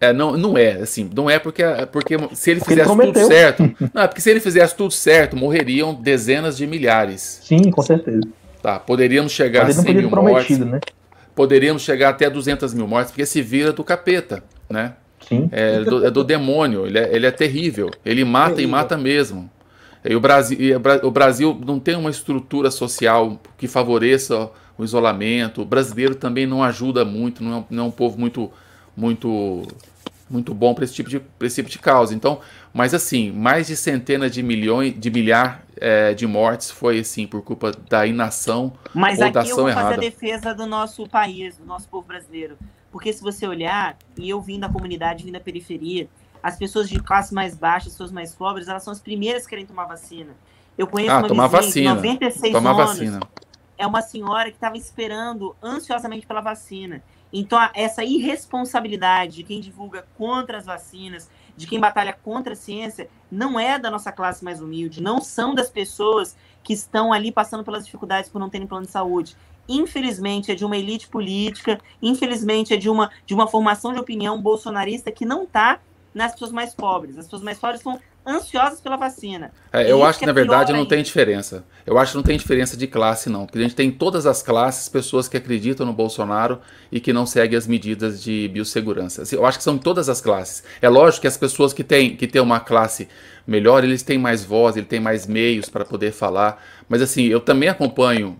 [0.00, 3.62] É, não, não é, assim, não é porque, porque se ele fizesse ele tudo certo.
[3.92, 7.40] Não, é porque se ele fizesse tudo certo, morreriam dezenas de milhares.
[7.42, 8.20] Sim, com certeza.
[8.62, 10.56] Tá, poderíamos chegar a 100 mil mortes.
[10.60, 10.78] Né?
[11.34, 14.92] Poderíamos chegar até 200 mil mortes, porque se vira do capeta, né?
[15.28, 15.48] Sim.
[15.52, 17.90] É, do, é do demônio, ele é, ele é terrível.
[18.04, 18.68] Ele mata terrível.
[18.68, 19.50] e mata mesmo.
[20.04, 25.62] E o, Brasil, e o Brasil não tem uma estrutura social que favoreça o isolamento.
[25.62, 28.50] O brasileiro também não ajuda muito, não é, não é um povo muito,
[28.96, 29.66] muito,
[30.30, 32.14] muito bom para esse, tipo de, esse tipo de causa.
[32.14, 32.40] Então,
[32.72, 37.42] mas assim, mais de centenas de milhões, de milhar é, de mortes foi assim por
[37.42, 39.42] culpa da inação mas ou da ação errada.
[39.42, 42.56] Mas aqui eu vou fazer a defesa do nosso país, do nosso povo brasileiro.
[42.90, 46.08] Porque se você olhar, e eu vim da comunidade, vim da periferia,
[46.42, 49.50] as pessoas de classe mais baixa, as pessoas mais pobres, elas são as primeiras que
[49.50, 50.34] querem tomar vacina.
[50.76, 51.94] Eu conheço ah, uma tomar vacina.
[51.94, 52.86] 96 tomar anos.
[52.86, 53.20] Vacina.
[53.76, 57.02] É uma senhora que estava esperando ansiosamente pela vacina.
[57.32, 63.08] Então, essa irresponsabilidade de quem divulga contra as vacinas, de quem batalha contra a ciência,
[63.30, 67.64] não é da nossa classe mais humilde, não são das pessoas que estão ali passando
[67.64, 69.36] pelas dificuldades por não terem plano de saúde
[69.68, 74.40] infelizmente, é de uma elite política, infelizmente, é de uma, de uma formação de opinião
[74.40, 75.78] bolsonarista que não está
[76.14, 77.18] nas pessoas mais pobres.
[77.18, 79.50] As pessoas mais pobres estão ansiosas pela vacina.
[79.72, 81.64] É, eu acho que, é na verdade não tem diferença.
[81.86, 83.46] Eu acho que não tem diferença de classe, não.
[83.46, 86.60] Porque a gente tem todas as classes, pessoas que acreditam no Bolsonaro
[86.92, 89.22] e que não seguem as medidas de biossegurança.
[89.22, 90.62] Assim, eu acho que são todas as classes.
[90.82, 93.08] É lógico que as pessoas que têm, que têm uma classe
[93.46, 96.62] melhor, eles têm mais voz, eles têm mais meios para poder falar.
[96.86, 98.36] Mas assim, eu também acompanho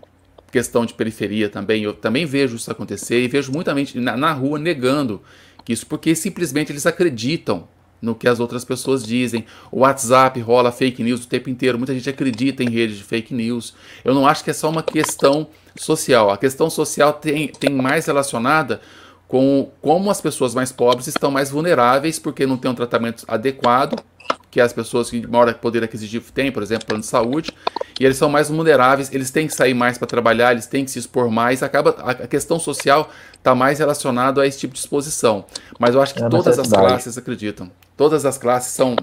[0.51, 4.33] questão de periferia também, eu também vejo isso acontecer e vejo muita gente na, na
[4.33, 5.21] rua negando
[5.67, 7.67] isso, porque simplesmente eles acreditam
[8.01, 9.45] no que as outras pessoas dizem.
[9.71, 13.33] O WhatsApp rola fake news o tempo inteiro, muita gente acredita em redes de fake
[13.33, 13.75] news.
[14.03, 16.31] Eu não acho que é só uma questão social.
[16.31, 18.81] A questão social tem, tem mais relacionada
[19.27, 24.01] com como as pessoas mais pobres estão mais vulneráveis porque não tem um tratamento adequado
[24.51, 27.51] que as pessoas que maior poder aquisitivo têm, por exemplo, plano de saúde,
[27.99, 30.91] e eles são mais vulneráveis, eles têm que sair mais para trabalhar, eles têm que
[30.91, 35.45] se expor mais, acaba a questão social está mais relacionada a esse tipo de exposição.
[35.77, 37.71] Mas eu acho que é todas as classes acreditam.
[37.95, 38.95] Todas as classes são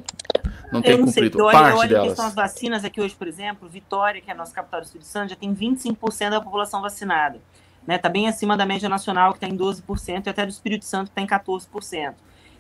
[0.73, 2.19] não tem cumprido sei, parte olha, delas.
[2.19, 5.31] As vacinas aqui hoje, por exemplo, Vitória, que é a nossa capital do Espírito Santo,
[5.31, 7.37] já tem 25% da população vacinada.
[7.37, 7.99] Está né?
[7.99, 11.11] Tá bem acima da média nacional, que está em 12%, e até do Espírito Santo,
[11.13, 12.15] que está em 14%.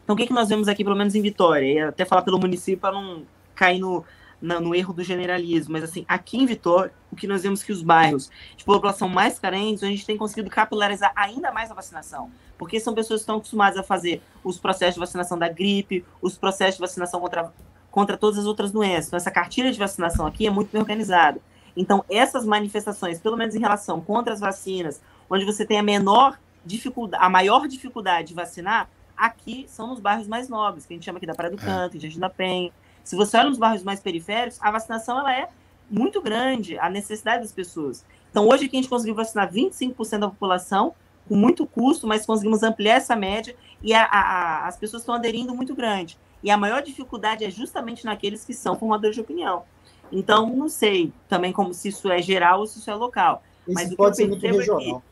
[0.06, 1.66] Então, o que, que nós vemos aqui, pelo menos em Vitória?
[1.66, 3.24] E até falar pelo município para não
[3.56, 4.04] cair no,
[4.40, 7.72] no, no, erro do generalismo, mas assim, aqui em Vitória, o que nós vemos que
[7.72, 12.30] os bairros de população mais carentes, a gente tem conseguido capilarizar ainda mais a vacinação,
[12.56, 16.38] porque são pessoas que estão acostumadas a fazer os processos de vacinação da gripe, os
[16.38, 17.52] processos de vacinação contra,
[17.90, 19.08] contra todas as outras doenças.
[19.08, 21.40] Então, essa cartilha de vacinação aqui é muito bem organizada.
[21.76, 26.38] Então, essas manifestações, pelo menos em relação contra as vacinas, onde você tem a menor
[26.64, 31.05] dificuldade, a maior dificuldade de vacinar, aqui são nos bairros mais nobres, que a gente
[31.05, 31.64] chama aqui da Praia do é.
[31.64, 32.01] Canto, é.
[32.01, 32.72] Jardim da Penha.
[33.02, 35.48] Se você olha nos bairros mais periféricos, a vacinação ela é
[35.90, 38.05] muito grande, a necessidade das pessoas.
[38.30, 40.94] Então, hoje aqui a gente conseguiu vacinar 25% da população,
[41.28, 45.55] com muito custo, mas conseguimos ampliar essa média e a, a, as pessoas estão aderindo
[45.55, 46.18] muito grande.
[46.43, 49.64] E a maior dificuldade é justamente naqueles que são formadores de opinião.
[50.12, 53.43] Então, não sei também como se isso é geral ou se isso é local.
[53.66, 54.80] Isso mas pode ser muito regional.
[54.80, 55.02] É que,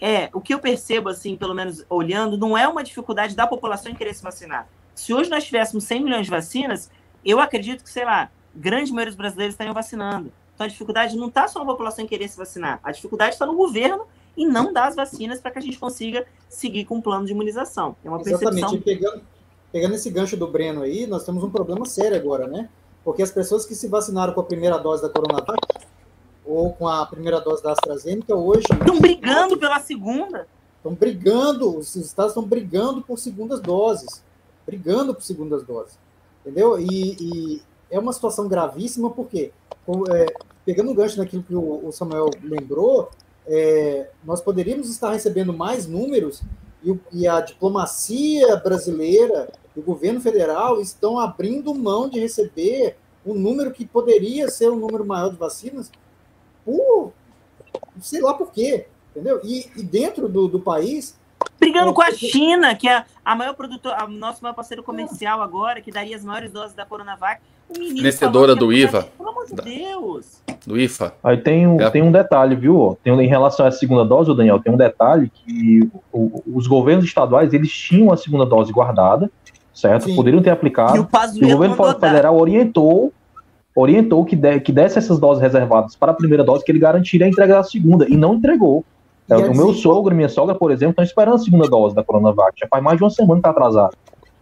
[0.00, 3.92] é, o que eu percebo, assim, pelo menos olhando, não é uma dificuldade da população
[3.92, 4.68] em querer se vacinar.
[4.94, 6.90] Se hoje nós tivéssemos 100 milhões de vacinas,
[7.24, 10.32] eu acredito que, sei lá, grande maioria dos brasileiros estariam vacinando.
[10.54, 13.44] Então a dificuldade não está só na população em querer se vacinar, a dificuldade está
[13.44, 14.06] no governo
[14.36, 17.32] e não dar as vacinas para que a gente consiga seguir com o plano de
[17.32, 17.96] imunização.
[18.04, 18.60] É uma Exatamente.
[18.60, 18.80] percepção.
[18.80, 19.22] Pegando,
[19.72, 22.68] pegando esse gancho do Breno aí, nós temos um problema sério agora, né?
[23.04, 25.56] Porque as pessoas que se vacinaram com a primeira dose da Coronavac
[26.44, 28.66] ou com a primeira dose da AstraZeneca, hoje.
[28.70, 30.46] Estão brigando pela segunda?
[30.76, 34.22] Estão brigando, os estados estão brigando por segundas doses.
[34.66, 35.98] Brigando por segundas doses.
[36.40, 36.78] Entendeu?
[36.78, 39.52] E, e é uma situação gravíssima, porque,
[40.10, 40.26] é,
[40.64, 43.10] pegando o gancho naquilo que o, o Samuel lembrou,
[43.46, 46.42] é, nós poderíamos estar recebendo mais números
[46.82, 53.34] e, e a diplomacia brasileira e o governo federal estão abrindo mão de receber um
[53.34, 55.90] número que poderia ser um número maior de vacinas
[56.64, 57.12] por
[58.00, 59.40] sei lá por quê, entendeu?
[59.44, 61.18] E, e dentro do, do país.
[61.58, 65.80] Brigando é, com a China, que é a maior produtora, nosso maior parceiro comercial agora,
[65.80, 67.40] que daria as maiores doses da Coronavac.
[67.66, 69.08] Fornecedora do IVA.
[69.16, 70.42] Pelo amor de Deus.
[70.66, 71.14] Do IFA.
[71.22, 71.90] Aí tem um, é.
[71.90, 72.98] tem um detalhe, viu?
[73.02, 77.54] Tem, em relação à segunda dose, Daniel, tem um detalhe que o, os governos estaduais,
[77.54, 79.30] eles tinham a segunda dose guardada,
[79.72, 80.04] certo?
[80.04, 80.16] Sim.
[80.16, 80.96] Poderiam ter aplicado.
[80.96, 83.12] E o, e o governo federal orientou
[83.74, 87.26] orientou que, de, que desse essas doses reservadas para a primeira dose, que ele garantiria
[87.26, 88.84] a entrega da segunda, e não entregou.
[89.28, 92.04] É, o meu sogro e minha sogra, por exemplo, estão esperando a segunda dose da
[92.04, 92.58] Coronavac.
[92.60, 93.96] Já faz mais de uma semana que está atrasado.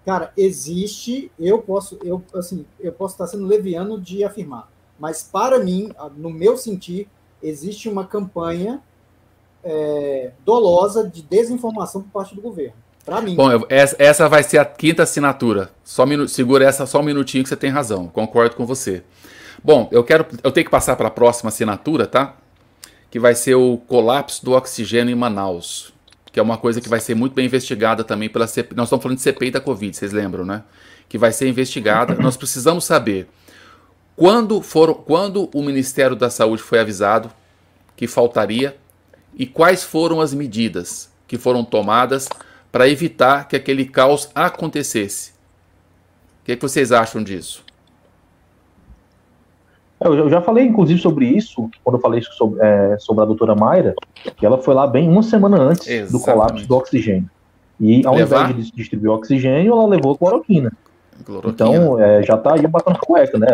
[0.04, 4.68] Cara, existe, eu posso, eu, assim, eu posso estar sendo leviano de afirmar,
[4.98, 7.06] mas para mim, no meu sentir,
[7.40, 8.80] existe uma campanha
[9.62, 12.74] é, dolosa de desinformação por parte do governo.
[13.04, 13.36] Para mim.
[13.36, 15.70] Bom, eu, essa, essa, vai ser a quinta assinatura.
[15.84, 18.06] Só minu, segura essa só um minutinho que você tem razão.
[18.09, 19.02] Concordo com você.
[19.64, 22.36] Bom, eu quero, eu tenho que passar para a próxima assinatura, tá?
[23.10, 25.93] Que vai ser o colapso do oxigênio em Manaus,
[26.32, 28.76] que é uma coisa que vai ser muito bem investigada também pela CPI.
[28.76, 30.64] Nós estamos falando de CPI da Covid, vocês lembram, né?
[31.09, 32.16] Que vai ser investigada.
[32.16, 33.28] Nós precisamos saber
[34.16, 37.30] quando foram, quando o Ministério da Saúde foi avisado
[37.97, 38.76] que faltaria
[39.34, 42.28] e quais foram as medidas que foram tomadas
[42.72, 45.30] para evitar que aquele caos acontecesse.
[46.40, 47.64] O que, é que vocês acham disso?
[50.05, 53.55] É, eu já falei, inclusive, sobre isso, quando eu falei sobre, é, sobre a doutora
[53.55, 53.95] Mayra,
[54.37, 56.12] que ela foi lá bem uma semana antes Exatamente.
[56.12, 57.31] do colapso do oxigênio.
[57.81, 58.51] E ao Levar?
[58.51, 60.73] invés de distribuir oxigênio, ela levou cloroquina.
[61.24, 61.53] cloroquina.
[61.53, 63.47] Então, é, já está aí batendo cueca, né?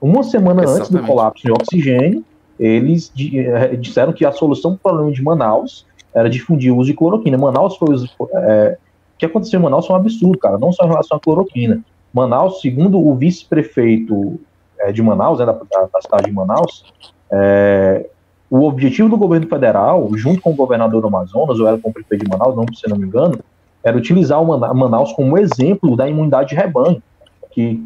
[0.00, 0.80] Uma semana Exatamente.
[0.80, 2.24] antes do colapso de oxigênio,
[2.58, 6.90] eles é, disseram que a solução para o problema de Manaus era difundir o uso
[6.90, 7.36] de cloroquina.
[7.36, 7.94] Manaus foi.
[8.34, 8.78] É,
[9.14, 10.58] o que aconteceu em Manaus foi um absurdo, cara.
[10.58, 11.82] Não só em relação à cloroquina,
[12.12, 14.38] Manaus, segundo o vice-prefeito
[14.86, 16.84] é, de Manaus, né, da, da, cidade de Manaus,
[17.30, 18.08] é,
[18.48, 21.92] o objetivo do governo federal, junto com o governador do Amazonas, ou era com o
[21.92, 23.38] prefeito de Manaus, não, se não me engano,
[23.82, 27.02] era utilizar o Manaus como exemplo da imunidade de rebanho,
[27.50, 27.82] que,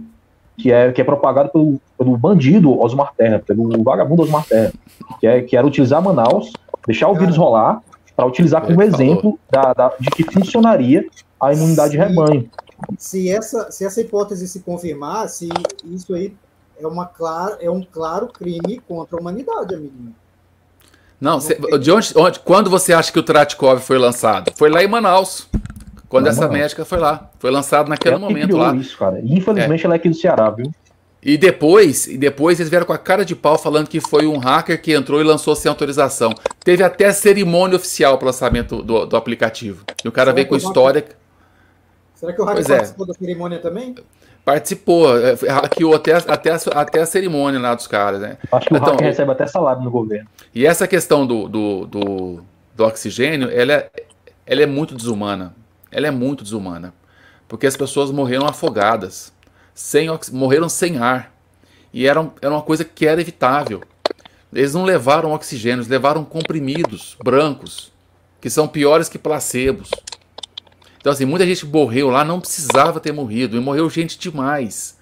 [0.59, 4.73] que, é, que é propagado pelo, pelo bandido Osmar Terra, pelo vagabundo Osmar Terra,
[5.19, 6.53] que, é, que era utilizar Manaus,
[6.87, 7.81] deixar o vírus rolar,
[8.15, 11.07] para utilizar como exemplo da, da, de que funcionaria
[11.41, 12.51] a imunidade de rebanho.
[12.99, 15.49] Se essa, se essa hipótese se confirmar, se
[15.85, 16.35] isso aí
[16.81, 20.15] é, uma clara, é um claro crime contra a humanidade, amiguinho.
[21.21, 24.53] Não, cê, de onde, onde, quando você acha que o Tratkov foi lançado?
[24.57, 25.47] Foi lá em Manaus.
[26.09, 26.59] Quando Não, essa Manaus.
[26.59, 27.31] médica foi lá.
[27.39, 28.75] Foi lançado naquele momento lá.
[28.75, 29.21] Isso, cara.
[29.23, 29.85] infelizmente é.
[29.85, 30.73] ela é aqui do Ceará, viu?
[31.23, 34.39] E depois, e depois eles vieram com a cara de pau falando que foi um
[34.39, 36.35] hacker que entrou e lançou sem autorização.
[36.65, 39.85] Teve até cerimônia oficial para o lançamento do, do aplicativo.
[40.03, 41.05] E o cara Será veio com história.
[42.15, 42.77] Será que o hacker pois é.
[42.77, 43.09] participou é.
[43.09, 43.95] da cerimônia também?
[44.51, 48.37] Participou, é, hackeou até, até, até a cerimônia lá dos caras, né?
[48.51, 50.29] Acho que o então, hacker recebe até salário no governo.
[50.53, 52.45] E essa questão do, do, do,
[52.75, 53.91] do oxigênio, ela é,
[54.45, 55.55] ela é muito desumana.
[55.93, 56.93] Ela é muito desumana.
[57.47, 59.33] Porque as pessoas morreram afogadas
[59.73, 61.33] sem morreram sem ar.
[61.95, 63.83] E era, era uma coisa que era evitável.
[64.53, 67.93] Eles não levaram oxigênio, eles levaram comprimidos brancos,
[68.41, 69.91] que são piores que placebos.
[71.01, 74.99] Então, assim, muita gente morreu lá, não precisava ter morrido, e morreu gente demais.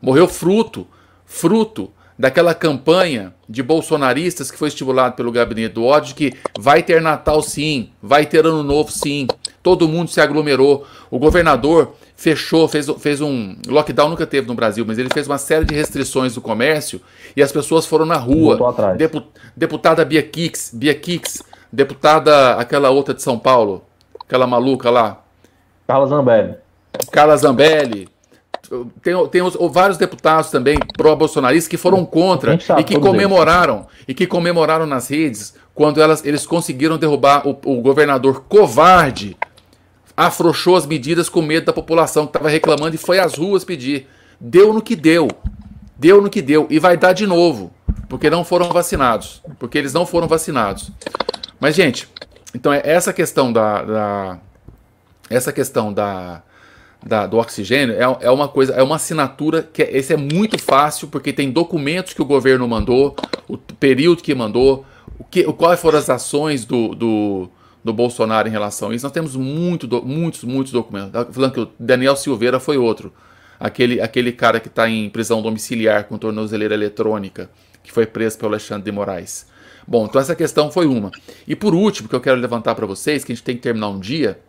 [0.00, 0.86] Morreu fruto,
[1.26, 7.02] fruto daquela campanha de bolsonaristas que foi estimulado pelo gabinete do ódio que vai ter
[7.02, 9.26] Natal sim, vai ter Ano Novo sim.
[9.62, 10.86] Todo mundo se aglomerou.
[11.10, 15.38] O governador fechou, fez, fez um lockdown nunca teve no Brasil, mas ele fez uma
[15.38, 17.00] série de restrições do comércio
[17.36, 18.56] e as pessoas foram na rua.
[18.96, 19.22] Depu,
[19.56, 21.42] deputada Bia Kix, Bia Kix,
[21.72, 23.84] deputada aquela outra de São Paulo,
[24.20, 25.23] aquela maluca lá.
[25.86, 26.54] Carla Zambelli.
[27.10, 28.08] Carla Zambelli.
[29.02, 33.88] Tem, tem os, vários deputados também pró-bolsonaristas que foram contra e que comemoraram eles.
[34.08, 39.36] e que comemoraram nas redes quando elas, eles conseguiram derrubar o, o governador covarde
[40.16, 44.08] afrouxou as medidas com medo da população que estava reclamando e foi às ruas pedir.
[44.40, 45.28] Deu no que deu.
[45.96, 46.66] Deu no que deu.
[46.70, 47.72] E vai dar de novo.
[48.08, 49.42] Porque não foram vacinados.
[49.58, 50.90] Porque eles não foram vacinados.
[51.58, 52.08] Mas, gente,
[52.54, 53.82] então é essa questão da.
[53.82, 54.38] da
[55.34, 56.42] essa questão da,
[57.04, 60.58] da, do oxigênio é, é uma coisa, é uma assinatura que é, esse é muito
[60.58, 63.16] fácil, porque tem documentos que o governo mandou,
[63.48, 64.84] o período que mandou,
[65.18, 67.50] o que, quais foram as ações do, do
[67.84, 69.04] do Bolsonaro em relação a isso.
[69.04, 71.10] Nós temos muito, muitos, muitos documentos.
[71.30, 73.12] Falando que o Daniel Silveira foi outro.
[73.60, 77.50] Aquele, aquele cara que está em prisão domiciliar com tornozeleira eletrônica,
[77.82, 79.46] que foi preso pelo Alexandre de Moraes.
[79.86, 81.10] Bom, então essa questão foi uma.
[81.46, 83.88] E por último, que eu quero levantar para vocês, que a gente tem que terminar
[83.88, 84.40] um dia,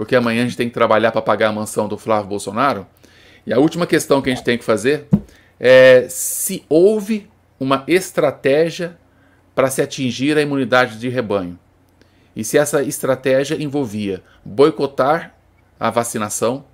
[0.00, 2.86] porque amanhã a gente tem que trabalhar para pagar a mansão do Flávio Bolsonaro.
[3.46, 5.06] E a última questão que a gente tem que fazer
[5.60, 7.28] é se houve
[7.60, 8.96] uma estratégia
[9.54, 11.58] para se atingir a imunidade de rebanho
[12.34, 15.34] e se essa estratégia envolvia boicotar
[15.78, 16.64] a vacinação,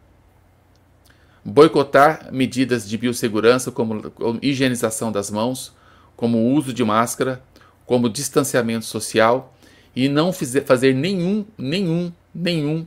[1.44, 5.74] boicotar medidas de biossegurança como, como higienização das mãos,
[6.14, 7.42] como uso de máscara,
[7.84, 9.52] como distanciamento social
[9.96, 12.86] e não fizer, fazer nenhum, nenhum, nenhum,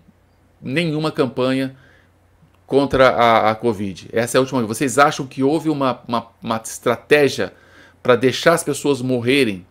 [0.62, 1.76] nenhuma campanha
[2.66, 4.10] contra a, a Covid.
[4.14, 4.62] Essa é a última.
[4.64, 7.54] Vocês acham que houve uma, uma, uma estratégia
[8.02, 9.66] para deixar as pessoas morrerem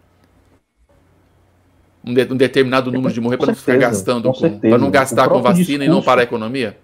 [2.05, 5.40] um, de, um determinado número de morrer para não ficar gastando, para não gastar com
[5.43, 6.77] vacina discurso, e não parar a economia?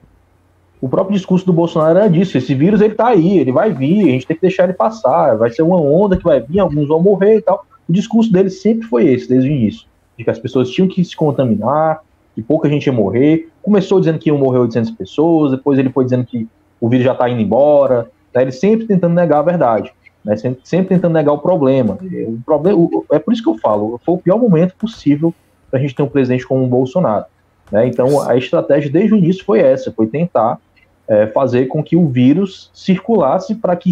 [0.81, 2.37] O próprio discurso do Bolsonaro era disso.
[2.37, 5.37] Esse vírus ele tá aí, ele vai vir, a gente tem que deixar ele passar,
[5.37, 7.67] vai ser uma onda que vai vir, alguns vão morrer e tal.
[7.89, 9.87] O discurso dele sempre foi esse, desde o início,
[10.17, 12.01] de que as pessoas tinham que se contaminar,
[12.35, 13.49] que pouca gente ia morrer.
[13.65, 16.47] Começou dizendo que iam morrer 800 pessoas, depois ele foi dizendo que
[16.81, 18.09] o vírus já está indo embora.
[18.35, 18.43] Né?
[18.43, 19.93] Ele sempre tentando negar a verdade
[20.25, 21.99] né, sempre, sempre, tentando negar o problema.
[22.27, 25.35] O problema o, é por isso que eu falo, foi o pior momento possível
[25.71, 27.27] para a gente ter um presidente como o Bolsonaro.
[27.71, 27.87] Né?
[27.87, 30.59] Então, a estratégia desde o início foi essa, foi tentar
[31.07, 33.91] é, fazer com que o vírus circulasse para que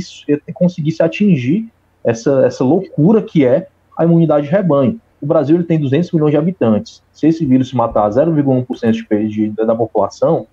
[0.55, 1.69] conseguisse atingir
[2.03, 3.69] essa, essa loucura que é
[3.99, 4.99] a imunidade de rebanho.
[5.23, 7.01] O Brasil ele tem 200 milhões de habitantes.
[7.13, 10.49] Se esse vírus matar 0,1% da população,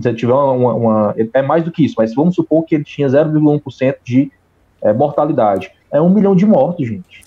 [0.00, 3.06] se tiver uma, uma, É mais do que isso, mas vamos supor que ele tinha
[3.06, 4.32] 0,1% de
[4.82, 5.70] é, mortalidade.
[5.92, 7.22] É um milhão de mortos, gente.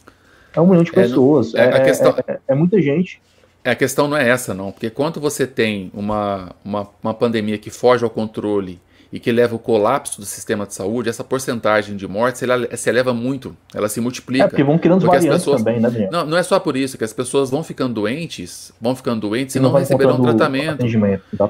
[0.55, 1.53] É um milhão de pessoas.
[1.53, 3.21] É, é, questão, é, é, muita gente.
[3.63, 4.71] A questão não é essa, não.
[4.71, 8.79] Porque quando você tem uma, uma, uma pandemia que foge ao controle
[9.11, 12.89] e que leva o colapso do sistema de saúde, essa porcentagem de mortes ela se
[12.89, 14.45] eleva muito, ela se multiplica.
[14.45, 16.11] É porque vão criando porque variantes pessoas, também, né, Daniel?
[16.11, 19.55] Não, não é só por isso, que as pessoas vão ficando doentes, vão ficando doentes
[19.55, 20.85] e não, não receberão tratamento.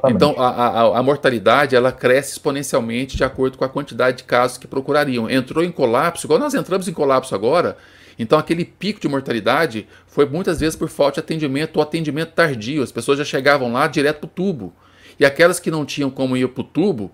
[0.10, 4.58] Então, a, a, a, mortalidade, ela cresce exponencialmente de acordo com a quantidade de casos
[4.58, 5.30] que procurariam.
[5.30, 7.76] Entrou em colapso, igual nós entramos em colapso agora,
[8.20, 12.84] então aquele pico de mortalidade foi muitas vezes por falta de atendimento ou atendimento tardio.
[12.84, 14.74] As pessoas já chegavam lá direto para o tubo.
[15.20, 17.12] E aquelas que não tinham como ir para o tubo,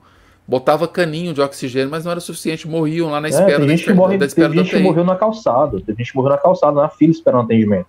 [0.47, 3.85] botava caninho de oxigênio, mas não era suficiente, morriam lá na espera, é, tem gente
[3.85, 6.31] da, que morre, da espera tem gente que morreu na calçada, tem gente que morreu
[6.31, 7.87] na calçada, na fila esperando atendimento.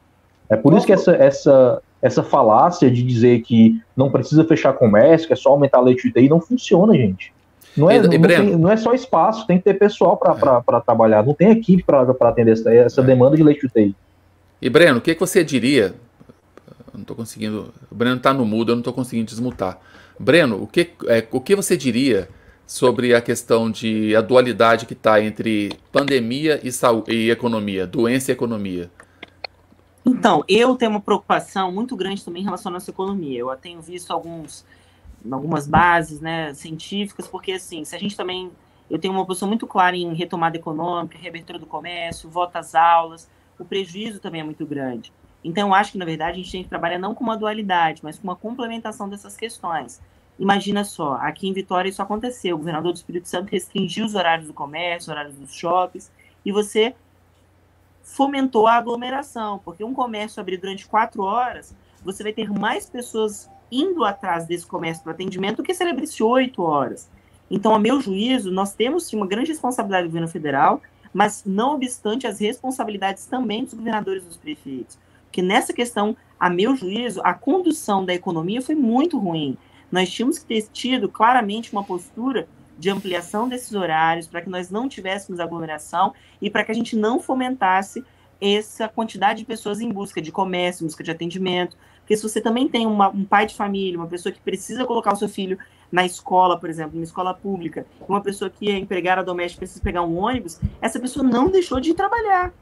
[0.49, 0.79] É por Nossa.
[0.79, 5.37] isso que essa, essa, essa falácia de dizer que não precisa fechar comércio, que é
[5.37, 7.33] só aumentar a leite de UTI, não funciona, gente.
[7.77, 10.81] Não é, e, não, tem, não, é só espaço, tem que ter pessoal para é.
[10.81, 13.05] trabalhar, não tem equipe para atender essa, essa é.
[13.05, 13.97] demanda de leite de UTI.
[14.63, 15.95] E Breno, o que, que você diria?
[16.69, 17.75] Eu não estou conseguindo.
[17.91, 19.81] O Breno está no mudo, eu não estou conseguindo desmutar.
[20.19, 22.29] Breno, o que, é, o que você diria
[22.67, 28.31] sobre a questão de a dualidade que está entre pandemia e, saúde, e economia, doença
[28.31, 28.91] e economia?
[30.07, 33.39] Então, eu tenho uma preocupação muito grande também em relação à nossa economia.
[33.39, 34.65] Eu tenho visto alguns,
[35.31, 38.51] algumas bases né, científicas, porque assim, se a gente também.
[38.91, 43.31] Eu tenho uma posição muito clara em retomada econômica, reabertura do comércio, volta às aulas,
[43.59, 45.11] o prejuízo também é muito grande.
[45.43, 48.03] Então, eu acho que, na verdade, a gente tem que trabalhar não com uma dualidade,
[48.05, 50.03] mas com uma complementação dessas questões.
[50.39, 52.57] Imagina só, aqui em Vitória isso aconteceu.
[52.57, 56.11] O governador do Espírito Santo restringiu os horários do comércio, horários dos shoppings,
[56.45, 56.95] e você
[58.03, 61.75] fomentou a aglomeração, porque um comércio abrir durante quatro horas,
[62.05, 65.91] você vai ter mais pessoas indo atrás desse comércio para atendimento do que se ele
[65.91, 67.09] abrisse oito horas.
[67.51, 70.83] Então, a meu juízo, nós temos sim, uma grande responsabilidade do governo federal,
[71.13, 74.99] mas não obstante as responsabilidades também dos governadores e dos prefeitos.
[75.25, 79.57] Porque nessa questão, a meu juízo, a condução da economia foi muito ruim.
[79.95, 84.69] Nós tínhamos que ter tido claramente uma postura de ampliação desses horários para que nós
[84.69, 86.13] não tivéssemos aglomeração
[86.43, 88.05] e para que a gente não fomentasse
[88.41, 91.77] essa quantidade de pessoas em busca de comércio, em busca de atendimento.
[91.99, 95.13] Porque se você também tem uma, um pai de família, uma pessoa que precisa colocar
[95.13, 95.57] o seu filho
[95.93, 100.03] na escola, por exemplo, numa escola pública, uma pessoa que é empregada doméstica precisa pegar
[100.03, 102.53] um ônibus, essa pessoa não deixou de trabalhar.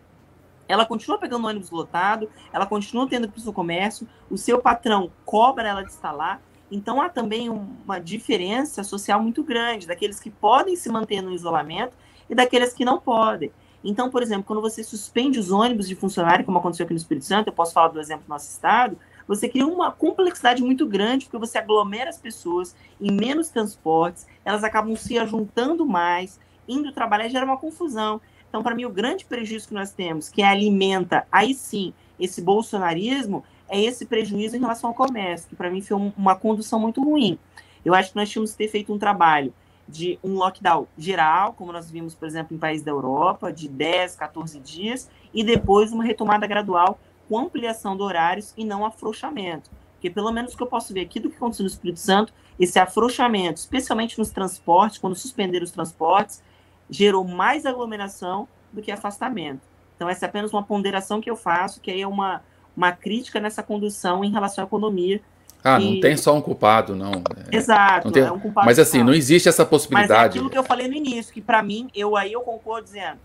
[0.69, 4.37] Ela continua pegando ônibus lotado, ela continua tendo que ir para o seu comércio, o
[4.37, 6.39] seu patrão cobra ela de estar lá,
[6.73, 11.93] então há também uma diferença social muito grande daqueles que podem se manter no isolamento
[12.31, 13.53] e daqueles que não podem.
[13.85, 17.27] Então, por exemplo, quando você suspende os ônibus de funcionário, como aconteceu aqui no Espírito
[17.27, 18.97] Santo, eu posso falar do exemplo do nosso estado,
[19.27, 24.65] você cria uma complexidade muito grande, porque você aglomera as pessoas em menos transportes, elas
[24.65, 28.20] acabam se ajuntando mais, indo trabalhar, gera uma confusão.
[28.49, 33.44] Então, para mim, o grande prejuízo que nós temos, que alimenta, aí sim, esse bolsonarismo,
[33.73, 37.03] é esse prejuízo em relação ao comércio, que para mim foi um, uma condução muito
[37.03, 37.39] ruim.
[37.82, 39.53] Eu acho que nós tínhamos que ter feito um trabalho
[39.89, 44.15] de um lockdown geral, como nós vimos, por exemplo, em países da Europa, de 10,
[44.16, 49.70] 14 dias, e depois uma retomada gradual com ampliação de horários e não afrouxamento.
[49.94, 52.35] Porque pelo menos o que eu posso ver aqui do que aconteceu no Espírito Santo,
[52.61, 56.43] esse afrouxamento, especialmente nos transportes, quando suspenderam os transportes,
[56.90, 59.62] gerou mais aglomeração do que afastamento.
[59.97, 62.43] Então essa é apenas uma ponderação que eu faço, que aí é uma
[62.77, 65.20] uma crítica nessa condução em relação à economia.
[65.65, 67.12] Ah, não tem só um culpado, não.
[67.51, 68.23] É, Exato, não tem...
[68.24, 68.66] é um culpado.
[68.66, 70.12] Mas assim, não existe essa possibilidade.
[70.12, 72.86] Mas é aquilo que eu falei no início, que para mim, eu aí eu concordo
[72.86, 73.19] dizendo,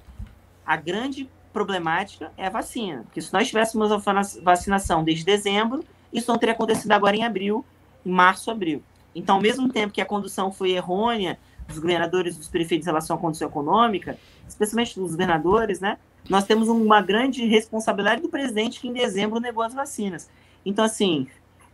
[0.66, 3.02] a grande problemática é a vacina.
[3.04, 3.98] Porque se nós tivéssemos a
[4.44, 5.84] vacinação desde dezembro,
[6.14, 7.66] isso não teria acontecido agora em abril,
[8.06, 8.84] em março, abril.
[9.16, 13.16] Então, ao mesmo tempo que a condução foi errônea dos governadores, dos prefeitos em relação
[13.16, 14.18] à condição econômica,
[14.48, 15.98] especialmente dos governadores, né?
[16.30, 20.30] Nós temos uma grande responsabilidade do presidente que em dezembro negou as vacinas.
[20.66, 21.28] Então, assim,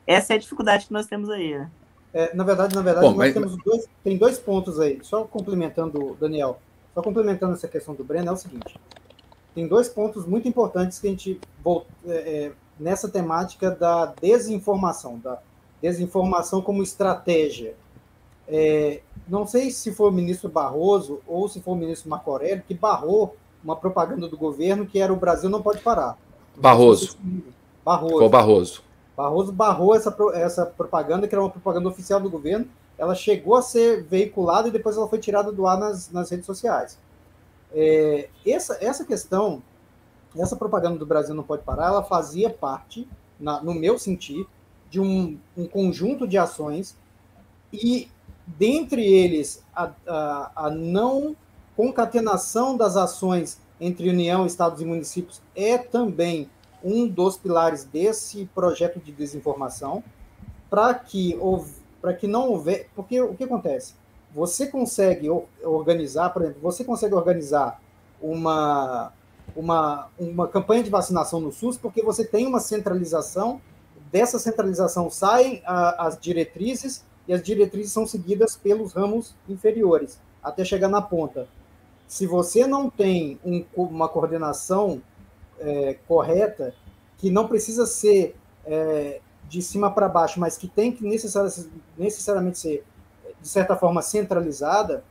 [0.06, 1.70] essa é a dificuldade que nós temos aí, né?
[2.14, 3.34] É, na verdade, na verdade, Bom, nós mas...
[3.34, 5.00] temos dois, tem dois pontos aí.
[5.02, 6.60] Só complementando, Daniel,
[6.94, 8.80] só complementando essa questão do Breno, é o seguinte:
[9.56, 11.40] tem dois pontos muito importantes que a gente
[12.06, 15.40] é, é, nessa temática da desinformação, da
[15.82, 17.76] desinformação como estratégia.
[18.48, 22.64] É, não sei se foi o ministro Barroso ou se foi o ministro Marco Aurélio
[22.68, 26.18] que barrou uma propaganda do governo que era o Brasil não pode parar.
[26.56, 27.18] Barroso.
[27.84, 28.24] Barroso.
[28.24, 28.84] O Barroso.
[29.16, 32.68] Barroso barrou essa, essa propaganda, que era uma propaganda oficial do governo.
[32.98, 36.46] Ela chegou a ser veiculada e depois ela foi tirada do ar nas, nas redes
[36.46, 36.98] sociais.
[37.72, 39.62] É, essa, essa questão,
[40.38, 43.08] essa propaganda do Brasil não pode parar, ela fazia parte,
[43.40, 44.48] na, no meu sentir,
[44.90, 46.96] de um, um conjunto de ações
[47.72, 48.08] e
[48.46, 51.36] dentre eles a, a, a não
[51.76, 56.50] concatenação das ações entre União, Estados e municípios é também
[56.84, 60.04] um dos pilares desse projeto de desinformação,
[60.70, 61.38] para que,
[62.20, 62.90] que não houver.
[62.96, 63.94] Porque o que acontece?
[64.34, 65.30] você consegue
[65.64, 67.80] organizar, por exemplo, você consegue organizar
[68.20, 69.14] uma,
[69.56, 73.62] uma, uma campanha de vacinação no SUS porque você tem uma centralização,
[74.12, 80.66] dessa centralização saem a, as diretrizes e as diretrizes são seguidas pelos ramos inferiores, até
[80.66, 81.48] chegar na ponta.
[82.08, 85.02] Se você não tem um, uma coordenação
[85.60, 86.76] é, correta,
[87.18, 88.36] que não precisa ser
[88.66, 92.84] é, de cima para baixo, mas que tem que necessariamente ser,
[93.42, 95.04] de certa forma, centralizada,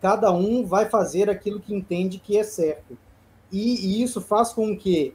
[0.00, 2.98] cada um vai fazer aquilo que entende que é certo.
[3.50, 5.14] E, e isso faz com que,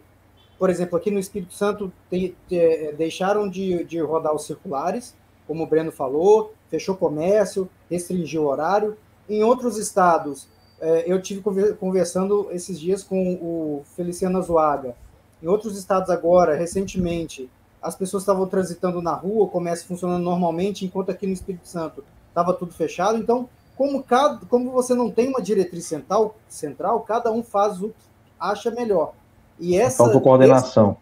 [0.58, 5.16] por exemplo, aqui no Espírito Santo, te, te, deixaram de, de rodar os circulares,
[5.46, 8.98] como o Breno falou, fechou comércio, restringiu o horário.
[9.30, 10.57] Em outros estados, é,
[11.06, 11.42] eu tive
[11.80, 14.96] conversando esses dias com o Feliciano Azuaga.
[15.42, 17.50] Em outros estados agora, recentemente,
[17.82, 22.04] as pessoas estavam transitando na rua, o comércio funcionando normalmente, enquanto aqui no Espírito Santo
[22.30, 23.18] estava tudo fechado.
[23.18, 27.90] Então, como, cada, como você não tem uma diretriz central, central, cada um faz o
[27.90, 27.96] que
[28.40, 29.14] acha melhor.
[29.60, 30.98] E essa Falta coordenação.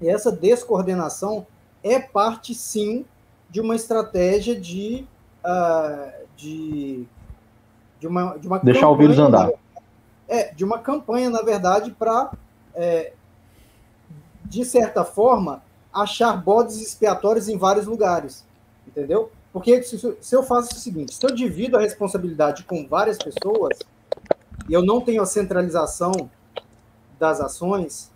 [0.00, 1.46] Des, essa descoordenação
[1.82, 3.04] é parte, sim,
[3.48, 5.06] de uma estratégia de,
[5.44, 7.06] uh, de,
[8.00, 9.50] de uma, de uma deixar campanha, o vírus andar.
[10.26, 12.32] É, de uma campanha, na verdade, para,
[12.74, 13.12] é,
[14.44, 15.62] de certa forma,
[15.92, 18.44] achar bodes expiatórios em vários lugares,
[18.88, 19.30] entendeu?
[19.52, 23.78] Porque se, se eu faço o seguinte, se eu divido a responsabilidade com várias pessoas
[24.68, 26.12] e eu não tenho a centralização
[27.18, 28.10] das ações,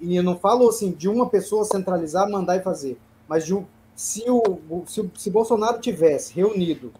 [0.00, 2.98] e eu não falo assim de uma pessoa centralizar, mandar e fazer,
[3.28, 6.92] mas de um, se, o, se, se Bolsonaro tivesse reunido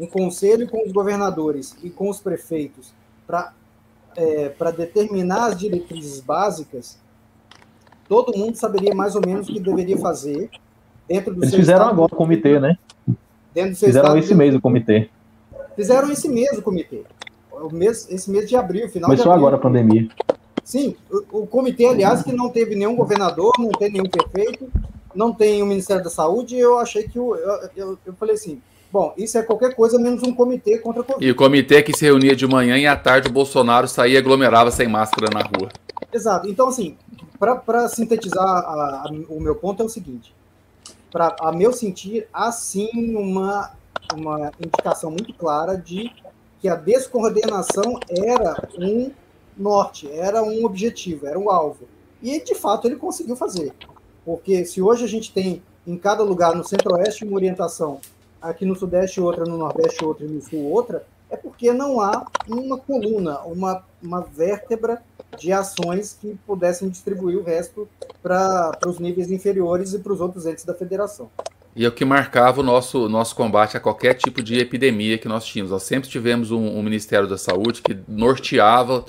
[0.00, 2.92] um conselho com os governadores e com os prefeitos
[3.26, 3.52] para
[4.16, 6.98] é, determinar as diretrizes básicas,
[8.08, 10.50] todo mundo saberia mais ou menos o que deveria fazer
[11.08, 12.78] dentro do Eles fizeram estado, agora o comitê, né?
[13.54, 15.10] Dentro do fizeram estado, esse mês o comitê.
[15.76, 17.02] Fizeram esse mês o comitê.
[17.50, 19.46] O mês, esse mês de abril, final Começou de abril.
[19.46, 20.08] agora a pandemia.
[20.64, 24.70] Sim, o, o, comitê, aliás, que não teve nenhum governador, não tem nenhum prefeito,
[25.14, 28.60] não tem o Ministério da Saúde, eu achei que o, eu, eu, eu falei assim,
[28.92, 31.26] Bom, isso é qualquer coisa menos um comitê contra a Covid.
[31.26, 34.16] E o comitê que se reunia de manhã e à tarde o Bolsonaro saía e
[34.18, 35.70] aglomerava sem máscara na rua.
[36.12, 36.46] Exato.
[36.46, 36.98] Então, assim,
[37.38, 40.34] para sintetizar a, a, o meu ponto é o seguinte:
[41.10, 43.70] para a meu sentir, há sim uma,
[44.14, 46.12] uma indicação muito clara de
[46.60, 49.10] que a descoordenação era um
[49.56, 51.88] norte, era um objetivo, era um alvo.
[52.22, 53.72] E, de fato, ele conseguiu fazer.
[54.22, 57.98] Porque se hoje a gente tem em cada lugar no centro-oeste uma orientação
[58.42, 62.26] aqui no Sudeste outra, no Nordeste outra e no Sul outra, é porque não há
[62.48, 65.00] uma coluna, uma, uma vértebra
[65.38, 67.88] de ações que pudessem distribuir o resto
[68.22, 71.30] para os níveis inferiores e para os outros entes da federação.
[71.74, 75.26] E é o que marcava o nosso, nosso combate a qualquer tipo de epidemia que
[75.26, 75.72] nós tínhamos.
[75.72, 79.06] Nós sempre tivemos um, um Ministério da Saúde que norteava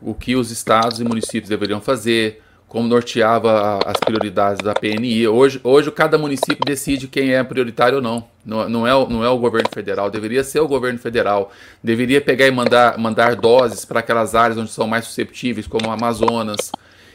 [0.00, 5.26] o que os estados e municípios deveriam fazer, como norteava as prioridades da PNI.
[5.26, 8.24] Hoje, hoje cada município decide quem é prioritário ou não.
[8.44, 11.50] Não, não, é, o, não é o governo federal, deveria ser o governo federal.
[11.82, 15.90] Deveria pegar e mandar, mandar doses para aquelas áreas onde são mais susceptíveis, como o
[15.90, 16.70] Amazonas.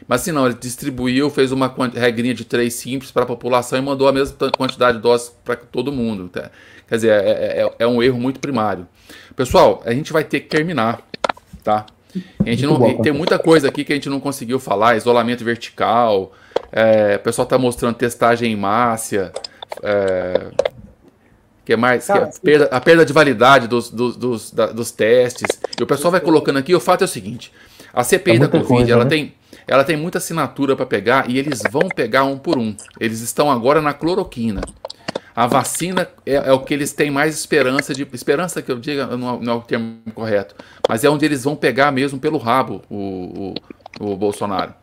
[0.08, 3.82] Mas assim não, ele distribuiu, fez uma regrinha de três simples para a população e
[3.82, 6.30] mandou a mesma quantidade de doses para todo mundo.
[6.30, 6.50] Tá?
[6.88, 8.88] Quer dizer, é, é, é um erro muito primário.
[9.36, 11.02] Pessoal, a gente vai ter que terminar,
[11.64, 11.86] tá?
[12.40, 15.44] A gente não, bom, tem muita coisa aqui que a gente não conseguiu falar, isolamento
[15.44, 16.32] vertical,
[16.72, 19.32] é, o pessoal está mostrando testagem em massa,
[19.82, 20.48] é,
[21.66, 24.52] que é mais Cara, que é a, perda, a, perda, de validade dos, dos, dos,
[24.52, 25.48] da, dos, testes.
[25.80, 27.52] E o pessoal vai colocando aqui, o fato é o seguinte,
[27.94, 29.10] a CPI é da Covid, coisa, ela, né?
[29.10, 29.34] tem,
[29.68, 32.76] ela tem muita assinatura para pegar e eles vão pegar um por um.
[33.00, 34.62] Eles estão agora na cloroquina.
[35.36, 38.08] A vacina é, é, o que eles têm mais esperança de.
[38.14, 40.56] Esperança que eu diga não, não, é o termo correto,
[40.88, 43.56] mas é onde eles vão pegar mesmo pelo rabo o,
[44.00, 44.74] o, o Bolsonaro.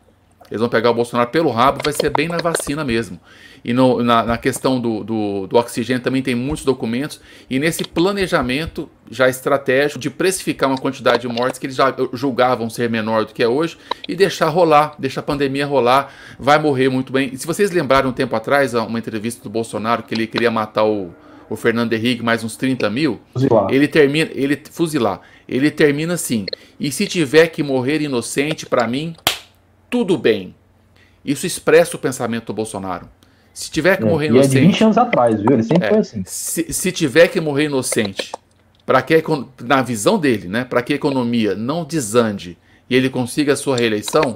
[0.51, 3.17] Eles vão pegar o Bolsonaro pelo rabo, vai ser bem na vacina mesmo.
[3.63, 7.21] E no, na, na, questão do, do, do, oxigênio também tem muitos documentos.
[7.49, 12.69] E nesse planejamento já estratégico de precificar uma quantidade de mortes que eles já julgavam
[12.69, 13.77] ser menor do que é hoje
[14.09, 17.29] e deixar rolar, deixar a pandemia rolar, vai morrer muito bem.
[17.31, 20.83] E se vocês lembraram um tempo atrás, uma entrevista do Bolsonaro que ele queria matar
[20.83, 21.13] o,
[21.49, 23.67] o Fernando Henrique mais uns 30 mil, fuzilar.
[23.69, 26.45] ele termina, ele fuzilar, ele termina assim.
[26.79, 29.15] E se tiver que morrer inocente, para mim,
[29.91, 30.55] tudo bem.
[31.23, 33.07] Isso expressa o pensamento do Bolsonaro.
[33.53, 34.55] Se tiver que é, morrer inocente.
[34.55, 35.51] E é de 20 anos atrás, viu?
[35.51, 36.23] Ele sempre é, foi assim.
[36.25, 38.31] Se, se tiver que morrer inocente,
[38.85, 39.13] para que
[39.63, 42.57] na visão dele, né, para que a economia não desande
[42.89, 44.35] e ele consiga a sua reeleição,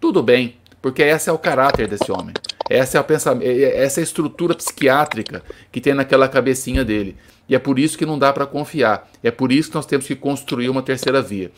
[0.00, 2.34] tudo bem, porque esse é o caráter desse homem.
[2.68, 3.04] Essa é, a
[3.40, 7.16] é, é, essa é a estrutura psiquiátrica que tem naquela cabecinha dele.
[7.48, 9.08] E é por isso que não dá para confiar.
[9.22, 11.50] É por isso que nós temos que construir uma terceira via.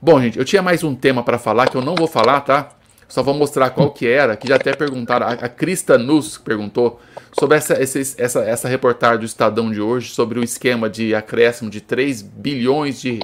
[0.00, 2.68] Bom, gente, eu tinha mais um tema para falar que eu não vou falar, tá?
[3.08, 5.26] Só vou mostrar qual que era, que já até perguntaram.
[5.26, 7.00] A, a Krista Nus perguntou
[7.38, 11.68] sobre essa, essa, essa, essa reportagem do Estadão de hoje sobre o esquema de acréscimo
[11.68, 13.20] de 3 bilhões de,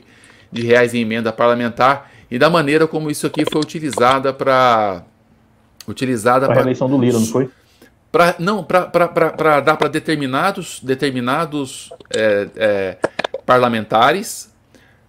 [0.50, 5.04] de reais em emenda parlamentar e da maneira como isso aqui foi utilizada para
[5.86, 7.50] utilizada para a eleição do Lira, não foi?
[8.10, 12.96] Pra, não, para dar para determinados, determinados é, é,
[13.44, 14.52] parlamentares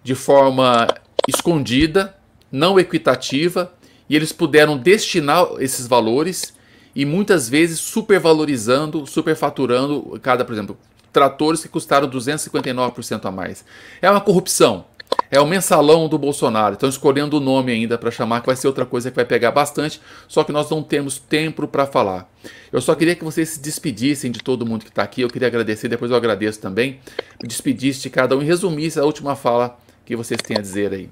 [0.03, 0.87] de forma
[1.27, 2.15] escondida,
[2.51, 3.71] não equitativa
[4.09, 6.53] e eles puderam destinar esses valores
[6.95, 10.77] e muitas vezes supervalorizando, superfaturando cada, por exemplo,
[11.11, 13.65] tratores que custaram 259% a mais.
[14.01, 14.85] É uma corrupção.
[15.29, 16.73] É o mensalão do Bolsonaro.
[16.73, 19.51] Estão escolhendo o nome ainda para chamar, que vai ser outra coisa que vai pegar
[19.51, 22.29] bastante, só que nós não temos tempo para falar.
[22.71, 25.21] Eu só queria que vocês se despedissem de todo mundo que está aqui.
[25.21, 26.99] Eu queria agradecer, depois eu agradeço também.
[27.41, 30.93] Me despedisse de cada um e resumisse a última fala que vocês têm a dizer
[30.93, 31.09] aí.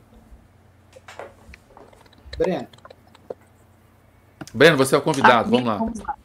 [2.38, 2.68] Breno.
[4.54, 5.78] Breno, você é o convidado, vamos lá.
[5.78, 6.16] vamos lá.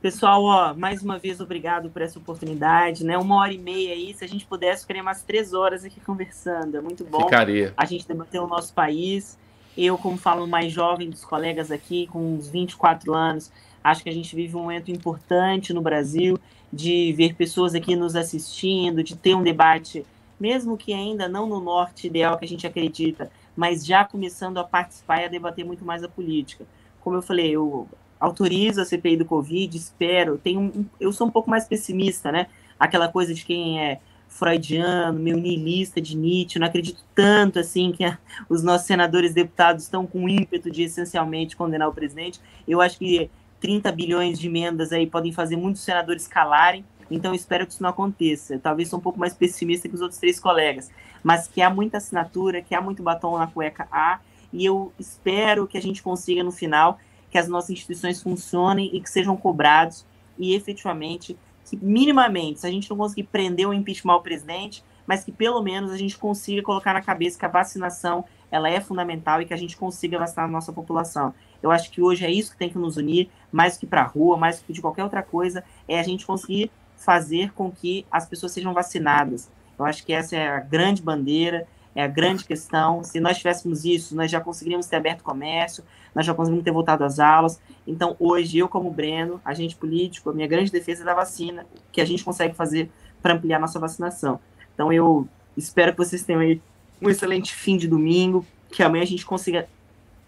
[0.00, 3.16] Pessoal, ó, mais uma vez, obrigado por essa oportunidade, né?
[3.16, 6.76] Uma hora e meia aí, se a gente pudesse, ficaria mais três horas aqui conversando.
[6.76, 7.72] É muito bom Ficaria.
[7.76, 9.38] a gente debater o nosso país.
[9.76, 13.52] Eu, como falo mais jovem dos colegas aqui, com uns 24 anos,
[13.82, 16.38] acho que a gente vive um momento importante no Brasil
[16.72, 20.04] de ver pessoas aqui nos assistindo, de ter um debate,
[20.38, 24.64] mesmo que ainda não no norte ideal que a gente acredita, mas já começando a
[24.64, 26.64] participar e a debater muito mais a política.
[27.00, 27.88] Como eu falei, eu
[28.18, 30.38] autorizo a CPI do Covid, espero.
[30.38, 32.46] Tenho eu sou um pouco mais pessimista, né?
[32.78, 38.02] Aquela coisa de quem é freudiano, meio niilista de Nietzsche, não acredito tanto assim que
[38.02, 38.18] a,
[38.48, 42.40] os nossos senadores deputados estão com ímpeto de essencialmente condenar o presidente.
[42.66, 43.30] Eu acho que
[43.60, 46.84] 30 bilhões de emendas aí podem fazer muitos senadores calarem,
[47.14, 48.58] então espero que isso não aconteça.
[48.58, 50.90] Talvez sou um pouco mais pessimista que os outros três colegas,
[51.22, 54.20] mas que há muita assinatura, que há muito batom na cueca, há,
[54.52, 56.98] e eu espero que a gente consiga no final
[57.30, 60.04] que as nossas instituições funcionem e que sejam cobrados
[60.38, 65.24] e efetivamente, que minimamente, se a gente não conseguir prender ou impeachment o presidente, mas
[65.24, 69.40] que pelo menos a gente consiga colocar na cabeça que a vacinação ela é fundamental
[69.40, 71.34] e que a gente consiga vacinar a nossa população.
[71.62, 74.06] Eu acho que hoje é isso que tem que nos unir, mais que para a
[74.06, 76.70] rua, mais que de qualquer outra coisa, é a gente conseguir
[77.04, 79.50] fazer com que as pessoas sejam vacinadas.
[79.78, 83.02] Eu acho que essa é a grande bandeira, é a grande questão.
[83.02, 85.84] Se nós tivéssemos isso, nós já conseguiríamos ter aberto comércio,
[86.14, 87.60] nós já conseguimos ter voltado às aulas.
[87.86, 92.00] Então, hoje, eu, como Breno, agente político, a minha grande defesa é da vacina, que
[92.00, 94.40] a gente consegue fazer para ampliar nossa vacinação.
[94.74, 96.60] Então, eu espero que vocês tenham aí
[97.00, 99.68] um excelente fim de domingo, que amanhã a gente consiga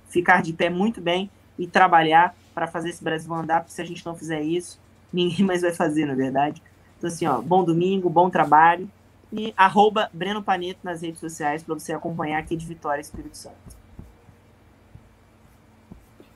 [0.08, 3.84] ficar de pé muito bem e trabalhar para fazer esse Brasil andar, porque se a
[3.84, 4.78] gente não fizer isso,
[5.14, 6.62] ninguém mais vai fazer, na verdade.
[6.98, 8.88] Então, assim, ó, bom domingo, bom trabalho
[9.32, 13.84] e arroba Breno Paneto nas redes sociais para você acompanhar aqui de Vitória Espírito Santo.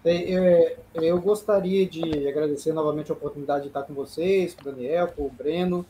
[0.05, 5.09] É, eu gostaria de agradecer novamente a oportunidade de estar com vocês, com o Daniel,
[5.09, 5.85] com o Breno.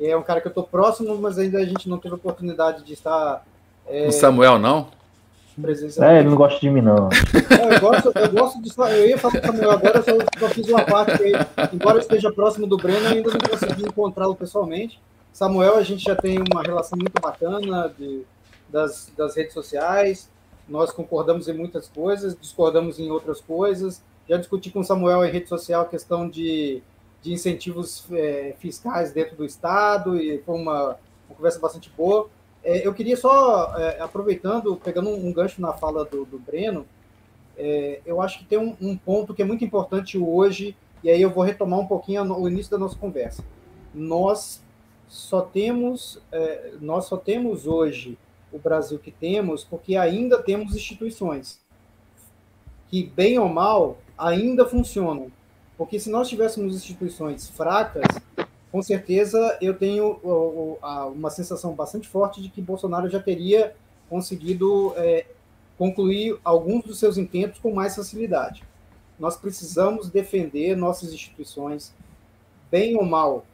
[0.00, 2.82] É um cara que eu estou próximo, mas ainda a gente não teve a oportunidade
[2.82, 3.46] de estar.
[3.86, 4.88] É, o Samuel, não?
[6.02, 7.08] É, ele não gosta de mim, não.
[7.52, 8.70] É, eu, gosto, eu gosto de.
[8.76, 11.32] Eu ia falar com o Samuel agora, eu só, só fiz uma parte que,
[11.72, 15.00] embora eu esteja próximo do Breno, ainda não consegui encontrá-lo pessoalmente.
[15.32, 18.22] Samuel, a gente já tem uma relação muito bacana de,
[18.68, 20.30] das, das redes sociais.
[20.68, 24.02] Nós concordamos em muitas coisas, discordamos em outras coisas.
[24.28, 26.82] Já discuti com o Samuel em rede social a questão de,
[27.22, 30.96] de incentivos é, fiscais dentro do Estado, e foi uma,
[31.28, 32.28] uma conversa bastante boa.
[32.64, 36.86] É, eu queria só, é, aproveitando, pegando um, gancho na fala do, do Breno,
[37.56, 41.20] é, eu acho que tem um, um, ponto que é muito importante hoje, e aí
[41.20, 43.44] eu vou retomar um pouquinho o início da nossa conversa.
[43.92, 44.62] Nós
[45.08, 48.16] só temos, é, nós só temos hoje
[48.52, 51.60] o Brasil que temos porque ainda temos instituições
[52.88, 55.32] que, bem ou mal, ainda funcionam.
[55.76, 58.04] Porque se nós tivéssemos instituições fracas,
[58.72, 60.18] com certeza eu tenho
[61.14, 63.76] uma sensação bastante forte de que Bolsonaro já teria
[64.08, 65.26] conseguido é,
[65.78, 68.64] concluir alguns dos seus intentos com mais facilidade.
[69.18, 71.94] Nós precisamos defender nossas instituições,
[72.70, 73.44] bem ou mal,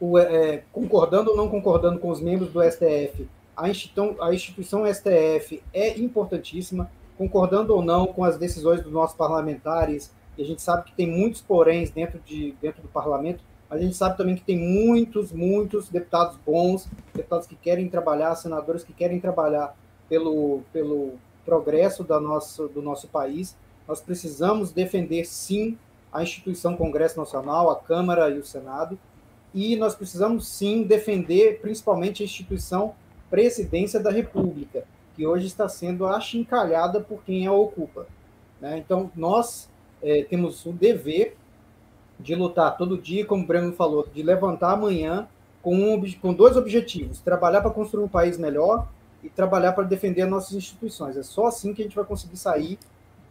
[0.00, 4.86] o, é, concordando ou não concordando com os membros do STF, a instituição, a instituição
[4.86, 10.62] STF é importantíssima, concordando ou não com as decisões dos nossos parlamentares, e a gente
[10.62, 14.42] sabe que tem muitos poréns dentro, de, dentro do parlamento, a gente sabe também que
[14.42, 19.76] tem muitos, muitos deputados bons, deputados que querem trabalhar, senadores que querem trabalhar
[20.08, 21.12] pelo, pelo
[21.44, 23.56] progresso da nossa, do nosso país.
[23.86, 25.78] Nós precisamos defender, sim,
[26.12, 28.98] a instituição Congresso Nacional, a Câmara e o Senado,
[29.54, 32.94] e nós precisamos sim defender principalmente a instituição
[33.30, 34.84] Presidência da República,
[35.14, 38.08] que hoje está sendo achincalhada por quem a ocupa.
[38.60, 38.78] Né?
[38.78, 39.68] Então, nós
[40.02, 41.36] é, temos o dever
[42.22, 45.26] de lutar todo dia, como o Breno falou, de levantar amanhã
[45.62, 48.88] com, um, com dois objetivos: trabalhar para construir um país melhor
[49.22, 51.16] e trabalhar para defender as nossas instituições.
[51.16, 52.78] É só assim que a gente vai conseguir sair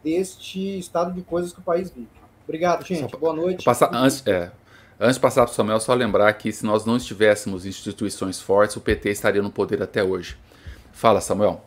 [0.02, 2.08] deste estado de coisas que o país vive.
[2.44, 3.16] Obrigado, gente.
[3.16, 3.64] Boa noite.
[3.64, 4.50] Passar, antes, é,
[4.98, 8.76] antes de passar para o Samuel, só lembrar que se nós não estivéssemos instituições fortes,
[8.76, 10.36] o PT estaria no poder até hoje.
[10.92, 11.62] Fala, Samuel.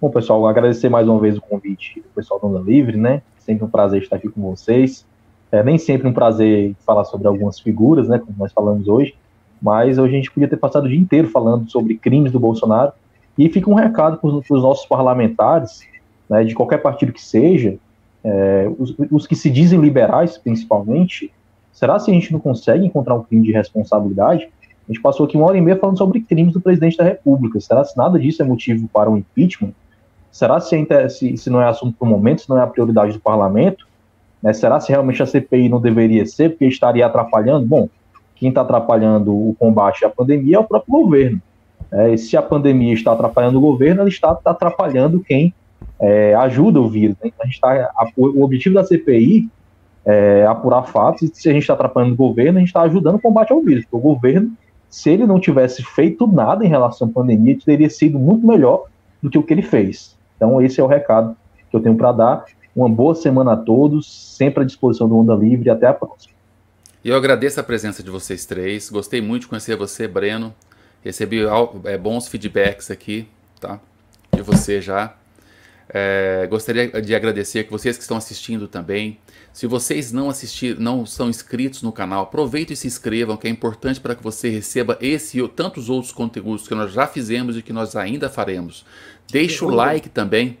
[0.00, 3.22] Bom, pessoal, agradecer mais uma vez o convite do pessoal da Onda Livre, né?
[3.38, 5.04] Sempre um prazer estar aqui com vocês.
[5.50, 8.18] É nem sempre um prazer falar sobre algumas figuras, né?
[8.18, 9.14] Como nós falamos hoje,
[9.60, 12.92] mas hoje a gente podia ter passado o dia inteiro falando sobre crimes do Bolsonaro.
[13.36, 15.80] E fica um recado para os nossos parlamentares,
[16.28, 17.78] né, de qualquer partido que seja,
[18.24, 21.32] é, os, os, que se dizem liberais, principalmente,
[21.72, 24.48] será se a gente não consegue encontrar um crime de responsabilidade?
[24.88, 27.60] A gente passou aqui uma hora e meia falando sobre crimes do presidente da República.
[27.60, 29.72] Será se nada disso é motivo para um impeachment?
[30.30, 33.12] Será se, se, se não é assunto para o momento, se não é a prioridade
[33.12, 33.86] do parlamento?
[34.42, 37.66] Né, será se realmente a CPI não deveria ser, porque estaria atrapalhando?
[37.66, 37.88] Bom,
[38.36, 41.42] quem está atrapalhando o combate à pandemia é o próprio governo.
[41.90, 45.52] É, se a pandemia está atrapalhando o governo, ela está atrapalhando quem
[46.00, 47.16] é, ajuda o vírus.
[47.22, 47.30] Né?
[47.34, 49.48] Então, a gente tá, a, o objetivo da CPI
[50.04, 53.16] é apurar fatos, e se a gente está atrapalhando o governo, a gente está ajudando
[53.16, 53.84] o combate ao vírus.
[53.90, 54.52] O governo,
[54.88, 58.84] se ele não tivesse feito nada em relação à pandemia, teria sido muito melhor
[59.22, 60.16] do que o que ele fez.
[60.36, 61.36] Então, esse é o recado
[61.70, 62.44] que eu tenho para dar.
[62.78, 66.32] Uma boa semana a todos, sempre à disposição do Onda Livre e até a próxima.
[67.04, 68.88] E eu agradeço a presença de vocês três.
[68.88, 70.54] Gostei muito de conhecer você, Breno.
[71.02, 71.40] Recebi
[71.82, 73.26] é, bons feedbacks aqui,
[73.60, 73.80] tá?
[74.32, 75.12] De você já.
[75.88, 79.18] É, gostaria de agradecer que vocês que estão assistindo também.
[79.52, 83.50] Se vocês não assistiram, não são inscritos no canal, aproveitem e se inscrevam, que é
[83.50, 87.62] importante para que você receba esse e tantos outros conteúdos que nós já fizemos e
[87.62, 88.86] que nós ainda faremos.
[89.28, 90.56] Deixa o like também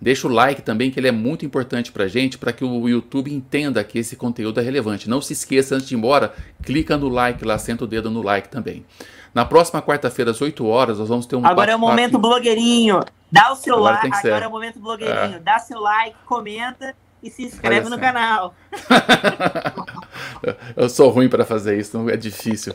[0.00, 3.32] Deixa o like também, que ele é muito importante para gente, para que o YouTube
[3.32, 5.10] entenda que esse conteúdo é relevante.
[5.10, 8.22] Não se esqueça, antes de ir embora, clica no like lá, senta o dedo no
[8.22, 8.84] like também.
[9.34, 13.00] Na próxima quarta-feira, às 8 horas, nós vamos ter um Agora é o momento blogueirinho.
[13.30, 14.26] Dá o seu agora like.
[14.26, 15.36] Agora é o momento blogueirinho.
[15.36, 15.40] É.
[15.40, 18.54] Dá seu like, comenta e se inscreve no canal.
[20.76, 22.74] Eu sou ruim para fazer isso, é difícil.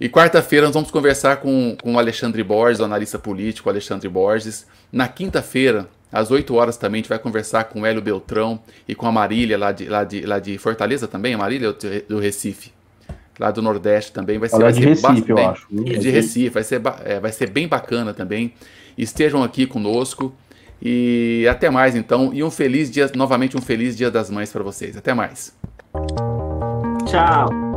[0.00, 4.66] E quarta-feira nós vamos conversar com, com o Alexandre Borges, o analista político Alexandre Borges.
[4.92, 8.94] Na quinta-feira, às 8 horas também a gente vai conversar com o Hélio Beltrão e
[8.94, 11.74] com a Marília lá de, lá de, lá de Fortaleza também, a Marília
[12.08, 12.72] do Recife.
[13.38, 14.58] Lá do Nordeste também vai ser.
[14.58, 15.66] Vai de ser Recife, eu acho.
[15.70, 18.54] De Recife, vai ser, é, vai ser bem bacana também.
[18.96, 20.34] Estejam aqui conosco.
[20.80, 22.32] E até mais então.
[22.32, 24.96] E um feliz dia, novamente um feliz dia das mães para vocês.
[24.96, 25.54] Até mais.
[27.06, 27.75] Tchau.